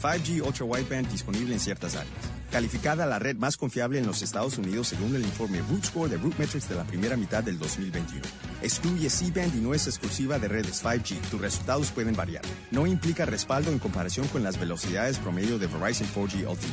5G 0.02 0.46
Ultra 0.46 0.66
Wideband 0.66 1.10
disponible 1.10 1.54
en 1.54 1.60
ciertas 1.60 1.96
áreas. 1.96 2.39
Calificada 2.52 3.06
la 3.06 3.20
red 3.20 3.36
más 3.36 3.58
confiable 3.58 4.00
en 4.00 4.08
los 4.08 4.24
Estados 4.24 4.58
Unidos 4.58 4.88
según 4.88 5.16
el 5.16 5.22
informe 5.22 5.62
Root 5.62 5.86
Score 5.86 6.10
de 6.10 6.18
RootMetrics 6.18 6.68
de 6.68 6.76
la 6.76 6.84
primera 6.84 7.16
mitad 7.16 7.44
del 7.44 7.60
2021. 7.60 8.22
Excluye 8.64 9.10
C-Band 9.10 9.56
y 9.56 9.60
no 9.60 9.76
es 9.76 9.86
exclusiva 9.86 10.40
de 10.40 10.48
redes 10.48 10.84
5G. 10.84 11.20
Tus 11.30 11.40
resultados 11.40 11.92
pueden 11.92 12.16
variar. 12.16 12.44
No 12.72 12.88
implica 12.88 13.26
respaldo 13.26 13.72
en 13.72 13.78
comparación 13.78 14.28
con 14.30 14.42
las 14.44 14.60
velocidades 14.60 15.20
promedio 15.20 15.60
de 15.60 15.68
Verizon 15.68 16.08
4G 16.08 16.52
LTE. 16.52 16.68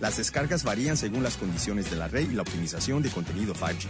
Las 0.00 0.18
descargas 0.18 0.64
varían 0.64 0.96
según 0.98 1.22
las 1.22 1.38
condiciones 1.38 1.90
de 1.90 1.96
la 1.96 2.08
red 2.08 2.30
y 2.30 2.34
la 2.34 2.42
optimización 2.42 3.02
de 3.02 3.10
contenido 3.10 3.54
5G. 3.54 3.86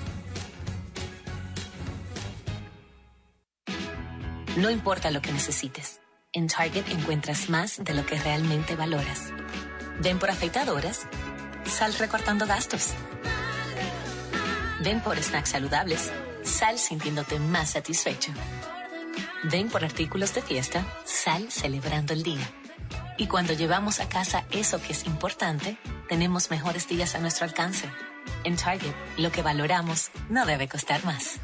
No 4.58 4.70
importa 4.70 5.10
lo 5.10 5.22
que 5.22 5.32
necesites, 5.32 6.00
en 6.32 6.46
Target 6.46 6.84
encuentras 6.90 7.48
más 7.48 7.82
de 7.82 7.94
lo 7.94 8.04
que 8.04 8.18
realmente 8.18 8.76
valoras. 8.76 9.32
Ven 10.02 10.18
por 10.18 10.30
afeitadoras, 10.30 11.06
sal 11.66 11.94
recortando 11.94 12.46
gastos. 12.46 12.90
Ven 14.80 15.00
por 15.00 15.16
snacks 15.22 15.50
saludables, 15.50 16.10
sal 16.42 16.78
sintiéndote 16.78 17.38
más 17.38 17.70
satisfecho. 17.70 18.32
Ven 19.44 19.68
por 19.68 19.84
artículos 19.84 20.34
de 20.34 20.42
fiesta, 20.42 20.84
sal 21.04 21.50
celebrando 21.50 22.12
el 22.12 22.22
día. 22.22 22.48
Y 23.16 23.26
cuando 23.26 23.52
llevamos 23.52 24.00
a 24.00 24.08
casa 24.08 24.44
eso 24.50 24.80
que 24.80 24.92
es 24.92 25.06
importante, 25.06 25.76
tenemos 26.08 26.50
mejores 26.50 26.88
días 26.88 27.14
a 27.14 27.18
nuestro 27.18 27.44
alcance. 27.44 27.88
En 28.44 28.56
Target, 28.56 28.94
lo 29.16 29.30
que 29.30 29.42
valoramos 29.42 30.10
no 30.28 30.46
debe 30.46 30.68
costar 30.68 31.04
más. 31.04 31.38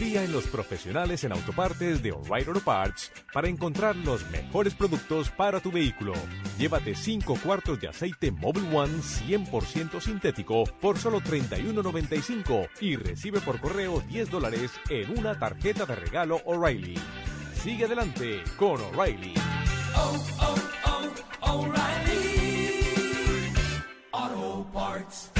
Confía 0.00 0.24
en 0.24 0.32
los 0.32 0.46
profesionales 0.46 1.24
en 1.24 1.32
autopartes 1.32 2.02
de 2.02 2.12
O'Reilly 2.12 2.48
Auto 2.48 2.60
Parts 2.60 3.12
para 3.34 3.48
encontrar 3.48 3.94
los 3.96 4.26
mejores 4.30 4.72
productos 4.72 5.28
para 5.28 5.60
tu 5.60 5.70
vehículo. 5.70 6.14
Llévate 6.56 6.94
5 6.94 7.38
cuartos 7.44 7.78
de 7.78 7.88
aceite 7.88 8.30
Mobile 8.30 8.74
One 8.74 8.94
100% 8.94 10.00
sintético 10.00 10.64
por 10.80 10.96
solo 10.96 11.20
$31.95 11.20 12.70
y 12.80 12.96
recibe 12.96 13.42
por 13.42 13.60
correo 13.60 14.02
10 14.08 14.30
dólares 14.30 14.70
en 14.88 15.18
una 15.18 15.38
tarjeta 15.38 15.84
de 15.84 15.96
regalo 15.96 16.40
O'Reilly. 16.46 16.98
Sigue 17.62 17.84
adelante 17.84 18.42
con 18.56 18.80
O'Reilly. 18.80 19.34
Auto 24.12 24.66
Parts. 24.72 25.39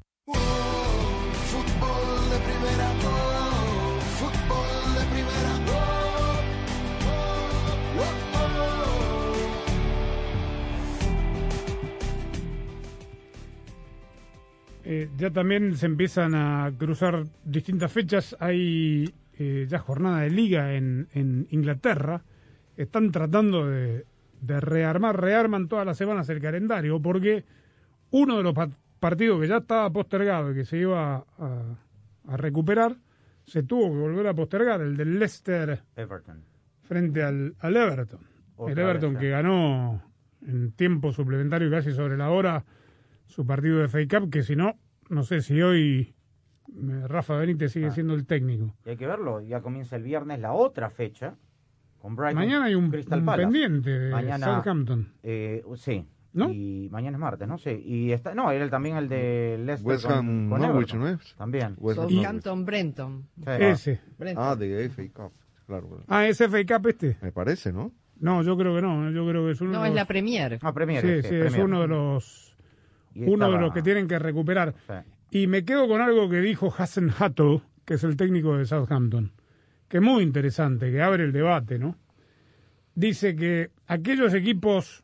Fútbol 0.25 2.29
de 2.29 2.39
primera, 2.39 2.89
fútbol 4.19 4.95
de 4.95 5.03
primera, 5.13 5.53
ya 15.17 15.29
también 15.29 15.77
se 15.77 15.85
empiezan 15.85 16.35
a 16.35 16.71
cruzar 16.77 17.25
distintas 17.43 17.91
fechas. 17.91 18.35
Hay 18.39 19.13
eh, 19.37 19.65
ya 19.69 19.79
jornada 19.79 20.21
de 20.21 20.31
liga 20.31 20.73
en, 20.73 21.07
en 21.13 21.47
Inglaterra. 21.51 22.23
Están 22.75 23.11
tratando 23.11 23.67
de, 23.67 24.05
de 24.41 24.59
rearmar, 24.59 25.21
rearman 25.21 25.67
todas 25.67 25.85
las 25.85 25.97
semanas 25.97 26.29
el 26.29 26.41
calendario 26.41 27.01
porque 27.01 27.45
uno 28.09 28.37
de 28.37 28.43
los 28.43 28.55
pa- 29.01 29.09
partidos 29.09 29.41
que 29.41 29.47
ya 29.47 29.57
estaba 29.57 29.89
postergado 29.91 30.51
y 30.51 30.55
que 30.55 30.63
se 30.65 30.77
iba 30.77 31.25
a, 31.37 31.77
a 32.27 32.37
recuperar 32.37 32.95
se 33.43 33.63
tuvo 33.63 33.89
que 33.91 33.97
volver 33.97 34.27
a 34.27 34.33
postergar, 34.33 34.79
el 34.81 34.95
del 34.95 35.19
Leicester 35.19 35.81
Everton. 35.95 36.43
frente 36.83 37.23
al, 37.23 37.55
al 37.59 37.75
Everton. 37.75 38.19
Otra 38.55 38.73
el 38.73 38.79
Everton 38.79 39.13
vez, 39.13 39.19
que 39.19 39.27
eh. 39.27 39.31
ganó 39.31 40.01
en 40.47 40.71
tiempo 40.73 41.11
suplementario 41.11 41.67
y 41.67 41.71
casi 41.71 41.91
sobre 41.91 42.15
la 42.17 42.29
hora 42.29 42.63
su 43.25 43.45
partido 43.45 43.79
de 43.79 43.87
FA 43.87 43.99
Cup, 44.19 44.29
que 44.29 44.43
si 44.43 44.55
no, 44.55 44.77
no 45.09 45.23
sé 45.23 45.41
si 45.41 45.61
hoy 45.61 46.13
eh, 46.69 47.07
Rafa 47.07 47.35
Benítez 47.37 47.71
Ah. 47.71 47.73
sigue 47.73 47.91
siendo 47.91 48.13
el 48.13 48.25
técnico. 48.25 48.75
Y 48.85 48.89
hay 48.91 48.97
que 48.97 49.07
verlo, 49.07 49.41
ya 49.41 49.61
comienza 49.61 49.95
el 49.95 50.03
viernes 50.03 50.39
la 50.39 50.53
otra 50.53 50.89
fecha 50.89 51.35
con 51.99 52.15
Brighton. 52.15 52.35
Mañana 52.35 52.65
hay 52.65 52.75
un, 52.75 52.89
Crystal 52.91 53.19
un 53.19 53.25
pendiente 53.35 53.89
de 53.89 54.11
Mañana, 54.11 54.45
Southampton. 54.45 55.07
eh, 55.23 55.63
sí. 55.75 56.05
¿No? 56.33 56.49
Y 56.49 56.87
mañana 56.91 57.17
es 57.17 57.21
martes, 57.21 57.47
no 57.47 57.57
sé. 57.57 57.73
Y 57.77 58.11
está, 58.13 58.33
no, 58.33 58.51
era 58.51 58.63
el- 58.63 58.69
también 58.69 58.95
el 58.97 59.09
de 59.09 59.57
Leicester 59.65 59.85
West 59.87 60.05
con, 60.05 60.13
Ham 60.15 60.49
con 60.49 60.61
Norwich, 60.61 60.93
Everton. 60.93 60.99
¿no 60.99 61.07
es? 61.09 61.35
También. 61.35 61.75
Southampton, 61.75 62.65
Brenton. 62.65 63.27
Sí. 63.37 63.49
Ese. 63.59 63.99
Brenton. 64.17 64.43
Ah, 64.47 64.55
de 64.55 64.85
FA 64.89 65.03
Cup. 65.13 65.33
Claro, 65.67 65.87
claro. 65.89 66.03
Ah, 66.07 66.27
¿es 66.27 66.37
FA 66.37 66.65
Cup 66.65 66.87
este? 66.87 67.17
Me 67.21 67.31
parece, 67.33 67.73
¿no? 67.73 67.91
No, 68.19 68.43
yo 68.43 68.55
creo 68.57 68.75
que 68.75 68.81
no. 68.81 69.11
Yo 69.11 69.27
creo 69.27 69.45
que 69.45 69.51
es 69.51 69.61
uno 69.61 69.71
No, 69.71 69.81
de 69.81 69.87
es 69.89 69.91
los... 69.93 69.95
la 69.95 70.05
Premier. 70.05 70.59
Ah, 70.61 70.73
Premier. 70.73 71.01
Sí, 71.01 71.07
este, 71.09 71.49
sí, 71.49 71.55
es 71.57 71.63
uno 71.63 71.81
de 71.81 71.87
los 71.87 72.55
Y 73.13 73.23
uno 73.29 73.51
de 73.51 73.57
los 73.57 73.73
que 73.73 73.81
tienen 73.81 74.07
que 74.07 74.17
recuperar. 74.19 74.73
Sí. 74.87 75.39
Y 75.41 75.47
me 75.47 75.65
quedo 75.65 75.87
con 75.87 75.99
algo 76.01 76.29
que 76.29 76.39
dijo 76.39 76.73
Hassan 76.77 77.11
Hatto, 77.17 77.61
que 77.83 77.95
es 77.95 78.03
el 78.05 78.15
técnico 78.15 78.57
de 78.57 78.65
Southampton, 78.65 79.31
que 79.89 79.97
es 79.97 80.03
muy 80.03 80.23
interesante, 80.23 80.91
que 80.91 81.01
abre 81.01 81.23
el 81.25 81.31
debate, 81.33 81.77
¿no? 81.79 81.97
Dice 82.95 83.35
que 83.35 83.71
aquellos 83.87 84.33
equipos 84.33 85.03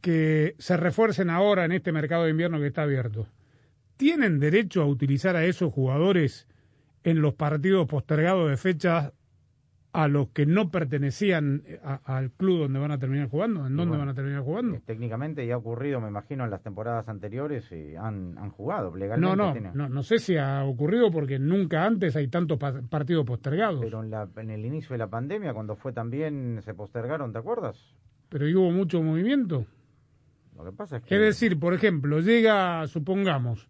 que 0.00 0.54
se 0.58 0.76
refuercen 0.76 1.30
ahora 1.30 1.64
en 1.64 1.72
este 1.72 1.92
mercado 1.92 2.24
de 2.24 2.30
invierno 2.30 2.58
que 2.58 2.66
está 2.68 2.82
abierto, 2.82 3.26
¿tienen 3.96 4.38
derecho 4.40 4.82
a 4.82 4.86
utilizar 4.86 5.36
a 5.36 5.44
esos 5.44 5.72
jugadores 5.72 6.46
en 7.04 7.20
los 7.22 7.34
partidos 7.34 7.86
postergados 7.86 8.48
de 8.50 8.56
fecha 8.56 9.12
a 9.92 10.06
los 10.06 10.28
que 10.28 10.46
no 10.46 10.70
pertenecían 10.70 11.64
a- 11.82 12.00
al 12.04 12.30
club 12.30 12.60
donde 12.60 12.78
van 12.78 12.92
a 12.92 12.98
terminar 12.98 13.28
jugando? 13.28 13.66
¿En 13.66 13.74
dónde 13.76 13.88
bueno, 13.90 13.98
van 13.98 14.08
a 14.10 14.14
terminar 14.14 14.42
jugando? 14.42 14.76
Eh, 14.76 14.82
Técnicamente 14.86 15.44
ya 15.46 15.54
ha 15.54 15.56
ocurrido, 15.58 16.00
me 16.00 16.06
imagino, 16.08 16.44
en 16.44 16.50
las 16.50 16.62
temporadas 16.62 17.08
anteriores 17.08 17.70
y 17.72 17.96
han, 17.96 18.38
han 18.38 18.50
jugado 18.50 18.94
legalmente. 18.96 19.36
No, 19.36 19.52
no, 19.52 19.72
no, 19.74 19.88
no 19.88 20.02
sé 20.04 20.18
si 20.18 20.36
ha 20.36 20.62
ocurrido 20.64 21.10
porque 21.10 21.38
nunca 21.40 21.84
antes 21.84 22.14
hay 22.14 22.28
tantos 22.28 22.56
pa- 22.58 22.80
partidos 22.88 23.26
postergados. 23.26 23.80
Pero 23.80 24.02
en, 24.02 24.10
la, 24.10 24.28
en 24.36 24.50
el 24.50 24.64
inicio 24.64 24.94
de 24.94 24.98
la 24.98 25.08
pandemia, 25.08 25.52
cuando 25.52 25.74
fue 25.74 25.92
también, 25.92 26.60
se 26.62 26.72
postergaron, 26.72 27.32
¿te 27.32 27.38
acuerdas? 27.38 27.92
Pero 28.28 28.48
¿y 28.48 28.54
hubo 28.54 28.70
mucho 28.70 29.02
movimiento. 29.02 29.66
Lo 30.62 30.70
que 30.70 30.76
pasa 30.76 30.96
es 30.98 31.02
que... 31.02 31.14
Es 31.14 31.20
decir, 31.20 31.58
por 31.58 31.74
ejemplo, 31.74 32.20
llega, 32.20 32.86
supongamos, 32.86 33.68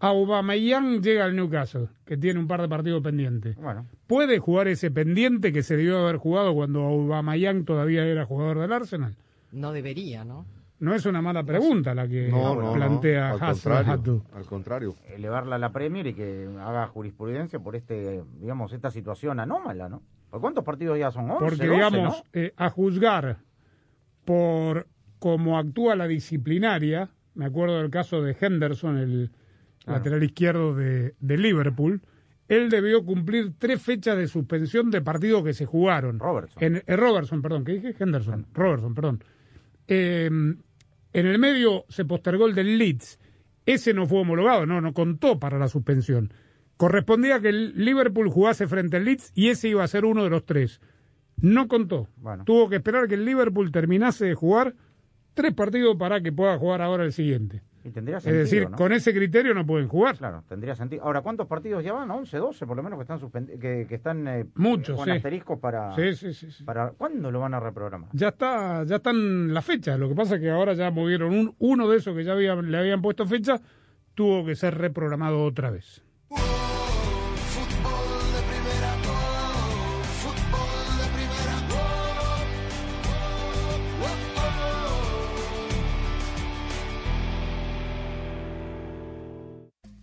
Aubameyang 0.00 1.02
llega 1.02 1.24
al 1.24 1.34
Newcastle, 1.36 1.88
que 2.04 2.16
tiene 2.16 2.38
un 2.40 2.46
par 2.46 2.60
de 2.60 2.68
partidos 2.68 3.02
pendientes. 3.02 3.56
Bueno, 3.56 3.86
¿Puede 4.06 4.38
jugar 4.38 4.68
ese 4.68 4.90
pendiente 4.90 5.52
que 5.52 5.62
se 5.62 5.76
debió 5.76 5.98
haber 6.00 6.16
jugado 6.18 6.52
cuando 6.54 6.82
Aubameyang 6.82 7.64
todavía 7.64 8.04
era 8.04 8.26
jugador 8.26 8.58
del 8.58 8.72
Arsenal? 8.72 9.16
No 9.52 9.72
debería, 9.72 10.24
¿no? 10.24 10.44
No 10.80 10.94
es 10.94 11.06
una 11.06 11.22
mala 11.22 11.44
pregunta 11.44 11.94
la 11.94 12.06
que 12.08 12.28
No, 12.28 12.54
no, 12.60 12.72
plantea 12.74 13.28
no. 13.28 13.34
Al 13.36 13.42
Hassan 13.42 13.52
contrario. 13.54 13.92
Hatto. 13.92 14.36
Al 14.36 14.44
contrario. 14.44 14.96
elevarla 15.08 15.54
a 15.54 15.58
la 15.58 15.70
Premier 15.72 16.06
y 16.08 16.14
que 16.14 16.48
haga 16.60 16.88
jurisprudencia 16.88 17.60
por 17.60 17.76
este, 17.76 18.22
digamos, 18.40 18.72
esta 18.72 18.90
situación 18.90 19.38
anómala, 19.40 19.88
¿no? 19.88 20.02
¿Por 20.30 20.40
cuántos 20.40 20.64
partidos 20.64 20.98
ya 20.98 21.10
son? 21.12 21.30
11, 21.30 21.38
Porque, 21.38 21.56
12, 21.66 21.70
digamos, 21.70 22.02
¿no? 22.02 22.40
eh, 22.40 22.52
a 22.56 22.68
juzgar 22.68 23.38
por 24.24 24.88
cómo 25.24 25.56
actúa 25.58 25.96
la 25.96 26.06
disciplinaria, 26.06 27.08
me 27.34 27.46
acuerdo 27.46 27.78
del 27.80 27.90
caso 27.90 28.20
de 28.20 28.36
Henderson, 28.38 28.98
el 28.98 29.30
Claro. 29.82 29.98
lateral 29.98 30.22
izquierdo 30.22 30.74
de, 30.74 31.14
de 31.18 31.38
Liverpool, 31.38 32.02
él 32.46 32.68
debió 32.68 33.06
cumplir 33.06 33.54
tres 33.58 33.80
fechas 33.80 34.18
de 34.18 34.28
suspensión 34.28 34.90
de 34.90 35.00
partidos 35.00 35.42
que 35.42 35.54
se 35.54 35.64
jugaron. 35.64 36.18
Robertson. 36.18 36.62
En, 36.62 36.76
eh, 36.86 36.96
Robertson, 36.96 37.40
perdón, 37.40 37.64
¿qué 37.64 37.72
dije? 37.72 37.94
Henderson. 37.98 38.46
Robertson, 38.52 38.94
perdón. 38.94 39.24
Eh, 39.88 40.26
en 40.26 41.26
el 41.26 41.38
medio 41.38 41.86
se 41.88 42.04
postergó 42.04 42.46
el 42.46 42.54
del 42.54 42.76
Leeds. 42.76 43.18
Ese 43.64 43.94
no 43.94 44.06
fue 44.06 44.20
homologado, 44.20 44.66
no, 44.66 44.82
no 44.82 44.92
contó 44.92 45.40
para 45.40 45.58
la 45.58 45.68
suspensión. 45.68 46.34
Correspondía 46.76 47.40
que 47.40 47.48
el 47.48 47.82
Liverpool 47.82 48.28
jugase 48.28 48.66
frente 48.66 48.98
al 48.98 49.06
Leeds 49.06 49.32
y 49.34 49.48
ese 49.48 49.68
iba 49.70 49.84
a 49.84 49.88
ser 49.88 50.04
uno 50.04 50.22
de 50.22 50.28
los 50.28 50.44
tres. 50.44 50.82
No 51.40 51.66
contó. 51.66 52.08
Bueno. 52.16 52.44
Tuvo 52.44 52.68
que 52.68 52.76
esperar 52.76 53.08
que 53.08 53.14
el 53.14 53.24
Liverpool 53.24 53.72
terminase 53.72 54.26
de 54.26 54.34
jugar 54.34 54.74
tres 55.34 55.54
partidos 55.54 55.96
para 55.96 56.20
que 56.20 56.32
pueda 56.32 56.58
jugar 56.58 56.82
ahora 56.82 57.04
el 57.04 57.12
siguiente. 57.12 57.62
Y 57.86 57.90
tendría 57.90 58.16
Es 58.16 58.24
decir, 58.24 58.70
¿no? 58.70 58.78
con 58.78 58.94
ese 58.94 59.12
criterio 59.12 59.52
no 59.52 59.66
pueden 59.66 59.88
jugar. 59.88 60.16
Claro, 60.16 60.42
tendría 60.48 60.74
sentido. 60.74 61.04
Ahora, 61.04 61.20
¿cuántos 61.20 61.46
partidos 61.46 61.84
ya 61.84 61.92
van? 61.92 62.10
11, 62.10 62.38
12 62.38 62.66
por 62.66 62.78
lo 62.78 62.82
menos 62.82 62.96
que 62.98 63.02
están 63.02 63.20
suspendi- 63.20 63.58
que, 63.58 63.84
que 63.86 63.94
están 63.96 64.26
eh, 64.26 64.46
Muchos, 64.54 64.96
con 64.96 65.04
sí. 65.04 65.10
asteriscos 65.10 65.58
para, 65.58 65.94
Sí, 65.94 66.14
sí, 66.14 66.32
sí, 66.32 66.50
sí. 66.50 66.64
para... 66.64 66.92
¿Cuándo 66.92 67.30
lo 67.30 67.40
van 67.40 67.52
a 67.52 67.60
reprogramar? 67.60 68.08
Ya 68.14 68.28
está, 68.28 68.84
ya 68.84 68.96
están 68.96 69.52
las 69.52 69.66
fechas. 69.66 69.98
Lo 69.98 70.08
que 70.08 70.14
pasa 70.14 70.36
es 70.36 70.40
que 70.40 70.48
ahora 70.50 70.72
ya 70.72 70.90
movieron 70.90 71.34
un- 71.34 71.54
uno 71.58 71.86
de 71.90 71.98
esos 71.98 72.16
que 72.16 72.24
ya 72.24 72.34
le 72.34 72.78
habían 72.78 73.02
puesto 73.02 73.26
fecha, 73.26 73.60
tuvo 74.14 74.46
que 74.46 74.56
ser 74.56 74.78
reprogramado 74.78 75.44
otra 75.44 75.70
vez. 75.70 76.02
Fútbol 76.30 76.46
de 78.32 78.40
primera, 78.48 78.96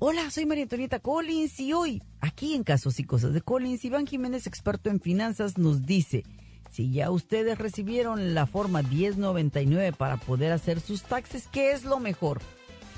Hola, 0.04 0.32
soy 0.32 0.48
María 0.48 0.64
Antonieta 0.64 0.98
Collins 0.98 1.60
y 1.60 1.74
hoy, 1.74 2.02
aquí 2.22 2.56
en 2.56 2.64
Casos 2.64 3.00
y 3.00 3.04
Cosas 3.04 3.36
de 3.36 3.42
Collins, 3.42 3.86
Iván 3.86 4.08
Jiménez, 4.08 4.48
experto 4.48 4.90
en 4.90 5.00
finanzas, 5.00 5.60
nos 5.60 5.86
dice, 5.86 6.24
si 6.72 6.92
ya 6.92 7.12
ustedes 7.12 7.60
recibieron 7.60 8.34
la 8.34 8.48
forma 8.48 8.82
1099 8.82 9.94
para 9.94 10.18
poder 10.18 10.54
hacer 10.54 10.80
sus 10.80 11.04
taxes, 11.04 11.48
¿qué 11.52 11.74
es 11.74 11.84
lo 11.84 12.00
mejor? 12.00 12.42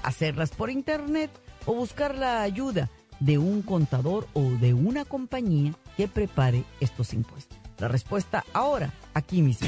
¿Hacerlas 0.01 0.51
por 0.51 0.69
internet 0.69 1.29
o 1.65 1.73
buscar 1.73 2.15
la 2.15 2.41
ayuda 2.41 2.89
de 3.19 3.37
un 3.37 3.63
contador 3.63 4.25
o 4.31 4.43
de 4.51 4.73
una 4.73 5.03
compañía 5.03 5.73
que 5.97 6.07
prepare 6.07 6.63
estos 6.79 7.13
impuestos? 7.13 7.57
La 7.79 7.89
respuesta 7.89 8.45
ahora, 8.53 8.93
aquí 9.13 9.41
mismo. 9.41 9.67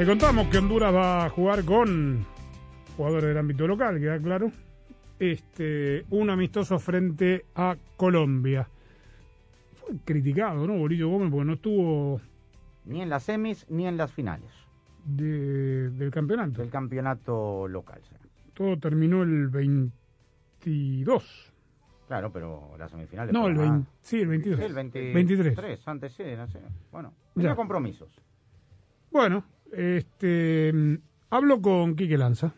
Le 0.00 0.06
contamos 0.06 0.46
que 0.48 0.56
Honduras 0.58 0.94
va 0.94 1.26
a 1.26 1.30
jugar 1.30 1.62
con 1.64 2.24
jugadores 2.96 3.28
del 3.28 3.38
ámbito 3.38 3.66
local, 3.66 4.00
queda 4.00 4.18
claro. 4.18 4.50
Este, 5.18 6.06
un 6.08 6.30
amistoso 6.30 6.78
frente 6.78 7.44
a 7.54 7.76
Colombia. 7.98 8.66
Fue 9.74 9.90
criticado, 10.06 10.66
¿no? 10.66 10.78
Bolillo 10.78 11.08
Gómez, 11.10 11.30
porque 11.30 11.44
no 11.44 11.52
estuvo 11.52 12.20
Ni 12.86 13.02
en 13.02 13.10
las 13.10 13.24
semis 13.24 13.66
ni 13.68 13.86
en 13.86 13.98
las 13.98 14.10
finales 14.10 14.50
de- 15.04 15.90
del 15.90 16.10
campeonato. 16.10 16.62
del 16.62 16.70
campeonato 16.70 17.68
local. 17.68 18.00
sí. 18.08 18.14
Todo 18.54 18.78
terminó 18.78 19.22
el 19.22 19.48
22. 19.48 21.52
Claro, 22.08 22.32
pero 22.32 22.74
las 22.78 22.90
semifinales. 22.90 23.34
No, 23.34 23.46
el 23.48 23.54
fueron 23.54 23.72
20, 23.74 23.90
sí, 24.00 24.20
el 24.22 24.28
22. 24.28 24.58
Sí, 24.58 24.64
el 24.64 24.72
20 24.74 25.12
23. 25.12 25.56
23, 25.56 25.88
antes 25.88 26.12
sí, 26.14 26.22
no 26.36 26.46
sé. 26.48 26.58
Bueno, 26.90 27.12
tenía 27.34 27.54
compromisos. 27.54 28.10
Bueno, 29.10 29.44
este, 29.72 30.72
mm, 30.72 30.96
hablo 31.30 31.60
con 31.60 31.96
Quique 31.96 32.18
Lanza. 32.18 32.54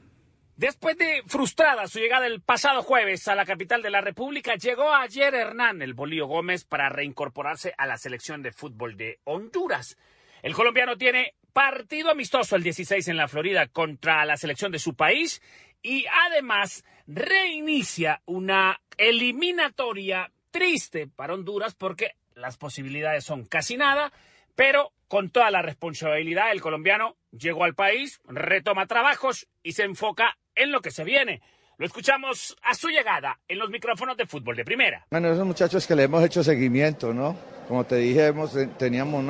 Después 0.57 0.97
de 0.97 1.23
frustrada 1.27 1.89
su 1.89 1.99
llegada 1.99 2.27
el 2.27 2.41
pasado 2.41 2.83
jueves 2.83 3.27
a 3.27 3.35
la 3.35 3.45
capital 3.45 3.83
de 3.83 3.91
la 3.91 4.01
República, 4.01 4.55
llegó 4.55 4.95
ayer 4.95 5.35
Hernán 5.35 5.83
el 5.83 5.95
Bolío 5.95 6.27
Gómez 6.27 6.65
para 6.65 6.89
reincorporarse 6.89 7.75
a 7.79 7.87
la 7.87 7.97
selección 7.97 8.43
de 8.43 8.53
fútbol 8.53 8.97
de 8.97 9.19
Honduras. 9.25 9.97
El 10.43 10.55
colombiano 10.55 10.97
tiene 10.97 11.35
partido 11.53 12.11
amistoso 12.11 12.55
el 12.57 12.63
16 12.63 13.09
en 13.09 13.17
la 13.17 13.29
Florida 13.29 13.67
contra 13.67 14.25
la 14.25 14.37
selección 14.37 14.73
de 14.73 14.79
su 14.79 14.95
país 14.95 15.43
y 15.83 16.05
además 16.27 16.85
reinicia 17.07 18.23
una 18.27 18.81
eliminatoria 18.97 20.31
triste 20.51 21.09
para 21.09 21.35
Honduras 21.35 21.75
porque 21.75 22.13
las 22.35 22.57
posibilidades 22.57 23.25
son 23.25 23.45
casi 23.47 23.77
nada, 23.77 24.13
pero 24.55 24.92
con 25.09 25.30
toda 25.30 25.50
la 25.50 25.62
responsabilidad 25.62 26.53
el 26.53 26.61
colombiano 26.61 27.16
llegó 27.32 27.64
al 27.64 27.74
país, 27.74 28.20
retoma 28.26 28.86
trabajos 28.86 29.46
y 29.62 29.72
se 29.72 29.84
enfoca 29.84 30.36
en 30.55 30.72
lo 30.72 30.80
que 30.80 30.90
se 30.90 31.05
viene. 31.05 31.42
Lo 31.78 31.86
escuchamos 31.86 32.57
a 32.62 32.74
su 32.74 32.88
llegada 32.88 33.40
en 33.48 33.59
los 33.59 33.68
micrófonos 33.70 34.16
de 34.16 34.26
fútbol 34.26 34.55
de 34.57 34.64
primera. 34.64 35.07
Bueno, 35.11 35.32
esos 35.32 35.46
muchachos 35.46 35.86
que 35.86 35.96
le 35.96 36.05
hemos 36.05 36.22
hecho 36.24 36.44
seguimiento, 36.44 37.12
¿no? 37.12 37.36
Como 37.66 37.84
te 37.84 37.96
dije, 37.96 38.26
hemos- 38.26 38.57
teníamos 38.78 39.22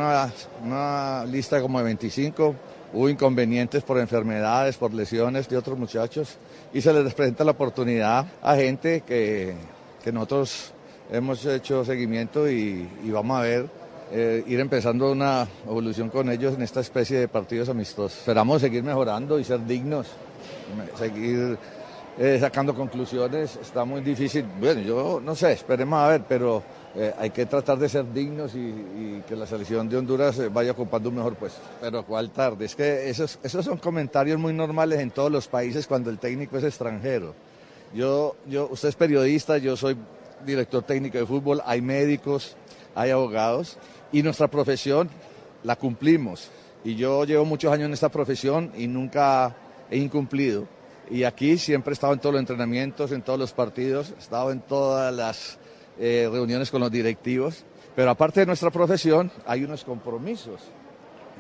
una, 0.63 1.25
lista 1.27 1.61
como 1.61 1.79
de 1.79 1.85
25. 1.85 2.55
Hubo 2.93 3.09
inconvenientes 3.09 3.83
por 3.85 3.99
enfermedades, 3.99 4.77
por 4.77 4.93
lesiones 4.93 5.49
de 5.49 5.57
otros 5.57 5.79
muchachos 5.79 6.39
y 6.75 6.81
se 6.83 6.93
les 6.93 7.15
presenta 7.15 7.43
la 7.43 7.53
oportunidad 7.53 8.27
a 8.43 8.55
gente 8.55 9.01
que, 9.01 9.55
que 10.05 10.13
nosotros 10.13 10.75
hemos 11.11 11.45
hecho 11.47 11.85
seguimiento 11.85 12.51
y 12.51 12.87
vamos 13.05 13.39
a 13.39 13.43
ver, 13.43 13.82
eh, 14.13 14.45
ir 14.47 14.61
empezando 14.61 15.11
una 15.11 15.49
evolución 15.67 16.11
con 16.11 16.31
ellos 16.31 16.55
en 16.55 16.63
esta 16.63 16.81
especie 16.81 17.19
de 17.19 17.29
partidos 17.29 17.69
amistosos. 17.69 18.19
Esperamos 18.19 18.61
seguir 18.61 18.83
mejorando 18.83 19.39
y 19.39 19.45
ser 19.45 19.65
dignos, 19.65 20.07
seguir 20.99 21.57
eh, 22.19 22.37
sacando 22.39 22.75
conclusiones, 22.75 23.57
está 23.57 23.87
muy 23.87 24.03
difícil. 24.03 24.45
Bueno, 24.61 24.83
yo 24.83 25.21
no 25.25 25.35
sé, 25.35 25.53
esperemos 25.53 25.99
a 25.99 26.09
ver, 26.09 26.25
pero 26.29 26.63
eh, 26.95 27.15
hay 27.19 27.31
que 27.31 27.47
tratar 27.47 27.79
de 27.79 27.89
ser 27.89 28.13
dignos 28.13 28.55
y, 28.55 28.59
y 28.59 29.25
que 29.27 29.35
la 29.35 29.47
selección 29.47 29.89
de 29.89 29.97
Honduras 29.97 30.39
eh, 30.39 30.51
vaya 30.51 30.73
ocupando 30.73 31.09
un 31.09 31.17
mejor 31.17 31.35
puesto. 31.37 31.61
Pero 31.81 32.05
cuál 32.05 32.31
tarde, 32.31 32.67
es 32.67 32.77
que 32.77 33.09
esos, 33.09 33.39
esos 33.43 33.65
son 33.65 33.79
comentarios 33.79 34.39
muy 34.39 34.53
normales 34.53 35.01
en 35.01 35.11
todos 35.11 35.33
los 35.33 35.49
países 35.49 35.87
cuando 35.87 36.11
el 36.11 36.19
técnico 36.19 36.59
es 36.59 36.65
extranjero. 36.65 37.35
Yo, 37.95 38.37
yo, 38.47 38.69
usted 38.71 38.91
es 38.91 38.95
periodista, 38.95 39.57
yo 39.57 39.75
soy 39.75 39.97
director 40.45 40.83
técnico 40.83 41.17
de 41.17 41.25
fútbol, 41.25 41.63
hay 41.65 41.81
médicos, 41.81 42.57
hay 42.95 43.11
abogados 43.11 43.79
y 44.13 44.23
nuestra 44.23 44.49
profesión 44.49 45.09
la 45.65 45.77
cumplimos. 45.77 46.51
Y 46.85 46.97
yo 46.97 47.25
llevo 47.25 47.45
muchos 47.45 47.73
años 47.73 47.87
en 47.87 47.93
esta 47.93 48.09
profesión 48.09 48.73
y 48.77 48.87
nunca 48.87 49.57
he 49.91 49.97
incumplido. 49.97 50.67
Y 51.11 51.25
aquí 51.25 51.59
siempre 51.59 51.93
he 51.93 51.95
estado 51.95 52.13
en 52.13 52.21
todos 52.21 52.35
los 52.35 52.41
entrenamientos, 52.41 53.13
en 53.13 53.23
todos 53.23 53.39
los 53.39 53.53
partidos, 53.53 54.13
he 54.17 54.21
estado 54.21 54.51
en 54.51 54.61
todas 54.61 55.15
las 55.15 55.59
eh, 55.99 56.29
reuniones 56.31 56.71
con 56.71 56.81
los 56.81 56.91
directivos. 56.91 57.65
Pero 57.95 58.11
aparte 58.11 58.41
de 58.41 58.47
nuestra 58.47 58.71
profesión, 58.71 59.31
hay 59.47 59.65
unos 59.65 59.85
compromisos 59.85 60.61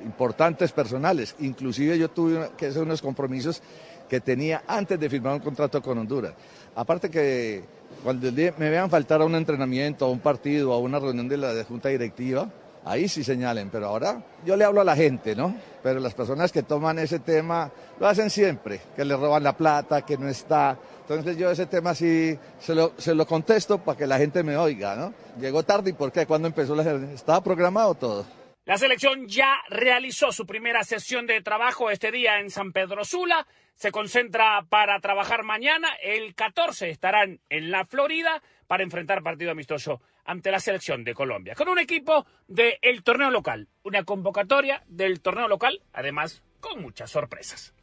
importantes 0.04 0.72
personales. 0.72 1.34
Inclusive 1.40 1.98
yo 1.98 2.10
tuve 2.10 2.50
que 2.56 2.66
hacer 2.66 2.82
unos 2.82 3.00
compromisos 3.00 3.62
que 4.08 4.20
tenía 4.20 4.62
antes 4.66 5.00
de 5.00 5.08
firmar 5.08 5.34
un 5.34 5.40
contrato 5.40 5.80
con 5.80 5.98
Honduras. 5.98 6.34
Aparte 6.74 7.08
que 7.08 7.64
cuando 8.02 8.30
me 8.30 8.70
vean 8.70 8.90
faltar 8.90 9.22
a 9.22 9.24
un 9.24 9.34
entrenamiento, 9.34 10.04
a 10.04 10.10
un 10.10 10.20
partido, 10.20 10.72
a 10.72 10.78
una 10.78 10.98
reunión 10.98 11.28
de 11.28 11.36
la 11.36 11.54
de 11.54 11.64
junta 11.64 11.88
directiva, 11.88 12.50
ahí 12.84 13.08
sí 13.08 13.24
señalen, 13.24 13.70
pero 13.70 13.86
ahora 13.86 14.22
yo 14.44 14.56
le 14.56 14.64
hablo 14.64 14.80
a 14.80 14.84
la 14.84 14.96
gente, 14.96 15.34
¿no? 15.34 15.54
Pero 15.82 16.00
las 16.00 16.14
personas 16.14 16.52
que 16.52 16.62
toman 16.62 16.98
ese 16.98 17.18
tema 17.18 17.70
lo 17.98 18.06
hacen 18.06 18.30
siempre, 18.30 18.80
que 18.94 19.04
le 19.04 19.16
roban 19.16 19.42
la 19.42 19.56
plata, 19.56 20.02
que 20.02 20.16
no 20.16 20.28
está. 20.28 20.76
Entonces 21.02 21.36
yo 21.36 21.50
ese 21.50 21.66
tema 21.66 21.94
sí 21.94 22.38
se 22.60 22.74
lo, 22.74 22.92
se 22.98 23.14
lo 23.14 23.26
contesto 23.26 23.78
para 23.78 23.98
que 23.98 24.06
la 24.06 24.18
gente 24.18 24.42
me 24.42 24.56
oiga, 24.56 24.96
¿no? 24.96 25.14
Llegó 25.40 25.62
tarde 25.62 25.90
y 25.90 25.92
¿por 25.94 26.12
qué? 26.12 26.26
¿Cuándo 26.26 26.48
empezó 26.48 26.74
la 26.74 26.82
¿Estaba 27.12 27.42
programado 27.42 27.94
todo? 27.94 28.26
La 28.64 28.78
selección 28.78 29.26
ya 29.26 29.56
realizó 29.68 30.30
su 30.30 30.46
primera 30.46 30.84
sesión 30.84 31.26
de 31.26 31.42
trabajo 31.42 31.90
este 31.90 32.12
día 32.12 32.38
en 32.38 32.48
San 32.48 32.72
Pedro 32.72 33.04
Sula. 33.04 33.46
Se 33.74 33.90
concentra 33.90 34.64
para 34.68 35.00
trabajar 35.00 35.42
mañana. 35.42 35.88
El 36.00 36.36
14 36.36 36.88
estarán 36.90 37.40
en 37.48 37.72
la 37.72 37.84
Florida 37.84 38.40
para 38.68 38.84
enfrentar 38.84 39.24
partido 39.24 39.50
amistoso 39.50 40.00
ante 40.24 40.50
la 40.50 40.60
selección 40.60 41.04
de 41.04 41.14
Colombia. 41.14 41.54
Con 41.54 41.68
un 41.68 41.78
equipo 41.78 42.26
del 42.46 43.02
torneo 43.02 43.30
local. 43.30 43.68
Una 43.82 44.04
convocatoria 44.04 44.82
del 44.86 45.20
torneo 45.20 45.48
local, 45.48 45.80
además 45.92 46.42
con 46.60 46.80
muchas 46.80 47.10
sorpresas. 47.10 47.74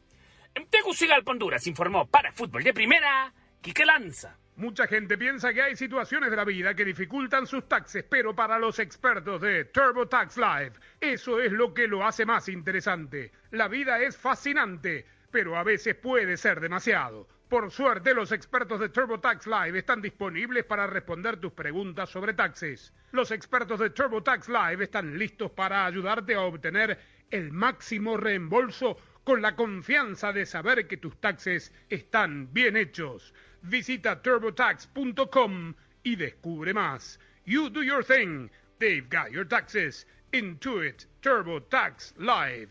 En 0.54 0.66
Tegucigalpa, 0.68 1.32
Honduras, 1.32 1.66
informó 1.66 2.06
para 2.06 2.32
Fútbol 2.32 2.64
de 2.64 2.74
Primera, 2.74 3.32
Quique 3.60 3.84
Lanza. 3.84 4.36
Mucha 4.56 4.86
gente 4.86 5.16
piensa 5.16 5.54
que 5.54 5.62
hay 5.62 5.76
situaciones 5.76 6.30
de 6.30 6.36
la 6.36 6.44
vida 6.44 6.74
que 6.74 6.84
dificultan 6.84 7.46
sus 7.46 7.66
taxes, 7.66 8.04
pero 8.08 8.34
para 8.34 8.58
los 8.58 8.78
expertos 8.78 9.40
de 9.40 9.64
TurboTax 9.66 10.36
Live, 10.36 10.72
eso 11.00 11.40
es 11.40 11.52
lo 11.52 11.72
que 11.72 11.86
lo 11.86 12.04
hace 12.04 12.26
más 12.26 12.48
interesante. 12.48 13.32
La 13.52 13.68
vida 13.68 14.00
es 14.00 14.18
fascinante, 14.18 15.06
pero 15.30 15.56
a 15.56 15.62
veces 15.62 15.94
puede 15.94 16.36
ser 16.36 16.60
demasiado. 16.60 17.26
Por 17.50 17.72
suerte, 17.72 18.14
los 18.14 18.30
expertos 18.30 18.78
de 18.78 18.90
TurboTax 18.90 19.48
Live 19.48 19.80
están 19.80 20.00
disponibles 20.00 20.64
para 20.64 20.86
responder 20.86 21.38
tus 21.38 21.52
preguntas 21.52 22.08
sobre 22.08 22.32
taxes. 22.32 22.92
Los 23.10 23.32
expertos 23.32 23.80
de 23.80 23.90
TurboTax 23.90 24.48
Live 24.48 24.84
están 24.84 25.18
listos 25.18 25.50
para 25.50 25.84
ayudarte 25.84 26.36
a 26.36 26.42
obtener 26.42 26.96
el 27.28 27.50
máximo 27.50 28.16
reembolso 28.16 28.96
con 29.24 29.42
la 29.42 29.56
confianza 29.56 30.32
de 30.32 30.46
saber 30.46 30.86
que 30.86 30.98
tus 30.98 31.20
taxes 31.20 31.74
están 31.88 32.52
bien 32.52 32.76
hechos. 32.76 33.34
Visita 33.62 34.22
turbotax.com 34.22 35.74
y 36.04 36.14
descubre 36.14 36.72
más. 36.72 37.18
You 37.46 37.68
do 37.68 37.82
your 37.82 38.04
thing. 38.04 38.48
They've 38.78 39.08
got 39.10 39.32
your 39.32 39.44
taxes. 39.44 40.06
Intuit 40.30 41.06
TurboTax 41.20 42.14
Live. 42.16 42.70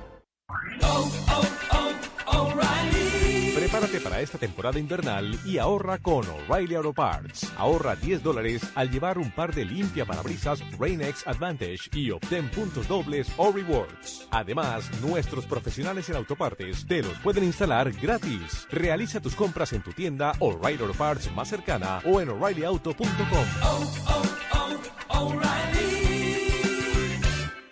Prepárate 3.71 4.01
para 4.01 4.19
esta 4.19 4.37
temporada 4.37 4.79
invernal 4.79 5.39
y 5.45 5.57
ahorra 5.57 5.97
con 5.97 6.25
O'Reilly 6.27 6.75
Auto 6.75 6.91
Parts. 6.91 7.53
Ahorra 7.57 7.95
10 7.95 8.21
dólares 8.21 8.63
al 8.75 8.89
llevar 8.89 9.17
un 9.17 9.31
par 9.31 9.55
de 9.55 9.63
limpia 9.63 10.05
parabrisas 10.05 10.61
Rain-X 10.77 11.25
Advantage 11.25 11.89
y 11.93 12.11
obtén 12.11 12.49
puntos 12.49 12.87
dobles 12.89 13.31
o 13.37 13.49
rewards. 13.51 14.27
Además, 14.31 14.89
nuestros 15.01 15.45
profesionales 15.45 16.09
en 16.09 16.17
autopartes 16.17 16.85
te 16.85 17.01
los 17.01 17.17
pueden 17.19 17.45
instalar 17.45 17.93
gratis. 17.93 18.67
Realiza 18.71 19.21
tus 19.21 19.35
compras 19.35 19.71
en 19.71 19.81
tu 19.81 19.93
tienda 19.93 20.33
O'Reilly 20.39 20.81
Auto 20.81 20.93
Parts 20.93 21.31
más 21.33 21.47
cercana 21.47 21.99
o 22.03 22.19
en 22.19 22.27
o'ReillyAuto.com. 22.27 23.45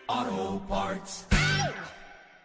Auto 0.07 0.65
Parts. 0.67 1.28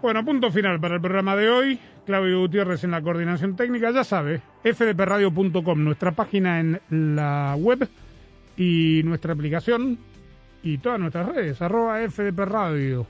Bueno, 0.00 0.24
punto 0.24 0.52
final 0.52 0.78
para 0.78 0.94
el 0.94 1.00
programa 1.00 1.34
de 1.34 1.50
hoy. 1.50 1.78
Claudio 2.06 2.40
Gutiérrez 2.40 2.84
en 2.84 2.92
la 2.92 3.02
coordinación 3.02 3.56
técnica, 3.56 3.90
ya 3.90 4.04
sabe, 4.04 4.40
fdpradio.com, 4.62 5.84
nuestra 5.84 6.12
página 6.12 6.60
en 6.60 6.80
la 7.16 7.56
web 7.58 7.88
y 8.56 9.02
nuestra 9.04 9.32
aplicación 9.32 9.98
y 10.62 10.78
todas 10.78 11.00
nuestras 11.00 11.28
redes, 11.28 11.60
arroba 11.60 11.98
fdpradio. 12.08 13.06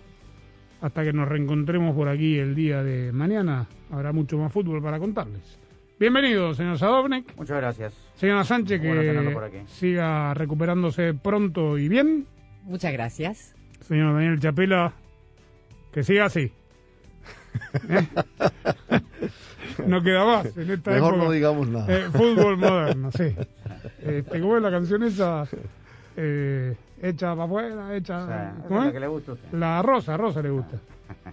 Hasta 0.81 1.05
que 1.05 1.13
nos 1.13 1.29
reencontremos 1.29 1.95
por 1.95 2.09
aquí 2.09 2.39
el 2.39 2.55
día 2.55 2.83
de 2.83 3.13
mañana, 3.13 3.67
habrá 3.91 4.13
mucho 4.13 4.39
más 4.39 4.53
fútbol 4.53 4.83
para 4.83 4.99
contarles. 4.99 5.59
Bienvenido, 6.01 6.55
señor 6.55 6.79
Sadovnik. 6.79 7.37
Muchas 7.37 7.59
gracias. 7.59 7.95
Señora 8.15 8.45
Sánchez, 8.45 8.81
por 8.81 9.01
que 9.01 9.59
aquí. 9.59 9.67
siga 9.67 10.33
recuperándose 10.35 11.13
pronto 11.15 11.77
y 11.77 11.89
bien. 11.89 12.27
Muchas 12.63 12.93
gracias. 12.93 13.55
Señor 13.81 14.15
Daniel 14.15 14.41
Chapela, 14.41 14.93
que 15.93 16.03
siga 16.03 16.27
así. 16.27 16.53
¿Eh? 17.89 18.07
no 19.87 20.03
queda 20.03 20.25
más 20.25 20.57
en 20.57 20.71
esta 20.71 20.91
Mejor 20.91 21.15
época. 21.15 21.25
no 21.27 21.31
digamos 21.33 21.69
nada. 21.69 21.87
Eh, 21.89 22.09
fútbol 22.13 22.57
moderno, 22.57 23.11
sí. 23.13 23.35
¿Cómo 24.41 24.57
es 24.57 24.63
la 24.63 24.71
canción 24.71 25.03
esa? 25.03 25.45
Eh, 26.17 26.75
hecha 27.03 27.31
para 27.33 27.45
afuera, 27.45 27.95
hecha... 27.97 28.25
esa 28.25 28.53
¿cómo 28.67 28.81
es 28.81 28.85
la 28.85 28.89
es? 28.89 28.93
que 28.95 29.01
le 29.01 29.07
gusta 29.07 29.33
usted. 29.33 29.49
La 29.53 29.83
Rosa, 29.83 30.17
Rosa 30.17 30.43
le 30.43 30.51
gusta. 30.51 30.77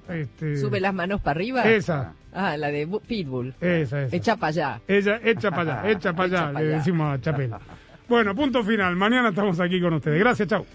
Este, 0.10 0.58
Sube 0.58 0.80
las 0.80 0.94
manos 0.94 1.22
para 1.22 1.38
arriba. 1.38 1.64
Esa. 1.64 2.14
Ah, 2.34 2.56
la 2.58 2.68
de 2.68 2.88
Bu- 2.88 3.02
Pitbull. 3.02 3.56
Esa, 3.60 4.04
esa. 4.04 4.16
Echa 4.16 4.36
para 4.36 4.50
allá. 4.50 4.82
Ella, 4.88 5.20
echa 5.24 5.50
para 5.52 5.80
allá, 5.82 5.92
echa 5.92 6.14
para 6.14 6.24
allá, 6.44 6.54
pa' 6.54 6.60
le 6.62 6.68
allá. 6.68 6.78
decimos 6.78 7.14
a 7.18 7.22
Chapela. 7.22 7.60
Bueno, 8.08 8.36
punto 8.36 8.64
final. 8.64 8.96
Mañana 8.96 9.30
estamos 9.30 9.60
aquí 9.60 9.82
con 9.82 9.94
ustedes. 9.94 10.20
Gracias, 10.20 10.48
chao. 10.48 10.66